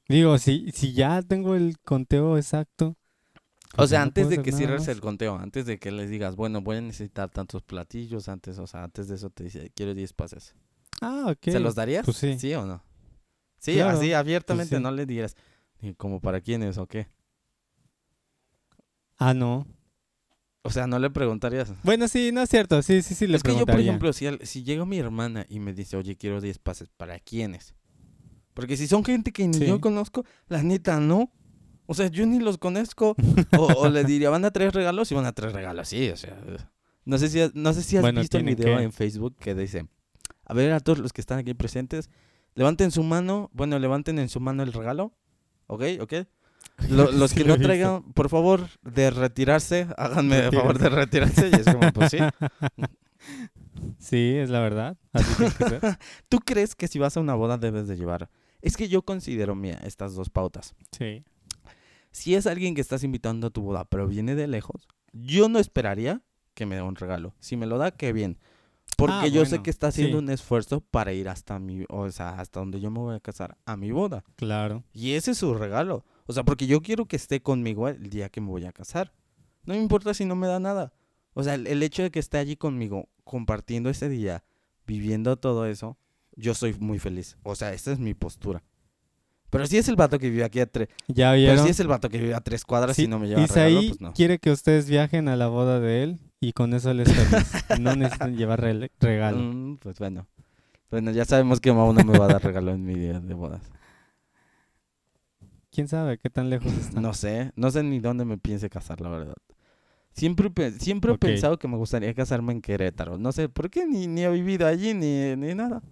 Digo, 0.09 0.39
si, 0.39 0.71
si 0.73 0.93
ya 0.93 1.21
tengo 1.23 1.57
el 1.57 1.79
conteo 1.81 2.37
exacto. 2.37 2.97
O 3.73 3.79
pues 3.79 3.91
sea, 3.91 3.99
no 4.01 4.05
antes 4.05 4.29
de 4.29 4.41
que 4.41 4.53
cierres 4.53 4.89
el 4.89 5.01
conteo, 5.01 5.37
antes 5.37 5.67
de 5.67 5.79
que 5.79 5.91
les 5.91 6.09
digas, 6.09 6.37
bueno, 6.37 6.63
voy 6.63 6.77
a 6.77 6.81
necesitar 6.81 7.29
tantos 7.29 7.63
platillos, 7.63 8.29
antes, 8.29 8.59
o 8.59 8.67
sea, 8.67 8.85
antes 8.85 9.09
de 9.09 9.17
eso 9.17 9.29
te 9.31 9.45
dice, 9.45 9.71
quiero 9.75 9.95
10 9.95 10.13
pases. 10.13 10.55
Ah, 11.03 11.27
ok. 11.29 11.51
¿Se 11.51 11.61
los 11.61 11.75
darías? 11.75 12.05
Pues 12.05 12.17
sí. 12.17 12.55
o 12.55 12.65
no? 12.65 12.83
Sí, 13.67 13.75
Claro, 13.75 13.99
así 13.99 14.12
abiertamente 14.12 14.71
pues 14.71 14.79
sí. 14.79 14.83
no 14.83 14.91
le 14.91 15.07
dirías, 15.07 15.37
"¿Y 15.81 15.95
como 15.95 16.21
para 16.21 16.41
quiénes 16.41 16.79
o 16.79 16.87
qué? 16.87 17.09
Ah, 19.19 19.35
no. 19.35 19.67
O 20.62 20.71
sea, 20.71 20.87
no 20.87 20.99
le 20.99 21.11
preguntarías. 21.11 21.73
Bueno, 21.85 22.09
sí, 22.09 22.31
no 22.33 22.43
es 22.43 22.51
cierto. 22.51 22.83
Sí, 22.83 23.01
sí, 23.03 23.14
sí, 23.14 23.27
le 23.27 23.37
es 23.37 23.43
que 23.43 23.51
yo, 23.51 23.59
por 23.59 23.67
preguntaría. 23.67 23.91
ejemplo, 23.93 24.12
si, 24.12 24.27
al- 24.27 24.41
si 24.45 24.64
llega 24.64 24.85
mi 24.85 24.99
hermana 24.99 25.47
y 25.49 25.61
me 25.61 25.73
dice, 25.73 25.97
oye, 25.97 26.17
quiero 26.17 26.41
10 26.41 26.59
pases, 26.59 26.89
¿para 26.97 27.19
quiénes? 27.21 27.75
Porque 28.53 28.77
si 28.77 28.87
son 28.89 29.05
gente 29.05 29.33
que 29.33 29.47
ni 29.47 29.55
Sí. 29.59 29.67
yo 29.67 29.81
conozco, 29.81 30.25
la 30.49 30.62
neta 30.62 30.99
no. 30.99 31.31
O 31.87 31.95
sea, 31.95 32.09
yo 32.09 32.27
ni 32.27 32.41
los 32.41 32.59
conozco. 32.59 33.14
o, 33.59 33.64
o 33.67 33.89
le 33.89 34.03
diría, 34.05 34.29
¿van 34.31 34.45
a 34.45 34.51
traer 34.51 34.73
regalos? 34.75 35.12
Y 35.12 35.14
van 35.14 35.27
a 35.27 35.33
traer 35.33 35.55
regalos, 35.55 35.89
sí, 35.89 36.09
o 36.11 36.17
sea. 36.17 36.37
No 37.05 37.19
sé 37.19 37.29
si, 37.29 37.41
has- 37.41 37.55
no 37.55 37.73
sé 37.73 37.83
si 37.85 37.97
has 37.97 38.03
Bueno, 38.03 38.21
visto 38.21 38.37
el 38.39 38.45
video 38.45 38.77
que- 38.77 38.83
en 38.83 38.93
Facebook 38.93 39.37
que 39.39 39.55
dice, 39.55 39.87
a 40.45 40.55
ver 40.55 40.73
a 40.73 40.81
todos 40.81 40.99
los 40.99 41.12
que 41.12 41.21
están 41.21 41.39
aquí 41.39 41.55
presentes, 41.55 42.11
levanten 42.57 42.91
su 42.91 43.05
mano, 43.05 43.49
bueno, 43.55 43.79
levanten 43.79 44.19
en 44.19 44.29
su 44.29 44.41
mano 44.41 44.65
el 44.65 44.73
regalo, 44.73 45.13
¿ok? 45.69 45.83
¿Ok? 46.01 46.13
Lo- 46.91 47.13
los 47.13 47.33
que 47.33 47.45
no 47.45 47.57
traigan, 47.59 48.03
por 48.13 48.29
favor, 48.29 48.69
de 48.83 49.11
retirarse, 49.11 49.87
háganme 49.97 50.47
el 50.47 50.53
favor 50.53 50.79
de 50.79 50.89
retirarse. 50.89 51.49
Y 51.49 51.55
es 51.55 51.65
como, 51.65 51.93
pues 51.93 52.11
sí. 52.11 52.19
Sí, 53.99 54.35
es 54.37 54.51
la 54.51 54.61
verdad. 54.61 54.97
Así 55.13 55.35
que 55.45 55.51
ser. 55.51 55.81
¿Tú 56.29 56.39
crees 56.41 56.75
que 56.75 56.89
si 56.89 56.99
vas 56.99 57.17
a 57.17 57.21
una 57.21 57.35
boda 57.35 57.59
debes 57.59 57.89
de 57.89 57.97
llevar? 57.97 58.31
Es 58.63 58.77
que 58.77 58.89
yo 58.89 59.03
considero, 59.03 59.55
mira, 59.55 59.79
estas 59.85 60.15
dos 60.15 60.31
pautas. 60.31 60.75
Sí. 60.97 61.25
Si 62.11 62.35
es 62.35 62.47
alguien 62.47 62.75
que 62.75 62.81
estás 62.81 63.05
invitando 63.05 63.49
a 63.49 63.51
tu 63.51 63.63
boda, 63.63 63.85
pero 63.85 64.07
viene 64.07 64.35
de 64.35 64.47
lejos, 64.47 64.89
yo 65.13 65.49
no 65.49 65.59
esperaría 65.59 66.23
que 66.55 66.67
me 66.67 66.77
dé 66.77 66.83
un 66.83 66.97
regalo. 66.97 67.35
Si 67.41 67.57
me 67.57 67.67
lo 67.67 67.79
da, 67.79 67.91
qué 67.91 68.13
bien. 68.13 68.39
Porque 68.97 69.15
Ah, 69.15 69.27
yo 69.29 69.45
sé 69.45 69.63
que 69.63 69.69
está 69.71 69.89
haciendo 69.89 70.19
sí. 70.19 70.25
un 70.25 70.31
esfuerzo 70.31 70.81
para 70.81 71.13
ir 71.13 71.29
hasta 71.29 71.59
mi, 71.59 71.85
o 71.91 72.11
sea, 72.11 72.41
hasta 72.41 72.61
donde 72.61 72.81
yo 72.81 72.91
me 72.91 72.99
voy 73.01 73.15
a 73.15 73.21
casar, 73.21 73.59
a 73.67 73.77
mi 73.77 73.91
boda. 73.91 74.25
Claro. 74.37 74.85
Y 74.95 75.13
ese 75.13 75.33
es 75.33 75.39
su 75.39 75.53
regalo. 75.55 76.05
O 76.27 76.33
sea, 76.33 76.45
porque 76.45 76.67
yo 76.67 76.81
quiero 76.81 77.05
que 77.07 77.17
esté 77.17 77.41
conmigo 77.43 77.89
el 77.89 78.09
día 78.09 78.31
que 78.31 78.41
me 78.41 78.49
voy 78.49 78.65
a 78.65 78.73
casar. 78.73 79.13
No 79.65 79.75
me 79.75 79.81
importa 79.81 80.15
si 80.15 80.25
no 80.25 80.35
me 80.35 80.47
da 80.47 80.59
nada. 80.61 80.95
O 81.35 81.43
sea, 81.43 81.55
el, 81.55 81.67
el 81.67 81.83
hecho 81.83 82.03
de 82.03 82.11
que 82.11 82.19
esté 82.19 82.39
allí 82.39 82.57
conmigo, 82.57 83.11
compartiendo 83.25 83.91
ese 83.91 84.09
día, 84.09 84.45
viviendo 84.87 85.37
todo 85.37 85.67
eso, 85.67 85.99
yo 86.35 86.55
soy 86.55 86.75
muy 86.81 86.99
feliz. 86.99 87.37
O 87.43 87.55
sea, 87.55 87.75
esa 87.75 87.93
es 87.93 87.99
mi 87.99 88.15
postura. 88.15 88.63
Pero 89.51 89.67
si 89.67 89.77
es 89.77 89.89
el 89.89 89.97
vato 89.97 90.19
que 90.19 90.31
vive 90.31 90.45
aquí 90.45 90.61
a 90.61 90.67
tres... 90.67 90.89
¿Ya 91.07 91.31
Pero 91.33 91.37
vieron? 91.39 91.65
si 91.65 91.71
es 91.71 91.81
el 91.81 91.87
vato 91.89 92.09
que 92.09 92.19
vive 92.19 92.35
a 92.35 92.41
tres 92.41 92.65
cuadras 92.65 92.97
Sí, 92.97 93.05
y 93.05 93.09
no 93.09 93.19
me 93.19 93.29
lleva 93.29 93.47
regalo, 93.47 93.71
Isaí 93.71 93.89
pues 93.91 94.01
no. 94.01 94.13
quiere 94.15 94.39
que 94.39 94.51
ustedes 94.51 94.89
viajen 94.89 95.29
a 95.29 95.37
la 95.37 95.47
boda 95.49 95.79
de 95.81 96.03
él 96.03 96.21
y 96.41 96.53
con 96.53 96.74
eso 96.74 96.93
les 96.95 97.12
feliz. 97.12 97.80
no 97.80 97.95
necesitan 97.97 98.37
llevar 98.37 98.61
regalo. 98.61 99.39
Mm, 99.39 99.78
pues 99.78 99.99
bueno. 99.99 100.26
Bueno, 100.91 101.11
ya 101.11 101.24
sabemos 101.24 101.61
que 101.61 101.72
Mau 101.72 101.93
no 101.93 102.05
me 102.05 102.18
va 102.18 102.26
a 102.26 102.28
dar 102.28 102.43
regalo 102.45 102.72
en 102.72 102.84
mi 102.84 102.95
día 102.95 103.20
de 103.20 103.34
bodas. 103.34 103.62
¿Quién 105.70 105.89
sabe 105.89 106.18
qué 106.18 106.30
tan 106.30 106.49
lejos 106.49 106.72
está? 106.72 107.01
No 107.01 107.12
sé, 107.12 107.53
no 107.57 107.70
sé 107.70 107.82
ni 107.82 107.99
dónde 107.99 108.24
me 108.24 108.39
piense 108.39 108.70
casar, 108.70 109.01
la 109.01 109.09
verdad. 109.11 109.34
Siempre, 110.12 110.51
siempre 110.78 111.12
he 111.12 111.18
pensado 111.18 111.59
que 111.59 111.68
me 111.68 111.76
gustaría 111.76 112.14
casarme 112.14 112.53
en 112.53 112.62
Querétaro. 112.62 113.18
No 113.18 113.32
sé 113.32 113.51
por 113.51 113.68
qué, 113.68 113.84
ni, 113.87 114.07
ni 114.07 114.22
he 114.22 114.30
vivido 114.30 114.66
allí, 114.66 114.95
ni, 114.95 115.37
ni 115.37 115.55
nada. 115.55 115.82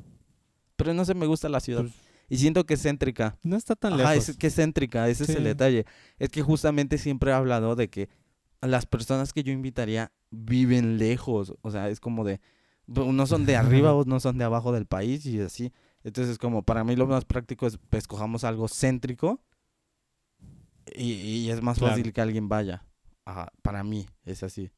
Pero 0.77 0.95
no 0.95 1.05
sé, 1.05 1.15
me 1.15 1.27
gusta 1.27 1.51
la 1.51 1.61
ciudad. 1.61 1.83
Pues, 1.83 1.93
y 2.31 2.39
siento 2.39 2.65
que 2.65 2.75
es 2.75 2.83
céntrica. 2.83 3.37
no 3.43 3.57
está 3.57 3.77
tan 3.77 3.93
Ajá, 3.95 4.13
lejos. 4.13 4.31
es 4.31 4.37
que 4.39 4.47
es 4.47 4.55
céntrica, 4.55 5.09
ese 5.11 5.25
es 5.25 5.31
el 5.31 5.45
detalle. 5.45 5.85
Es 6.19 6.31
que 6.31 6.41
justamente 6.41 6.97
siempre 6.97 7.33
he 7.33 7.35
hablado 7.35 7.77
de 7.77 7.89
que 7.89 8.09
las 8.67 8.87
personas 8.87 9.33
que 9.33 9.43
yo 9.43 9.53
invitaría 9.53 10.13
viven 10.31 10.99
lejos. 10.99 11.55
O 11.63 11.71
sea, 11.71 11.89
es 11.89 12.01
como 12.01 12.25
de, 12.25 12.41
no 12.87 13.27
son 13.27 13.47
de 13.47 13.57
arriba 13.57 13.93
o 13.95 14.05
no 14.05 14.21
son 14.21 14.39
de 14.39 14.45
abajo 14.45 14.73
del 14.73 14.87
país 14.87 15.25
y 15.27 15.41
así. 15.41 15.73
Entonces, 16.03 16.39
como 16.39 16.63
para 16.63 16.85
mí 16.85 16.97
lo 16.97 17.07
más 17.07 17.25
práctico 17.25 17.67
es, 17.67 17.79
pues, 17.91 18.03
escojamos 18.05 18.45
algo 18.45 18.69
céntrico 18.69 19.41
y, 20.95 21.13
y 21.13 21.51
es 21.51 21.63
más 21.63 21.79
Claro. 21.79 21.95
fácil 21.97 22.13
que 22.13 22.21
alguien 22.21 22.49
vaya. 22.49 22.85
Ajá, 23.25 23.51
para 23.63 23.83
mí 23.85 24.07
es 24.25 24.43
así. 24.43 24.71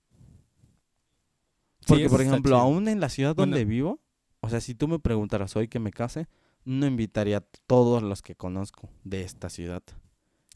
Sí, 1.81 1.87
Porque, 1.89 2.09
por 2.09 2.21
ejemplo, 2.21 2.57
aún 2.57 2.89
en 2.89 3.01
la 3.01 3.09
ciudad 3.09 3.35
Bueno. 3.35 3.51
donde 3.53 3.65
vivo, 3.65 4.01
o 4.41 4.49
sea, 4.49 4.61
si 4.61 4.75
tú 4.75 4.89
me 4.89 4.99
preguntaras 4.99 5.55
hoy 5.57 5.69
que 5.69 5.79
me 5.79 5.91
case, 5.93 6.29
no 6.65 6.87
invitaría 6.87 7.39
a 7.39 7.45
todos 7.67 8.03
los 8.03 8.23
que 8.23 8.35
conozco 8.35 8.89
de 9.05 9.23
esta 9.23 9.49
ciudad. 9.51 9.83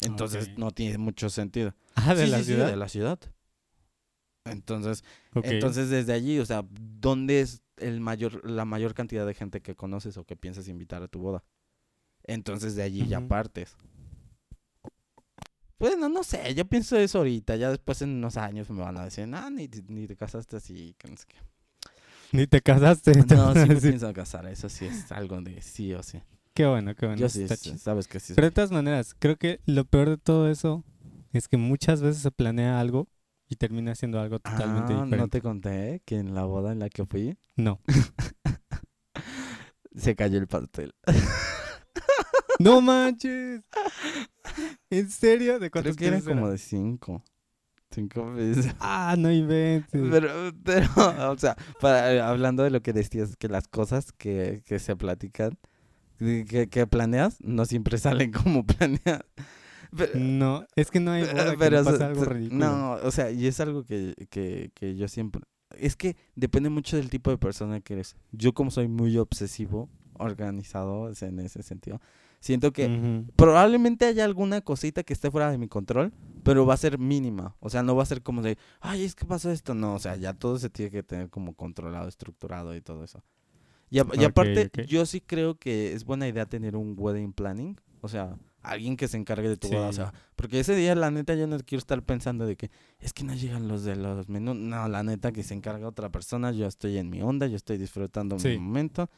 Entonces 0.03 0.51
no 0.57 0.70
tiene 0.70 0.98
mucho 0.98 1.28
sentido. 1.30 1.74
Ah, 1.94 2.14
de 2.14 2.24
Sí, 2.24 2.30
la 2.30 2.38
sí, 2.38 2.44
sí, 2.44 2.53
ciudad. 2.53 2.68
de 2.70 2.76
la 2.76 2.88
ciudad. 2.88 3.18
Entonces, 4.44 5.05
entonces 5.42 5.90
desde 5.90 6.12
allí, 6.12 6.38
o 6.38 6.46
sea, 6.46 6.64
¿dónde 6.70 7.40
es 7.40 7.62
el 7.76 8.01
mayor, 8.01 8.48
la 8.48 8.64
mayor 8.64 8.94
cantidad 8.94 9.26
de 9.26 9.34
gente 9.34 9.61
que 9.61 9.76
conoces 9.76 10.16
o 10.16 10.24
que 10.24 10.36
piensas 10.36 10.68
invitar 10.68 11.03
a 11.03 11.09
tu 11.09 11.20
boda? 11.20 11.44
Entonces 12.24 12.76
de 12.76 12.82
allí 12.84 13.07
ya 13.09 13.20
partes. 13.22 13.76
Bueno, 15.78 16.09
no 16.11 16.22
sé, 16.22 16.55
yo 16.55 16.66
pienso 16.66 16.96
eso 16.98 17.18
ahorita, 17.18 17.57
ya 17.57 17.70
después 17.70 18.03
en 18.03 18.11
unos 18.11 18.36
años 18.36 18.68
me 18.70 18.82
van 18.82 18.98
a 18.98 19.05
decir, 19.05 19.26
no, 19.26 19.48
ni, 19.51 19.66
te- 19.66 19.82
ni 19.88 20.07
te 20.07 20.14
casaste 20.16 20.57
así, 20.57 20.94
que 20.98 21.09
no 21.09 21.16
sé 21.16 21.24
qué". 21.26 21.36
Ni 22.32 22.46
te 22.46 22.61
casaste. 22.61 23.12
te 23.24 23.36
No, 23.36 23.55
sí 23.57 23.70
me 23.70 23.80
pienso 23.82 24.12
casar, 24.12 24.46
eso 24.46 24.68
sí 24.68 24.86
es 24.86 25.11
algo 25.12 25.40
de 25.40 25.61
sí 25.62 25.92
o 25.94 26.03
sí. 26.03 26.20
Qué 26.61 26.66
bueno, 26.66 26.94
qué 26.94 27.06
bueno. 27.06 27.18
Yo 27.18 27.30
sí, 27.30 27.46
sabes 27.78 28.06
que 28.06 28.20
sí. 28.20 28.34
Pero 28.34 28.48
de 28.48 28.50
todas 28.50 28.70
maneras, 28.70 29.16
creo 29.18 29.36
que 29.38 29.61
lo 29.64 29.86
peor 29.86 30.11
de 30.11 30.18
todo 30.18 30.50
eso 30.50 30.84
es 31.32 31.48
que 31.48 31.56
muchas 31.56 32.02
veces 32.02 32.20
se 32.20 32.30
planea 32.30 32.78
algo 32.80 33.08
y 33.48 33.56
termina 33.56 33.94
siendo 33.94 34.20
algo 34.20 34.40
totalmente 34.40 34.92
Ah, 34.92 35.04
diferente. 35.04 35.16
no 35.16 35.28
te 35.28 35.40
conté 35.40 36.02
que 36.04 36.18
en 36.18 36.34
la 36.34 36.44
boda 36.44 36.72
en 36.72 36.80
la 36.80 36.90
que 36.90 37.06
fui 37.06 37.38
No. 37.56 37.80
se 39.96 40.14
cayó 40.14 40.38
el 40.38 40.48
pastel. 40.48 40.94
¡No 42.58 42.82
manches! 42.82 43.62
¿En 44.90 45.08
serio? 45.11 45.54
¿De 45.58 45.70
Creo 45.70 45.82
cuántos 45.82 45.96
que 45.96 46.08
eran 46.08 46.20
piezas 46.20 46.34
como 46.34 46.50
de 46.50 46.58
cinco. 46.58 47.24
Cinco 47.90 48.34
veces. 48.34 48.74
Ah, 48.80 49.14
no 49.18 49.32
inventes. 49.32 50.02
Pero, 50.11 50.52
pero, 50.62 50.88
o 51.32 51.38
sea, 51.38 51.56
para- 51.80 52.28
hablando 52.28 52.64
de 52.64 52.70
lo 52.70 52.82
que 52.82 52.92
decías, 52.92 53.34
que 53.36 53.48
las 53.48 53.66
cosas 53.66 54.12
que, 54.12 54.62
que 54.66 54.78
se 54.78 54.94
platican, 54.94 55.58
que, 56.21 56.68
que 56.71 56.87
planeas, 56.87 57.41
no 57.43 57.64
siempre 57.64 57.99
salen 57.99 58.31
como 58.33 58.64
planeas. 58.64 59.23
Pero, 59.97 60.12
No, 60.14 60.64
es 60.77 60.91
que 60.91 61.01
no 61.01 61.11
hay 61.11 61.25
boda 61.25 61.53
que 61.53 61.59
pero, 61.59 61.77
no 61.77 61.81
o 61.83 61.85
sea, 61.85 61.93
pase 61.93 62.05
algo 62.05 62.25
ridículo. 62.25 62.64
no, 62.66 62.93
o 63.03 63.11
sea, 63.11 63.31
y 63.33 63.47
es 63.47 63.59
algo 63.61 63.83
que, 63.85 64.14
que, 64.31 64.71
que 64.75 64.95
yo 64.97 65.09
siempre... 65.09 65.43
Es 65.77 65.97
que 65.97 66.16
depende 66.37 66.68
mucho 66.68 66.97
del 66.97 67.11
tipo 67.11 67.31
de 67.31 67.39
persona 67.39 67.81
que 67.81 67.95
eres. 67.95 68.16
Yo 68.33 68.53
como 68.55 68.71
soy 68.71 68.89
muy 68.89 69.16
obsesivo, 69.18 69.89
organizado 70.14 71.11
en 71.21 71.39
ese 71.41 71.62
sentido, 71.62 72.01
siento 72.41 72.73
que 72.73 72.87
Ujú. 72.87 73.33
probablemente 73.37 74.05
haya 74.07 74.25
alguna 74.25 74.61
cosita 74.61 75.03
que 75.03 75.12
esté 75.12 75.31
fuera 75.31 75.51
de 75.51 75.59
mi 75.59 75.68
control, 75.68 76.12
pero 76.43 76.66
va 76.66 76.75
a 76.75 76.77
ser 76.77 76.99
mínima. 76.99 77.57
O 77.61 77.71
sea, 77.71 77.83
no 77.83 77.95
va 77.97 78.03
a 78.03 78.07
ser 78.07 78.23
como 78.23 78.43
de, 78.43 78.59
ay, 78.81 79.05
es 79.05 79.14
que 79.14 79.27
pasó 79.27 79.51
esto. 79.51 79.75
No, 79.75 79.95
o 79.95 79.99
sea, 79.99 80.16
ya 80.16 80.35
todo 80.35 80.59
se 80.59 80.71
tiene 80.71 80.91
que 80.91 81.03
tener 81.03 81.31
como 81.31 81.55
controlado, 81.55 82.09
estructurado 82.09 82.75
y 82.77 82.81
todo 82.81 83.05
eso. 83.05 83.23
Y, 83.91 83.99
a- 83.99 84.03
y 84.12 84.24
Ok, 84.24 84.26
aparte, 84.26 84.70
yo 84.86 85.05
sí 85.07 85.20
creo 85.20 85.57
que 85.59 85.93
es 85.93 86.05
buena 86.05 86.28
idea 86.28 86.47
tener 86.47 86.76
un 86.76 86.95
wedding 86.97 87.32
planning. 87.32 87.78
O 88.03 88.09
sea, 88.09 88.36
alguien 88.62 88.97
que 88.97 89.09
se 89.09 89.16
encargue 89.16 89.49
de 89.49 89.57
tu 89.57 89.68
boda. 89.68 89.88
O 89.88 89.93
sea, 89.93 90.12
porque 90.36 90.61
ese 90.61 90.74
día, 90.76 90.95
la 90.95 91.11
neta, 91.11 91.34
yo 91.34 91.47
no 91.47 91.59
quiero 91.59 91.80
estar 91.80 92.03
pensando 92.03 92.47
de 92.47 92.57
que 92.57 92.70
es 93.01 93.12
que 93.12 93.24
no 93.24 93.34
llegan 93.34 93.68
los 93.68 93.82
de 93.84 93.97
los 93.97 94.28
menús. 94.28 94.57
No, 94.57 94.88
la 94.88 95.03
neta, 95.03 95.32
que 95.32 95.43
se 95.43 95.55
encarga 95.55 95.88
otra 95.88 96.09
persona. 96.11 96.53
Yo 96.53 96.66
estoy 96.66 96.99
en 96.99 97.11
mi 97.11 97.20
onda, 97.20 97.47
yo 97.47 97.57
estoy 97.57 97.78
disfrutando 97.78 98.36
mi 98.36 98.43
momento. 98.59 99.11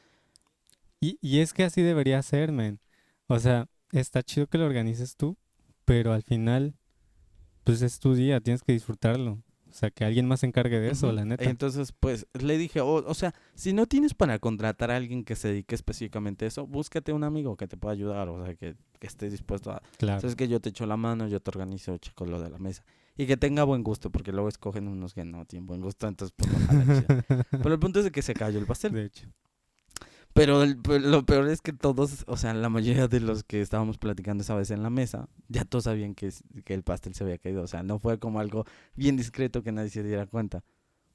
Y, 1.00 1.18
y 1.20 1.40
es 1.40 1.52
que 1.52 1.64
así 1.64 1.82
debería 1.82 2.22
ser, 2.22 2.52
men. 2.52 2.80
O 3.26 3.38
sea, 3.38 3.66
está 3.90 4.22
chido 4.22 4.46
que 4.46 4.58
lo 4.58 4.66
organices 4.66 5.16
tú, 5.16 5.36
pero 5.84 6.12
al 6.12 6.22
final, 6.22 6.74
pues 7.64 7.82
es 7.82 7.98
tu 7.98 8.14
día, 8.14 8.40
tienes 8.40 8.62
que 8.62 8.72
disfrutarlo. 8.72 9.42
O 9.72 9.74
sea, 9.74 9.90
que 9.90 10.04
alguien 10.04 10.28
más 10.28 10.40
se 10.40 10.46
encargue 10.46 10.78
de 10.80 10.90
eso, 10.90 11.10
la 11.12 11.24
neta. 11.24 11.44
Entonces, 11.44 11.92
pues, 11.92 12.26
le 12.38 12.58
dije, 12.58 12.82
o, 12.82 12.92
o 12.92 13.14
sea, 13.14 13.34
si 13.54 13.72
no 13.72 13.86
tienes 13.86 14.12
para 14.12 14.38
contratar 14.38 14.90
a 14.90 14.96
alguien 14.96 15.24
que 15.24 15.34
se 15.34 15.48
dedique 15.48 15.74
específicamente 15.74 16.44
a 16.44 16.48
eso, 16.48 16.66
búscate 16.66 17.12
un 17.14 17.24
amigo 17.24 17.56
que 17.56 17.66
te 17.66 17.78
pueda 17.78 17.94
ayudar, 17.94 18.28
o 18.28 18.44
sea, 18.44 18.54
que, 18.54 18.76
que 18.98 19.06
esté 19.06 19.30
dispuesto 19.30 19.70
a... 19.70 19.82
claro. 19.96 20.20
Sabes 20.20 20.36
que 20.36 20.46
yo 20.46 20.60
te 20.60 20.68
echo 20.68 20.84
la 20.84 20.98
mano, 20.98 21.26
yo 21.26 21.40
te 21.40 21.50
organizo, 21.50 21.96
checo 21.96 22.26
lo 22.26 22.38
de 22.38 22.50
la 22.50 22.58
mesa. 22.58 22.84
Y 23.16 23.26
que 23.26 23.38
tenga 23.38 23.64
buen 23.64 23.82
gusto, 23.82 24.10
porque 24.10 24.30
luego 24.30 24.48
escogen 24.48 24.88
unos 24.88 25.14
que 25.14 25.24
no 25.24 25.46
tienen 25.46 25.66
buen 25.66 25.80
gusto, 25.80 26.06
entonces, 26.06 26.34
pues, 26.36 26.50
no. 26.50 27.44
Pero 27.50 27.72
el 27.72 27.80
punto 27.80 28.00
es 28.00 28.04
de 28.04 28.10
que 28.12 28.20
se 28.20 28.34
cayó 28.34 28.58
el 28.58 28.66
pastel. 28.66 28.92
de 28.92 29.06
hecho. 29.06 29.26
Pero 30.34 30.62
el- 30.62 30.78
lo 31.10 31.26
peor 31.26 31.48
es 31.48 31.60
que 31.60 31.72
todos, 31.74 32.24
o 32.26 32.36
sea, 32.38 32.54
la 32.54 32.68
mayoría 32.70 33.06
de 33.06 33.20
los 33.20 33.44
que 33.44 33.60
estábamos 33.60 33.98
platicando 33.98 34.42
esa 34.42 34.54
vez 34.54 34.70
en 34.70 34.82
la 34.82 34.88
mesa, 34.90 35.28
ya 35.48 35.64
todos 35.64 35.84
sabían 35.84 36.14
que, 36.14 36.32
que 36.64 36.72
el 36.74 36.82
pastel 36.82 37.14
se 37.14 37.24
había 37.24 37.36
caído. 37.38 37.62
O 37.62 37.66
sea, 37.66 37.82
no 37.82 37.98
fue 37.98 38.18
como 38.18 38.40
algo 38.40 38.64
bien 38.96 39.16
discreto 39.16 39.62
que 39.62 39.72
nadie 39.72 39.90
se 39.90 40.02
diera 40.02 40.26
cuenta. 40.26 40.64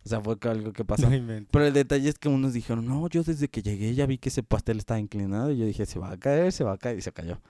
O 0.05 0.09
sea, 0.09 0.21
fue 0.21 0.37
algo 0.43 0.71
que 0.71 0.85
pasó. 0.85 1.09
No. 1.09 1.45
Pero 1.51 1.65
el 1.65 1.73
detalle 1.73 2.09
es 2.09 2.19
que 2.19 2.29
unos 2.29 2.53
dijeron, 2.53 2.85
no, 2.85 3.09
yo 3.09 3.23
desde 3.23 3.47
que 3.47 3.63
llegué 3.63 3.95
ya 3.95 4.05
vi 4.05 4.19
que 4.19 4.29
ese 4.29 4.43
pastel 4.43 4.77
estaba 4.77 4.99
inclinado. 4.99 5.51
Y 5.51 5.57
yo 5.57 5.65
dije, 5.65 5.85
se 5.87 5.97
va 5.99 6.11
a 6.11 6.17
caer, 6.17 6.51
se 6.51 6.63
va 6.63 6.73
a 6.73 6.77
caer. 6.77 6.99
Y 6.99 7.01
se 7.01 7.11
cayó. 7.11 7.41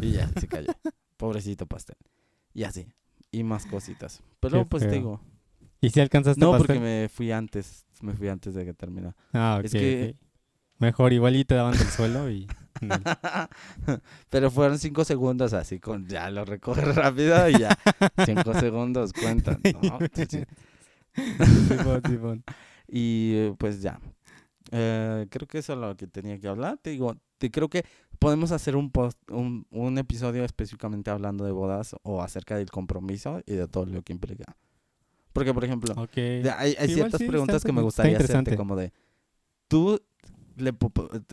Y 0.00 0.12
ya, 0.12 0.28
se 0.40 0.48
cayó. 0.48 0.72
Pobrecito 1.18 1.66
pastel. 1.66 1.96
Y 2.54 2.64
así. 2.64 2.86
Y 3.30 3.44
más 3.44 3.66
cositas. 3.66 4.22
Pero 4.40 4.60
Qué 4.60 4.64
pues 4.66 4.82
te 4.82 4.88
feo. 4.88 4.98
digo. 4.98 5.20
¿Y 5.82 5.90
si 5.90 6.00
alcanzaste 6.00 6.40
No, 6.40 6.52
pastel? 6.52 6.66
porque 6.66 6.80
me 6.80 7.08
fui 7.10 7.30
antes. 7.32 7.84
Me 8.00 8.14
fui 8.14 8.28
antes 8.28 8.54
de 8.54 8.64
que 8.64 8.72
terminara. 8.72 9.14
Ah, 9.32 9.56
ok, 9.58 9.64
es 9.66 9.72
que-. 9.72 10.16
Mejor 10.82 11.12
igual 11.12 11.36
y 11.36 11.44
te 11.44 11.54
daban 11.54 11.78
del 11.78 11.86
suelo 11.86 12.28
y... 12.28 12.48
Pero 14.30 14.50
fueron 14.50 14.80
cinco 14.80 15.04
segundos 15.04 15.52
así 15.52 15.78
con 15.78 16.08
ya 16.08 16.28
lo 16.28 16.44
recoge 16.44 16.80
rápido 16.92 17.48
y 17.48 17.58
ya 17.60 17.78
cinco 18.26 18.52
segundos 18.54 19.12
cuentan. 19.12 19.60
¿no? 19.80 19.98
Simón, 21.68 22.02
Simón. 22.08 22.44
Y 22.88 23.50
pues 23.58 23.80
ya. 23.80 24.00
Eh, 24.72 25.26
creo 25.30 25.46
que 25.46 25.58
eso 25.58 25.74
es 25.74 25.78
lo 25.78 25.96
que 25.96 26.08
tenía 26.08 26.38
que 26.40 26.48
hablar. 26.48 26.78
Te 26.82 26.90
digo, 26.90 27.14
te 27.38 27.52
creo 27.52 27.68
que 27.68 27.84
podemos 28.18 28.50
hacer 28.50 28.74
un 28.74 28.90
post, 28.90 29.18
un, 29.30 29.64
un 29.70 29.98
episodio 29.98 30.44
específicamente 30.44 31.10
hablando 31.10 31.44
de 31.44 31.52
bodas 31.52 31.94
o 32.02 32.22
acerca 32.22 32.56
del 32.56 32.70
compromiso 32.70 33.40
y 33.46 33.52
de 33.54 33.68
todo 33.68 33.86
lo 33.86 34.02
que 34.02 34.12
implica. 34.12 34.56
Porque, 35.32 35.54
por 35.54 35.64
ejemplo, 35.64 35.94
Ok. 35.96 36.14
de- 36.16 36.54
hay, 36.56 36.74
hay 36.76 36.88
ciertas 36.88 37.20
sí, 37.20 37.28
preguntas 37.28 37.62
que 37.62 37.72
me 37.72 37.82
gustaría 37.82 38.18
hacerte, 38.18 38.56
como 38.56 38.74
de, 38.74 38.92
tú 39.68 40.00
le 40.62 40.74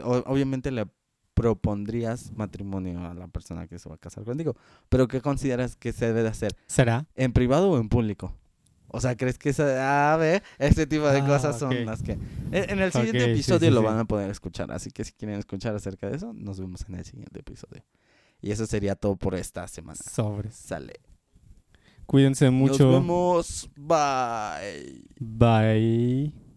obviamente 0.04 0.72
le 0.72 0.86
propondrías 1.34 2.34
matrimonio 2.34 3.06
a 3.06 3.14
la 3.14 3.28
persona 3.30 3.66
que 3.68 3.80
se 3.80 3.88
va 3.88 3.96
a 3.96 3.98
casar 3.98 4.26
contigo, 4.26 4.56
pero 4.90 5.08
¿qué 5.08 5.22
consideras 5.22 5.78
que 5.78 5.94
se 5.94 6.08
debe 6.08 6.24
de 6.24 6.30
hacer? 6.30 6.56
¿Será? 6.68 7.06
¿En 7.16 7.32
privado 7.32 7.72
o 7.72 7.80
en 7.80 7.88
público? 7.88 8.34
O 8.90 9.00
sea, 9.00 9.16
¿crees 9.16 9.38
que 9.38 9.50
esa, 9.50 10.14
a 10.14 10.18
ver, 10.18 10.44
este 10.58 10.88
tipo 10.88 11.08
de 11.08 11.20
Ah, 11.20 11.26
cosas 11.26 11.60
son 11.60 11.86
las 11.86 12.02
que... 12.02 12.14
En, 12.52 12.72
en 12.72 12.80
el 12.80 12.92
siguiente 12.92 13.32
episodio 13.32 13.70
sí, 13.70 13.74
lo 13.74 13.82
sí. 13.82 13.86
van 13.86 14.00
a 14.00 14.06
poder 14.06 14.30
escuchar, 14.32 14.72
así 14.72 14.90
que 14.92 15.06
si 15.06 15.14
quieren 15.14 15.38
escuchar 15.40 15.76
acerca 15.76 16.10
de 16.10 16.18
eso, 16.18 16.34
nos 16.34 16.60
vemos 16.60 16.84
en 16.90 16.96
el 16.96 17.06
siguiente 17.06 17.40
episodio. 17.40 17.84
Y 18.42 18.52
eso 18.52 18.66
sería 18.66 18.96
todo 18.96 19.16
por 19.16 19.36
esta 19.36 19.68
semana. 19.68 20.00
Sobres. 20.04 20.56
Sale. 20.56 20.94
Cuídense 22.06 22.50
mucho. 22.50 22.92
Nos 22.92 23.02
vemos. 23.02 23.70
Bye. 23.78 25.04
Bye. 25.20 26.49